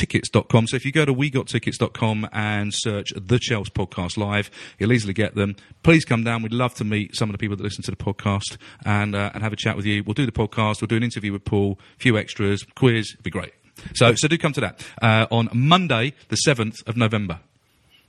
WeGotTickets.com. 0.00 0.66
So 0.68 0.76
if 0.76 0.84
you 0.84 0.92
go 0.92 1.04
to 1.04 1.14
WeGotTickets.com 1.14 2.28
and 2.32 2.72
search 2.74 3.12
the 3.16 3.38
Chelsea 3.38 3.70
Podcast 3.70 4.16
Live, 4.16 4.50
you'll 4.78 4.92
easily 4.92 5.12
get 5.12 5.34
them. 5.34 5.56
Please 5.82 6.04
come 6.04 6.24
down. 6.24 6.42
We'd 6.42 6.52
love 6.52 6.74
to 6.74 6.84
meet 6.84 7.16
some 7.16 7.28
of 7.28 7.32
the 7.32 7.38
people 7.38 7.56
that 7.56 7.62
listen 7.62 7.82
to 7.84 7.90
the 7.90 7.96
podcast 7.96 8.56
and 8.84 9.14
uh, 9.14 9.30
and 9.34 9.42
have 9.42 9.52
a 9.52 9.56
chat 9.56 9.76
with 9.76 9.86
you. 9.86 10.02
We'll 10.04 10.14
do 10.14 10.26
the 10.26 10.32
podcast. 10.32 10.80
We'll 10.80 10.88
do 10.88 10.96
an 10.96 11.02
interview 11.02 11.32
with 11.32 11.44
Paul. 11.44 11.78
A 11.96 11.98
few 12.00 12.16
extras, 12.16 12.62
quiz. 12.74 13.10
It'd 13.14 13.22
be 13.24 13.30
great. 13.30 13.52
So 13.94 14.14
so 14.14 14.28
do 14.28 14.36
come 14.38 14.52
to 14.54 14.60
that 14.60 14.86
uh, 15.02 15.26
on 15.30 15.48
Monday, 15.52 16.14
the 16.28 16.36
seventh 16.36 16.76
of 16.86 16.96
November. 16.96 17.40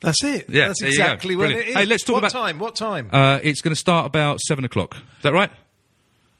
That's 0.01 0.23
it. 0.23 0.49
Yeah, 0.49 0.67
That's 0.69 0.81
there 0.81 0.89
you 0.89 0.97
go. 0.97 1.03
exactly 1.03 1.35
when 1.35 1.51
it 1.51 1.67
is. 1.67 1.75
Hey, 1.75 1.85
let's 1.85 2.03
talk 2.03 2.15
what 2.15 2.19
about- 2.23 2.31
time. 2.31 2.57
What 2.59 2.75
time? 2.75 3.09
Uh, 3.11 3.39
it's 3.43 3.61
going 3.61 3.73
to 3.73 3.79
start 3.79 4.07
about 4.07 4.39
seven 4.39 4.65
o'clock. 4.65 4.95
Is 4.95 5.01
that 5.23 5.31
right? 5.33 5.51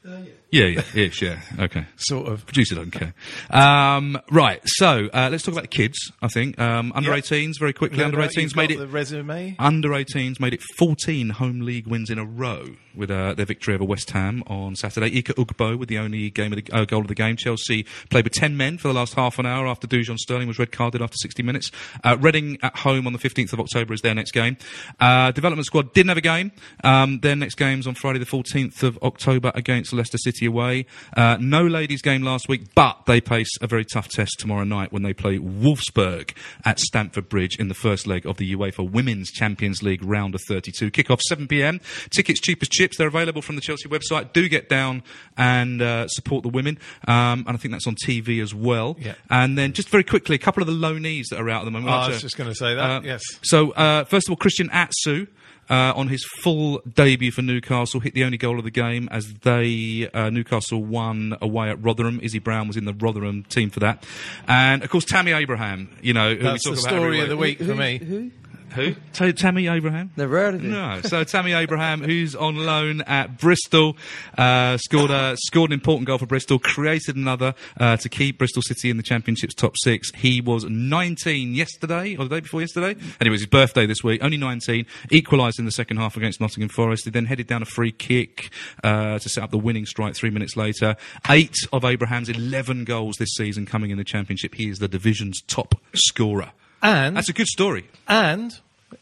Yeah, 0.04 0.18
yeah, 0.52 0.66
yeah, 0.66 0.82
ish, 0.94 1.22
yeah. 1.22 1.40
Okay. 1.60 1.86
sort 1.98 2.28
of. 2.28 2.46
Producer 2.46 2.76
doesn't 2.76 2.92
care. 2.92 3.14
Um, 3.50 4.18
right, 4.30 4.62
so 4.66 5.10
uh, 5.14 5.30
let's 5.32 5.44
talk 5.44 5.54
about 5.54 5.64
the 5.64 5.68
kids. 5.70 6.12
I 6.22 6.28
think 6.28 6.60
um, 6.60 6.92
under 6.96 7.14
Yep. 7.16 7.24
18s 7.24 7.54
very 7.60 7.74
quickly. 7.74 8.00
No, 8.00 8.06
under 8.06 8.18
no, 8.18 8.28
18s 8.28 8.42
you've 8.42 8.56
made 8.56 8.70
got 8.70 8.76
it. 8.76 8.80
the 8.80 8.88
resume. 8.88 9.56
Under 9.60 9.90
18s 9.90 10.40
made 10.40 10.54
it 10.54 10.62
14 10.78 11.30
home 11.30 11.62
league 11.62 11.88
wins 11.88 12.10
in 12.10 12.18
a 12.20 12.26
row 12.26 12.66
with 12.94 13.10
uh, 13.10 13.34
their 13.34 13.46
victory 13.46 13.74
over 13.74 13.86
West 13.86 14.10
Ham 14.12 14.44
on 14.48 14.76
Saturday. 14.76 15.18
Ike 15.18 15.28
Ugbo 15.38 15.78
with 15.80 15.88
the 15.88 15.98
only 15.98 16.30
game 16.30 16.52
of 16.52 16.64
the, 16.64 16.72
uh, 16.74 16.84
goal 16.86 17.02
of 17.02 17.08
the 17.08 17.16
game. 17.16 17.38
Chelsea 17.38 17.86
played 18.10 18.26
with 18.26 18.34
10 18.34 18.58
men 18.58 18.78
for 18.78 18.90
the 18.90 18.94
last 18.94 19.14
half 19.14 19.40
an 19.40 19.46
hour 19.46 19.66
after 19.68 19.88
Dujon 19.88 20.18
Sterling 20.18 20.48
was 20.50 20.60
red 20.60 20.72
carded 20.74 21.02
after 21.02 21.16
60 21.16 21.42
minutes. 21.44 21.72
Uh, 22.04 22.18
Reading 22.20 22.58
at 22.62 22.76
home 22.80 23.08
on 23.08 23.14
the 23.14 23.20
15th 23.20 23.54
of 23.54 23.60
October 23.62 23.94
is 23.94 24.02
their 24.02 24.14
next 24.14 24.32
game. 24.32 24.58
Uh, 25.00 25.32
development 25.32 25.66
squad 25.66 25.94
didn't 25.94 26.10
have 26.10 26.18
a 26.18 26.22
game. 26.22 26.52
Um, 26.84 27.20
their 27.22 27.36
next 27.38 27.56
game's 27.56 27.88
on 27.88 27.96
Friday 27.96 28.20
the 28.20 28.26
14th 28.26 28.84
of 28.84 28.98
October 29.02 29.52
against 29.56 29.94
Leicester 29.94 30.18
City 30.18 30.41
away. 30.46 30.86
Uh, 31.16 31.38
no 31.40 31.66
ladies 31.66 32.02
game 32.02 32.24
last 32.24 32.48
week, 32.48 32.74
but 32.76 33.06
they 33.06 33.20
face 33.20 33.50
a 33.62 33.68
very 33.68 33.86
tough 33.86 34.08
test 34.08 34.40
tomorrow 34.40 34.64
night 34.64 34.92
when 34.92 35.04
they 35.04 35.14
play 35.14 35.38
Wolfsburg 35.38 36.36
at 36.66 36.80
Stamford 36.80 37.30
Bridge 37.30 37.58
in 37.60 37.68
the 37.68 37.74
first 37.74 38.08
leg 38.08 38.26
of 38.26 38.38
the 38.38 38.56
UEFA 38.56 38.90
Women's 38.90 39.32
Champions 39.32 39.82
League 39.84 40.04
round 40.04 40.36
of 40.36 40.42
32. 40.48 40.92
Kick-off 40.92 41.22
7pm. 41.32 41.82
Tickets 42.10 42.40
cheap 42.40 42.62
as 42.62 42.70
chips. 42.70 42.98
They're 42.98 43.08
available 43.08 43.42
from 43.42 43.56
the 43.56 43.62
Chelsea 43.62 43.88
website. 43.88 44.34
Do 44.34 44.48
get 44.50 44.70
down 44.70 45.04
and 45.38 45.82
uh, 45.82 46.08
support 46.08 46.44
the 46.44 46.50
women. 46.50 46.78
Um, 47.08 47.46
and 47.48 47.50
I 47.50 47.58
think 47.58 47.72
that's 47.72 47.88
on 47.88 47.96
TV 47.96 48.42
as 48.42 48.54
well. 48.54 48.98
Yeah. 49.00 49.16
And 49.30 49.58
then 49.58 49.74
just 49.74 49.90
very 49.90 50.04
quickly, 50.04 50.36
a 50.36 50.40
couple 50.40 50.62
of 50.62 50.68
the 50.68 50.74
loanees 50.74 51.26
that 51.30 51.40
are 51.40 51.50
out 51.50 51.62
at 51.62 51.66
the 51.66 51.72
moment. 51.72 51.92
Oh, 51.92 51.96
I 51.96 52.08
was 52.10 52.22
just 52.22 52.38
gonna 52.38 52.56
say 52.56 52.76
that, 52.76 52.90
uh, 52.90 53.02
yes. 53.04 53.22
So, 53.42 53.72
uh, 53.72 54.04
first 54.06 54.28
of 54.28 54.32
all, 54.32 54.38
Christian 54.38 54.70
Atsu. 54.72 55.28
Uh, 55.72 55.94
on 55.96 56.10
his 56.10 56.22
full 56.42 56.82
debut 56.96 57.32
for 57.32 57.42
Newcastle, 57.42 58.02
hit 58.02 58.14
the 58.14 58.26
only 58.26 58.38
goal 58.38 58.58
of 58.58 58.66
the 58.66 58.72
game 58.72 59.08
as 59.10 59.34
they 59.36 60.10
uh, 60.14 60.30
Newcastle 60.30 60.84
won 60.84 61.38
away 61.42 61.70
at 61.70 61.82
Rotherham. 61.82 62.20
Izzy 62.22 62.40
Brown 62.40 62.68
was 62.68 62.76
in 62.76 62.84
the 62.84 62.94
Rotherham 62.94 63.44
team 63.44 63.70
for 63.70 63.80
that, 63.80 64.06
and 64.50 64.84
of 64.84 64.90
course 64.90 65.06
Tammy 65.06 65.32
Abraham. 65.32 65.88
You 66.02 66.14
know, 66.14 66.36
who 66.36 66.44
That's 66.44 66.68
we 66.68 66.76
the 66.76 66.82
about 66.82 66.94
every 66.94 67.00
story 67.00 67.20
of 67.22 67.30
the 67.30 67.38
week 67.38 67.60
for 67.60 67.74
me. 67.74 68.00
Who? 68.00 68.32
Who? 68.76 68.96
Ta- 69.14 69.32
Tammy 69.32 69.68
Abraham. 69.68 70.12
Never 70.16 70.38
heard 70.38 70.56
of 70.56 70.62
him. 70.62 70.72
No, 70.72 71.02
so 71.02 71.24
Tammy 71.24 71.54
Abraham, 71.54 72.02
who's 72.04 72.36
on 72.36 72.56
loan 72.58 73.02
at 73.02 73.38
Bristol, 73.38 73.98
uh, 74.38 74.78
scored 74.78 75.12
a 75.12 75.36
scored 75.38 75.72
an 75.72 75.74
important 75.74 76.08
goal 76.08 76.18
for 76.18 76.26
Bristol, 76.26 76.60
created 76.60 77.16
another 77.16 77.54
uh, 77.80 77.98
to 77.98 78.10
keep 78.10 78.38
Bristol 78.38 78.62
City 78.62 78.90
in 78.90 78.98
the 78.98 79.04
Championship's 79.04 79.54
top 79.54 79.74
six. 79.78 80.12
He 80.16 80.42
was 80.42 80.64
19 80.66 81.54
yesterday 81.54 82.16
or 82.16 82.26
the 82.26 82.36
day 82.36 82.40
before 82.40 82.62
yesterday, 82.62 82.92
and 82.92 83.28
it 83.28 83.30
was 83.30 83.42
his 83.42 83.48
birthday 83.48 83.86
this 83.86 84.04
week. 84.04 84.24
Only 84.24 84.38
19, 84.38 84.86
equalised 85.12 85.60
in 85.60 85.66
the 85.66 85.72
second 85.72 85.98
half 85.98 86.16
against 86.16 86.40
Nottingham 86.40 86.70
Forest. 86.70 87.06
He 87.06 87.12
then 87.12 87.26
headed 87.26 87.48
down 87.48 87.62
a 87.62 87.66
free 87.66 87.92
kick 87.92 88.52
uh, 88.84 89.20
to 89.20 89.30
set 89.30 89.44
up 89.44 89.52
the 89.52 89.58
winning 89.58 89.86
strike 89.86 90.16
three 90.16 90.30
minutes 90.30 90.56
later. 90.56 90.96
Eight 91.30 91.56
of 91.74 91.84
Abraham's 91.84 92.30
11 92.30 92.86
goals 92.86 93.18
this 93.18 93.34
season 93.36 93.66
coming 93.66 93.92
in 93.92 93.98
the 93.98 94.04
Championship. 94.04 94.56
He 94.56 94.70
is 94.70 94.80
the 94.80 94.88
division's 94.88 95.42
top 95.42 95.76
scorer. 95.94 96.52
And 96.82 97.16
That's 97.18 97.30
a 97.30 97.34
good 97.34 97.48
story. 97.48 97.86
and 98.08 98.52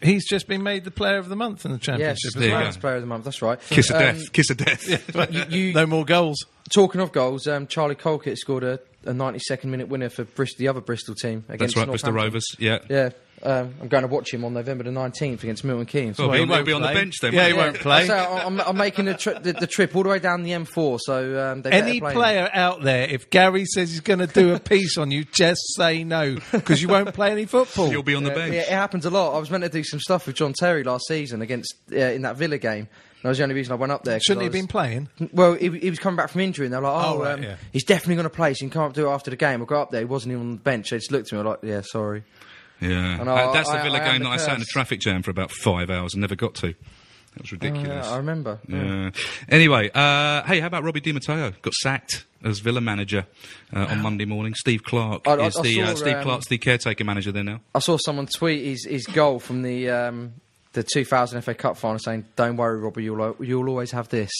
he's 0.01 0.27
just 0.27 0.47
been 0.47 0.61
made 0.63 0.83
the 0.83 0.91
player 0.91 1.17
of 1.17 1.29
the 1.29 1.35
month 1.35 1.65
in 1.65 1.71
the 1.71 1.77
Yes, 1.77 1.85
championship 1.85 2.33
there 2.35 2.43
as 2.43 2.51
well. 2.65 2.71
go. 2.73 2.79
Player 2.79 2.95
of 2.95 3.01
the 3.01 3.07
month. 3.07 3.23
That's 3.23 3.41
right. 3.41 3.59
Kiss 3.69 3.89
of 3.89 3.95
Um, 3.95 4.01
death. 4.01 4.33
Kiss 4.33 4.49
of 4.49 4.57
death. 4.57 4.87
you- 5.31 5.45
you- 5.57 5.73
no 5.81 5.85
more 5.85 6.05
goals. 6.05 6.45
Talking 6.69 7.01
of 7.01 7.11
goals, 7.11 7.47
um, 7.47 7.65
Charlie 7.67 7.95
Colkett 7.95 8.37
scored 8.37 8.63
a, 8.63 8.79
a 9.05 9.11
92nd 9.13 9.65
minute 9.65 9.87
winner 9.87 10.09
for 10.09 10.23
Bristol, 10.25 10.57
the 10.59 10.67
other 10.67 10.81
Bristol 10.81 11.15
team 11.15 11.43
against 11.49 11.75
That's 11.75 11.77
right, 11.77 11.87
Bristol 11.89 12.11
Northampton. 12.13 12.15
Rovers. 12.15 12.45
Yeah. 12.59 12.79
Yeah, 12.89 13.09
um, 13.43 13.73
I'm 13.81 13.87
going 13.87 14.01
to 14.03 14.07
watch 14.07 14.33
him 14.33 14.43
on 14.45 14.53
November 14.53 14.83
the 14.83 14.89
19th 14.91 15.43
against 15.43 15.63
Milton 15.63 15.85
Keynes. 15.85 16.17
Well, 16.17 16.29
Well, 16.29 16.37
he'll 16.37 16.43
he 16.43 16.45
be, 16.45 16.51
won't 16.51 16.67
he'll 16.67 16.79
be 16.79 16.85
on 16.85 16.93
the 16.93 16.99
bench 16.99 17.15
then. 17.21 17.33
Yeah, 17.33 17.43
he 17.45 17.51
he? 17.51 17.57
won't 17.57 17.79
play. 17.79 18.05
So 18.07 18.15
I'm, 18.17 18.59
I'm 18.61 18.77
making 18.77 19.05
the, 19.05 19.13
tri- 19.13 19.39
the, 19.39 19.53
the 19.53 19.67
trip 19.67 19.95
all 19.95 20.03
the 20.03 20.09
way 20.09 20.19
down 20.19 20.43
the 20.43 20.51
M4. 20.51 20.99
So 21.01 21.51
um, 21.51 21.61
they 21.61 21.71
Any 21.71 21.99
better 21.99 22.13
play 22.15 22.37
him. 22.37 22.45
player 22.45 22.49
out 22.53 22.81
there, 22.83 23.07
if 23.09 23.29
Garry 23.29 23.65
says 23.65 23.91
he's 23.91 24.01
going 24.01 24.19
to 24.19 24.27
do 24.27 24.53
a 24.53 24.59
piece 24.59 24.97
on 24.97 25.11
you, 25.11 25.23
just 25.25 25.61
say 25.75 26.03
no 26.03 26.37
because 26.51 26.81
you 26.81 26.87
won't 26.87 27.13
play 27.13 27.31
any 27.31 27.45
football. 27.45 27.89
You'll 27.91 28.03
be 28.03 28.15
on 28.15 28.23
the 28.23 28.29
Yeah, 28.31 28.35
bench. 28.35 28.53
yeah, 28.55 28.61
it 28.61 28.69
happens 28.69 29.05
a 29.05 29.09
lot. 29.09 29.35
I 29.35 29.39
was 29.39 29.49
meant 29.51 29.63
to 29.63 29.69
do 29.69 29.83
some 29.83 29.99
stuff 29.99 30.27
with 30.27 30.35
John 30.35 30.53
Terry 30.53 30.83
last 30.83 31.07
season 31.07 31.41
against 31.41 31.75
uh, 31.91 31.97
in 31.97 32.23
that 32.23 32.35
Villa 32.37 32.57
game. 32.57 32.87
And 33.21 33.23
that 33.25 33.29
was 33.29 33.37
the 33.37 33.43
only 33.43 33.55
reason 33.55 33.73
I 33.73 33.75
went 33.75 33.91
up 33.91 34.03
there. 34.05 34.17
Shouldn't 34.21 34.43
he 34.43 34.45
have 34.45 34.53
been 34.53 34.67
playing? 34.67 35.09
Well, 35.33 35.53
he, 35.55 35.69
he 35.77 35.89
was 35.89 35.99
coming 35.99 36.15
back 36.15 36.29
from 36.29 36.39
injury, 36.39 36.67
and 36.67 36.73
they're 36.73 36.79
like, 36.79 37.05
"Oh, 37.05 37.15
Oh, 37.17 37.21
right, 37.23 37.33
um, 37.33 37.43
yeah. 37.43 37.55
he's 37.73 37.83
definitely 37.83 38.15
going 38.15 38.23
to 38.23 38.29
play. 38.29 38.53
So 38.53 38.63
you 38.63 38.71
can't 38.71 38.93
do 38.93 39.07
it 39.09 39.11
after 39.11 39.29
the 39.29 39.35
game." 39.35 39.61
I 39.61 39.65
got 39.65 39.81
up 39.81 39.91
there, 39.91 39.99
he 39.99 40.05
wasn't 40.05 40.31
even 40.31 40.43
on 40.45 40.51
the 40.51 40.57
bench. 40.57 40.89
They 40.91 40.97
just 40.99 41.11
looked 41.11 41.33
at 41.33 41.37
me 41.37 41.43
like, 41.43 41.59
"Yeah, 41.63 41.81
sorry." 41.83 42.23
Yeah. 42.81 43.19
And 43.19 43.27
Uh, 43.29 43.33
I- 43.33 43.53
that's 43.53 43.69
the 43.69 43.77
I- 43.79 43.83
Villa 43.83 43.99
I 44.01 44.05
game 44.11 44.19
the 44.23 44.29
that 44.29 44.33
I 44.33 44.37
sat 44.37 44.55
in 44.55 44.61
a 44.61 44.65
traffic 44.65 44.99
jam 44.99 45.21
for 45.23 45.31
about 45.31 45.51
five 45.51 45.89
hours 45.89 46.13
and 46.13 46.21
never 46.21 46.35
got 46.35 46.55
to. 46.55 46.73
That 47.33 47.41
was 47.43 47.51
ridiculous. 47.51 48.07
Yeah, 48.07 48.13
I 48.13 48.17
remember. 48.17 48.59
Yeah. 48.67 49.11
Anyway, 49.47 49.89
uh, 49.93 50.41
hey, 50.43 50.59
how 50.59 50.67
about 50.67 50.83
Robbie 50.83 50.99
Di 50.99 51.11
Matteo? 51.11 51.51
Got 51.61 51.73
sacked 51.73 52.25
as 52.43 52.59
Villa 52.59 52.81
manager 52.81 53.27
uh, 53.75 53.85
on 53.85 54.01
Monday 54.01 54.25
morning. 54.25 54.55
Steve 54.55 54.83
Clarke 54.83 55.27
I- 55.27 55.31
I- 55.33 55.45
is 55.47 55.55
I 55.57 55.61
the 55.61 55.81
uh, 55.83 55.87
saw, 55.89 55.95
Steve 55.95 56.15
um, 56.15 56.23
Clarke's 56.23 56.47
the 56.47 56.57
caretaker 56.57 57.03
manager 57.03 57.31
there 57.31 57.43
now. 57.43 57.61
I 57.75 57.79
saw 57.79 57.97
someone 57.97 58.25
tweet 58.27 58.65
his, 58.65 58.85
his 58.85 59.05
goal 59.05 59.39
from 59.39 59.61
the 59.61 59.89
um, 59.91 60.33
the 60.73 60.83
2000 60.83 61.41
FA 61.41 61.53
Cup 61.53 61.77
final, 61.77 61.99
saying, 61.99 62.25
"Don't 62.35 62.57
worry, 62.57 62.79
Robbie, 62.79 63.03
you'll 63.03 63.35
you'll 63.39 63.69
always 63.69 63.91
have 63.91 64.09
this." 64.09 64.31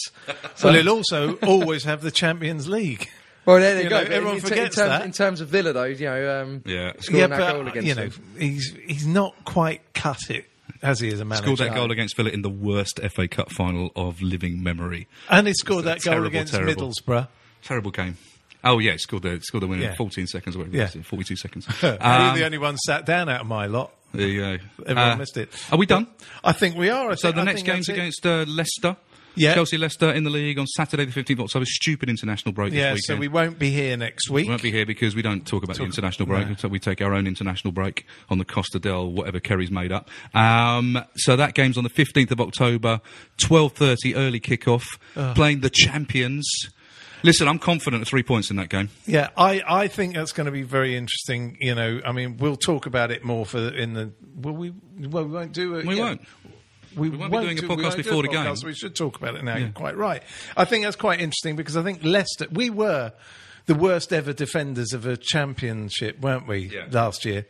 well, 0.62 0.74
he'll 0.74 0.88
also 0.88 1.34
always 1.42 1.84
have 1.84 2.02
the 2.02 2.10
Champions 2.10 2.68
League. 2.68 3.08
Well, 3.46 3.58
there 3.58 3.78
you, 3.78 3.84
You 3.84 3.88
go. 3.90 3.96
know, 4.02 4.10
everyone 4.10 4.34
in, 4.36 4.40
forgets 4.42 4.76
in 4.76 4.82
terms, 4.84 4.98
that. 4.98 5.04
in 5.04 5.12
terms 5.12 5.40
of 5.40 5.48
Villa, 5.48 5.72
though, 5.72 5.84
you 5.84 6.04
know, 6.06 6.42
um, 6.42 6.62
Yeah. 6.66 6.92
scoring 7.00 7.30
that 7.30 7.38
goal 7.52 7.66
against 7.68 7.88
you 7.88 7.94
know, 7.94 8.08
them. 8.08 8.34
he's 8.38 8.74
he's 8.86 9.06
not 9.06 9.34
quite 9.44 9.80
cut 9.94 10.18
it, 10.30 10.44
as 10.82 11.00
he, 11.00 11.08
is 11.08 11.20
a 11.20 11.24
manager? 11.24 11.46
Scored 11.46 11.58
that 11.70 11.74
goal 11.74 11.90
against 11.90 12.16
Villa 12.16 12.30
in 12.30 12.42
the 12.42 12.50
worst 12.50 13.00
FA 13.10 13.26
Cup 13.28 13.50
final 13.50 13.90
of 13.96 14.20
living 14.22 14.62
memory. 14.62 15.08
and 15.28 15.46
he 15.46 15.54
scored 15.54 15.84
that 15.86 16.02
goal 16.02 16.12
Terrible, 16.12 16.28
against 16.28 16.52
terrible. 16.54 16.88
Middlesbrough. 16.92 17.28
Terrible 17.62 17.90
game. 17.90 18.16
Oh 18.62 18.78
yeah, 18.78 18.96
scored 18.98 19.22
the 19.22 19.40
scored 19.42 19.62
the 19.62 19.66
winner 19.68 19.82
Yeah. 19.84 19.90
in 19.90 19.96
14 19.96 20.26
seconds. 20.26 20.56
Whatever 20.56 20.76
Yeah. 20.76 20.88
it 20.88 20.96
was, 20.96 21.06
42 21.06 21.36
seconds. 21.36 21.66
You're 21.82 21.92
Um, 22.02 22.36
the 22.38 22.44
only 22.44 22.58
one 22.58 22.76
sat 22.76 23.06
down 23.06 23.28
out 23.30 23.40
of 23.40 23.46
my 23.46 23.64
lot. 23.66 23.90
there 24.12 24.26
you 24.28 24.40
go. 24.40 24.58
Everyone 24.86 25.12
Uh, 25.12 25.16
missed 25.16 25.36
it. 25.38 25.48
Are 25.72 25.78
we 25.78 25.86
done? 25.86 26.06
I 26.44 26.52
think 26.52 26.76
we 26.76 26.90
are. 26.90 27.10
I 27.10 27.14
So 27.14 27.28
think- 27.28 27.36
the 27.36 27.44
next 27.44 27.62
think 27.62 27.72
game's 27.74 27.88
against 27.88 28.26
uh, 28.26 28.44
Leicester. 28.46 28.96
Yeah. 29.34 29.54
Chelsea 29.54 29.78
Leicester 29.78 30.10
in 30.10 30.24
the 30.24 30.30
league 30.30 30.58
on 30.58 30.66
Saturday 30.66 31.04
the 31.04 31.12
15th 31.12 31.32
of 31.32 31.40
October. 31.40 31.64
Stupid 31.66 32.08
international 32.08 32.52
break 32.52 32.72
Yeah, 32.72 32.94
this 32.94 33.02
so 33.06 33.16
we 33.16 33.28
won't 33.28 33.58
be 33.58 33.70
here 33.70 33.96
next 33.96 34.28
week. 34.30 34.46
We 34.46 34.50
won't 34.50 34.62
be 34.62 34.72
here 34.72 34.86
because 34.86 35.14
we 35.14 35.22
don't 35.22 35.46
talk 35.46 35.62
about 35.62 35.76
the 35.76 35.84
international 35.84 36.26
break. 36.26 36.48
no. 36.48 36.54
So 36.56 36.68
we 36.68 36.78
take 36.78 37.00
our 37.00 37.14
own 37.14 37.26
international 37.26 37.72
break 37.72 38.06
on 38.28 38.38
the 38.38 38.44
Costa 38.44 38.78
del 38.78 39.10
whatever 39.10 39.40
Ceri's 39.40 39.70
made 39.70 39.92
up. 39.92 40.08
Um, 40.34 41.02
so 41.16 41.36
that 41.36 41.54
game's 41.54 41.78
on 41.78 41.84
the 41.84 41.90
15th 41.90 42.30
of 42.30 42.40
October, 42.40 43.00
12:30 43.38 44.16
early 44.16 44.40
kickoff, 44.40 44.84
playing 45.34 45.60
the 45.60 45.70
champions. 45.70 46.48
Listen, 47.22 47.48
I'm 47.48 47.58
confident 47.58 48.02
of 48.02 48.08
three 48.08 48.22
points 48.22 48.50
in 48.50 48.56
that 48.56 48.70
game. 48.70 48.88
Yeah, 49.06 49.28
I, 49.36 49.62
I 49.66 49.88
think 49.88 50.14
that's 50.14 50.32
going 50.32 50.46
to 50.46 50.52
be 50.52 50.62
very 50.62 50.96
interesting. 50.96 51.56
You 51.60 51.74
know, 51.74 52.00
I 52.04 52.12
mean, 52.12 52.38
we'll 52.38 52.56
talk 52.56 52.86
about 52.86 53.10
it 53.10 53.24
more 53.24 53.44
for 53.44 53.68
in 53.68 53.92
the. 53.92 54.12
Well, 54.36 54.54
we 54.54 54.72
well 54.98 55.24
we 55.24 55.32
won't 55.32 55.52
do 55.52 55.76
it. 55.76 55.86
We 55.86 55.96
yeah. 55.96 56.02
won't. 56.02 56.20
We, 56.96 57.08
won't 57.10 57.30
be 57.32 57.38
doing 57.38 57.58
a 57.58 57.62
podcast 57.62 57.76
we 57.76 57.82
won't 57.82 57.96
do 57.96 58.02
before 58.02 58.18
a 58.18 58.22
the 58.22 58.28
game. 58.28 58.54
We 58.64 58.74
should 58.74 58.94
talk 58.96 59.16
about 59.18 59.36
it 59.36 59.44
now. 59.44 59.56
You're 59.56 59.68
quite 59.70 59.96
right. 59.96 60.22
I 60.56 60.64
think 60.64 60.84
that's 60.84 60.96
quite 60.96 61.20
interesting 61.20 61.56
because 61.56 61.76
I 61.76 61.82
think 61.82 62.02
Leicester. 62.02 62.46
We 62.50 62.70
were 62.70 63.12
the 63.66 63.74
worst 63.74 64.12
ever 64.12 64.32
defenders 64.32 64.92
of 64.92 65.06
a 65.06 65.16
championship, 65.16 66.20
weren't 66.20 66.46
we? 66.48 66.70
Yeah. 66.74 66.86
Last 66.90 67.24
year, 67.24 67.46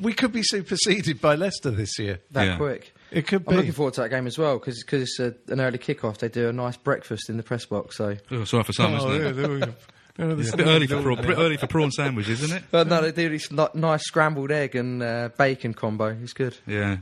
we 0.00 0.12
could 0.12 0.32
be 0.32 0.42
superseded 0.42 1.20
by 1.20 1.34
Leicester 1.34 1.70
this 1.70 1.98
year. 1.98 2.20
that 2.32 2.44
Yeah. 2.46 2.56
quick. 2.56 2.94
It 3.10 3.26
could 3.26 3.44
be. 3.44 3.50
I'm 3.52 3.56
looking 3.58 3.72
forward 3.72 3.94
to 3.94 4.00
that 4.00 4.08
game 4.08 4.26
as 4.26 4.38
well 4.38 4.58
because 4.58 4.82
it's 4.90 5.20
a, 5.20 5.34
an 5.48 5.60
early 5.60 5.78
kickoff. 5.78 6.18
They 6.18 6.28
do 6.30 6.48
a 6.48 6.52
nice 6.52 6.78
breakfast 6.78 7.28
in 7.28 7.36
the 7.36 7.42
press 7.42 7.66
box. 7.66 7.98
So 7.98 8.16
Oh, 8.30 8.44
sorry 8.44 8.64
for 8.64 8.72
some, 8.72 8.94
Oh, 8.94 8.96
isn't 8.96 9.10
it? 9.12 9.24
yeah, 9.24 9.32
there 9.32 9.48
we 9.50 9.60
go. 9.60 9.74
Remember 10.18 10.34
the 10.36 10.42
It's 10.48 10.52
a 10.52 10.56
bit 10.56 10.66
early 10.66 10.86
for 10.86 11.00
prawn, 11.02 11.32
early 11.32 11.56
for 11.56 11.66
prawn 11.66 11.90
sandwiches, 11.90 12.42
isn't 12.42 12.56
it? 12.56 12.64
But 12.70 12.86
no, 12.86 13.00
they 13.02 13.12
do 13.12 13.28
this 13.30 13.50
nice 13.50 14.02
scrambled 14.02 14.50
egg 14.50 14.74
and 14.76 15.02
uh, 15.02 15.28
bacon 15.38 15.72
combo. 15.74 16.16
It's 16.22 16.32
good. 16.32 16.56
Yeah. 16.66 16.98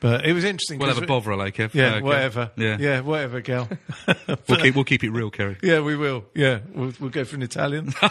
But 0.00 0.24
it 0.24 0.32
was 0.32 0.44
interesting. 0.44 0.78
We'll 0.78 0.86
'cause 0.88 0.94
have 0.98 1.02
a 1.10 1.12
we- 1.12 1.20
bother, 1.20 1.32
eh, 1.42 1.50
Kev? 1.50 1.74
Yeah, 1.74 1.94
Okay. 1.96 2.00
whatever. 2.02 2.50
Yeah. 2.56 2.76
yeah, 2.78 3.00
whatever, 3.00 3.40
Gal. 3.40 3.68
We'll 4.48 4.58
keep 4.60 4.74
we'll 4.76 4.84
keep 4.84 5.02
it 5.04 5.10
real, 5.10 5.30
Ceri. 5.30 5.56
yeah, 5.62 5.80
we 5.80 5.96
will. 5.96 6.24
Yeah, 6.34 6.60
we'll, 6.72 6.92
we'll 7.00 7.10
go 7.10 7.24
for 7.24 7.34
an 7.36 7.42
Italian. 7.42 7.86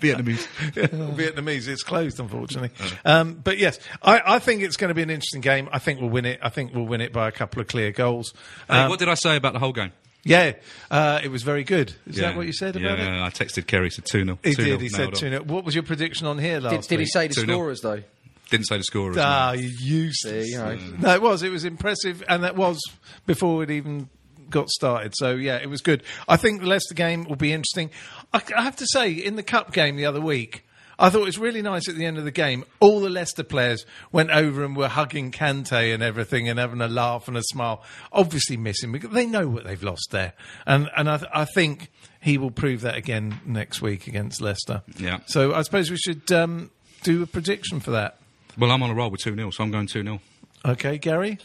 Vietnamese. 0.00 0.46
Vietnamese. 0.74 1.68
It's 1.68 1.82
closed, 1.82 2.18
unfortunately. 2.20 2.70
Um, 3.04 3.34
but 3.34 3.58
yes, 3.58 3.78
I, 4.02 4.22
I 4.36 4.38
think 4.38 4.62
it's 4.62 4.76
going 4.76 4.88
to 4.88 4.94
be 4.94 5.02
an 5.02 5.10
interesting 5.10 5.40
game. 5.40 5.68
I 5.72 5.78
think 5.78 6.00
we'll 6.00 6.10
win 6.10 6.24
it. 6.24 6.40
I 6.42 6.48
think 6.48 6.74
we'll 6.74 6.86
win 6.86 7.00
it 7.00 7.12
by 7.12 7.28
a 7.28 7.32
couple 7.32 7.60
of 7.60 7.68
clear 7.68 7.92
goals. 7.92 8.32
Hey, 8.68 8.78
Um, 8.80 8.88
what 8.90 8.98
did 8.98 9.08
I 9.08 9.14
say 9.14 9.36
about 9.36 9.52
the 9.52 9.58
Hull 9.58 9.72
game? 9.72 9.92
yeah, 10.24 10.52
uh, 10.90 11.20
it 11.22 11.28
was 11.30 11.42
very 11.44 11.62
good. 11.62 11.94
Is 12.06 12.16
yeah. 12.18 12.28
that 12.28 12.36
what 12.36 12.46
you 12.46 12.52
said 12.52 12.74
about 12.76 12.98
yeah, 12.98 13.22
it? 13.22 13.26
I 13.26 13.30
texted 13.30 13.64
Ceri, 13.66 13.92
said 13.92 14.06
2 14.06 14.24
0. 14.24 14.38
He 14.42 14.54
did. 14.54 14.80
He 14.80 14.88
said 14.88 15.14
2 15.14 15.28
0. 15.30 15.42
What 15.44 15.64
was 15.64 15.74
your 15.74 15.84
prediction 15.84 16.26
on 16.26 16.38
here 16.38 16.54
Did, 16.60 16.64
last 16.64 16.88
did 16.88 16.98
he 17.00 17.06
say 17.06 17.28
the 17.28 17.34
2-0. 17.34 17.42
scorers 17.52 17.80
though? 17.80 18.02
Didn't 18.50 18.66
say 18.66 18.78
the 18.78 18.84
scorers. 18.84 19.16
Ah, 19.18 19.52
no. 19.54 19.60
you 19.60 19.68
useless. 19.68 20.50
Yeah, 20.52 20.72
you 20.72 20.92
know. 20.92 20.96
No, 20.98 21.14
it 21.14 21.22
was. 21.22 21.42
It 21.42 21.50
was 21.50 21.64
impressive, 21.64 22.22
and 22.28 22.44
that 22.44 22.56
was 22.56 22.80
before 23.26 23.62
it 23.62 23.70
even 23.70 24.08
got 24.50 24.68
started. 24.70 25.12
So 25.16 25.32
yeah, 25.32 25.56
it 25.56 25.68
was 25.68 25.80
good. 25.80 26.02
I 26.28 26.36
think 26.36 26.60
the 26.60 26.68
Leicester 26.68 26.94
game 26.94 27.24
will 27.24 27.36
be 27.36 27.52
interesting. 27.52 27.90
I, 28.32 28.42
I 28.56 28.62
have 28.62 28.76
to 28.76 28.86
say, 28.92 29.12
in 29.12 29.36
the 29.36 29.42
cup 29.42 29.72
game 29.72 29.96
the 29.96 30.06
other 30.06 30.20
week. 30.20 30.62
I 30.98 31.10
thought 31.10 31.22
it 31.22 31.26
was 31.26 31.38
really 31.38 31.60
nice 31.60 31.90
at 31.90 31.96
the 31.96 32.06
end 32.06 32.16
of 32.16 32.24
the 32.24 32.30
game. 32.30 32.64
All 32.80 33.00
the 33.00 33.10
Leicester 33.10 33.44
players 33.44 33.84
went 34.12 34.30
over 34.30 34.64
and 34.64 34.74
were 34.74 34.88
hugging 34.88 35.30
Kante 35.30 35.92
and 35.92 36.02
everything 36.02 36.48
and 36.48 36.58
having 36.58 36.80
a 36.80 36.88
laugh 36.88 37.28
and 37.28 37.36
a 37.36 37.42
smile. 37.42 37.82
Obviously 38.12 38.56
missing 38.56 38.92
because 38.92 39.10
they 39.10 39.26
know 39.26 39.46
what 39.46 39.64
they've 39.64 39.82
lost 39.82 40.08
there, 40.10 40.32
and 40.64 40.88
and 40.96 41.10
I, 41.10 41.18
th- 41.18 41.30
I 41.34 41.44
think 41.44 41.90
he 42.22 42.38
will 42.38 42.50
prove 42.50 42.80
that 42.80 42.96
again 42.96 43.40
next 43.44 43.82
week 43.82 44.06
against 44.06 44.40
Leicester. 44.40 44.84
Yeah. 44.96 45.18
So 45.26 45.52
I 45.52 45.60
suppose 45.62 45.90
we 45.90 45.98
should 45.98 46.32
um, 46.32 46.70
do 47.02 47.22
a 47.22 47.26
prediction 47.26 47.80
for 47.80 47.90
that. 47.90 48.18
Well, 48.58 48.70
I'm 48.70 48.82
on 48.82 48.90
a 48.90 48.94
roll 48.94 49.10
with 49.10 49.20
2 49.20 49.34
0, 49.34 49.50
so 49.50 49.62
I'm 49.64 49.70
going 49.70 49.86
2 49.86 50.02
0. 50.02 50.20
Okay, 50.64 50.98
Garry. 50.98 51.38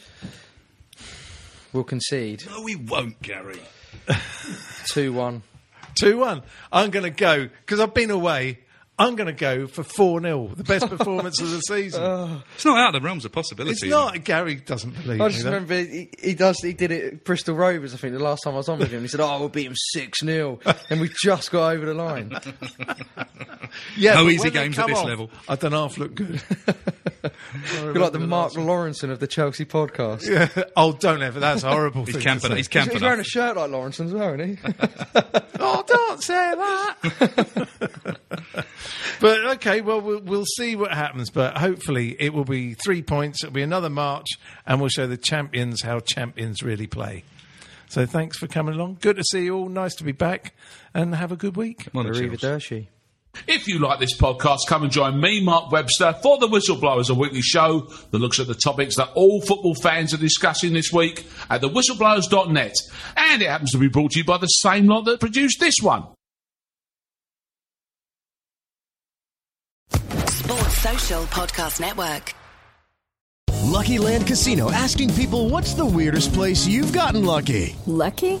We'll 1.72 1.84
concede 1.84 2.44
No, 2.46 2.62
we 2.62 2.76
won't, 2.76 3.20
Garry. 3.22 3.60
two 4.88 5.12
one. 5.12 5.42
2 6.00 6.18
1. 6.18 6.42
I'm 6.72 6.90
going 6.90 7.04
to 7.04 7.10
go, 7.10 7.44
because 7.48 7.80
I've 7.80 7.94
been 7.94 8.10
away, 8.10 8.58
I'm 8.98 9.14
going 9.16 9.26
to 9.26 9.32
go 9.32 9.66
for 9.66 9.82
4 9.82 10.20
0, 10.20 10.50
the 10.56 10.64
best 10.64 10.88
performance 10.88 11.40
of 11.40 11.50
the 11.50 11.60
season. 11.66 12.02
Uh, 12.02 12.40
it's 12.54 12.64
not 12.64 12.78
out 12.78 12.94
of 12.94 13.00
the 13.02 13.04
realms 13.06 13.24
of 13.24 13.32
possibility. 13.32 13.72
it's 13.72 13.84
not. 13.84 14.22
Garry 14.24 14.56
doesn't 14.56 14.90
believe 15.02 15.20
it. 15.20 15.24
I 15.24 15.28
just 15.28 15.44
though. 15.44 15.50
remember 15.50 15.74
he, 15.76 16.10
he 16.22 16.34
does. 16.34 16.58
He 16.60 16.72
did 16.72 16.90
it 16.92 17.04
at 17.12 17.24
Bristol 17.24 17.54
Rovers. 17.54 17.94
I 17.94 17.96
think 17.96 18.12
the 18.14 18.22
last 18.22 18.42
time 18.42 18.54
I 18.54 18.58
was 18.58 18.68
on 18.68 18.78
with 18.78 18.90
him, 18.90 19.00
he 19.02 19.08
said, 19.08 19.20
"Oh, 19.20 19.38
we'll 19.38 19.48
beat 19.48 19.66
him 19.66 19.74
six 19.76 20.20
0 20.22 20.60
and 20.90 21.00
we 21.00 21.10
just 21.22 21.50
got 21.50 21.74
over 21.74 21.86
the 21.86 21.94
line. 21.94 22.36
Yeah, 23.96 24.14
No 24.14 24.28
easy 24.28 24.50
games 24.50 24.78
at 24.78 24.86
this 24.86 24.98
off, 24.98 25.06
level. 25.06 25.30
I 25.48 25.56
don't 25.56 25.72
half 25.72 25.96
look 25.96 26.14
good. 26.14 26.42
You're 27.74 27.94
like 27.94 28.12
the 28.12 28.18
Mark 28.18 28.52
Lawrenson 28.52 29.10
of 29.10 29.20
the 29.20 29.26
Chelsea 29.26 29.64
podcast. 29.64 30.28
Yeah. 30.28 30.64
Oh, 30.76 30.92
don't 30.92 31.22
ever. 31.22 31.40
That's 31.40 31.62
a 31.62 31.70
horrible. 31.70 32.04
He's 32.04 32.14
thing 32.16 32.24
camping. 32.24 32.50
To 32.50 32.56
He's 32.56 32.68
camping. 32.68 32.94
He's 32.94 33.02
wearing 33.02 33.20
a 33.20 33.24
shirt 33.24 33.56
like 33.56 33.70
Lawrenson 33.70 34.06
as 34.06 34.12
well, 34.12 34.40
isn't 34.40 34.58
he? 34.58 34.74
oh, 35.60 35.84
don't 35.86 36.22
say 36.22 36.54
that. 36.54 37.68
but 39.20 39.44
okay, 39.56 39.80
well, 39.80 40.00
well, 40.00 40.20
we'll 40.20 40.46
see 40.56 40.76
what 40.76 40.92
happens. 40.92 41.30
But 41.30 41.58
hopefully, 41.58 42.16
it 42.18 42.32
will 42.34 42.44
be 42.44 42.74
three 42.74 43.02
points. 43.02 43.42
It'll 43.42 43.52
be 43.52 43.62
another 43.62 43.90
march, 43.90 44.28
and 44.66 44.80
we'll 44.80 44.90
show 44.90 45.06
the 45.06 45.16
champions 45.16 45.82
how 45.82 46.00
champions 46.00 46.62
really 46.62 46.86
play. 46.86 47.24
So 47.88 48.06
thanks 48.06 48.38
for 48.38 48.46
coming 48.46 48.74
along. 48.74 48.98
Good 49.00 49.16
to 49.16 49.24
see 49.24 49.44
you 49.44 49.56
all. 49.56 49.68
Nice 49.68 49.94
to 49.96 50.04
be 50.04 50.12
back, 50.12 50.54
and 50.94 51.14
have 51.14 51.30
a 51.30 51.36
good 51.36 51.56
week. 51.56 51.90
Come 51.92 52.06
on, 52.06 52.12
the 52.12 52.18
Arrivederci. 52.18 52.86
If 53.46 53.66
you 53.66 53.78
like 53.78 53.98
this 53.98 54.16
podcast, 54.16 54.60
come 54.68 54.82
and 54.82 54.92
join 54.92 55.20
me, 55.20 55.42
Mark 55.42 55.72
Webster, 55.72 56.14
for 56.22 56.38
the 56.38 56.46
Whistleblowers, 56.46 57.10
a 57.10 57.14
weekly 57.14 57.40
show 57.40 57.88
that 58.10 58.18
looks 58.18 58.38
at 58.38 58.46
the 58.46 58.54
topics 58.54 58.96
that 58.96 59.10
all 59.14 59.40
football 59.40 59.74
fans 59.74 60.12
are 60.12 60.18
discussing 60.18 60.72
this 60.74 60.92
week 60.92 61.26
at 61.48 61.62
thewhistleblowers.net. 61.62 62.74
And 63.16 63.42
it 63.42 63.48
happens 63.48 63.72
to 63.72 63.78
be 63.78 63.88
brought 63.88 64.12
to 64.12 64.18
you 64.18 64.24
by 64.24 64.38
the 64.38 64.46
same 64.46 64.86
lot 64.86 65.06
that 65.06 65.20
produced 65.20 65.60
this 65.60 65.76
one. 65.80 66.04
Sports 69.90 70.78
Social 70.78 71.22
Podcast 71.24 71.80
Network. 71.80 72.34
Lucky 73.64 73.98
Land 73.98 74.26
Casino 74.26 74.70
asking 74.70 75.14
people 75.14 75.48
what's 75.48 75.72
the 75.74 75.86
weirdest 75.86 76.34
place 76.34 76.66
you've 76.66 76.92
gotten 76.92 77.24
lucky? 77.24 77.74
Lucky? 77.86 78.40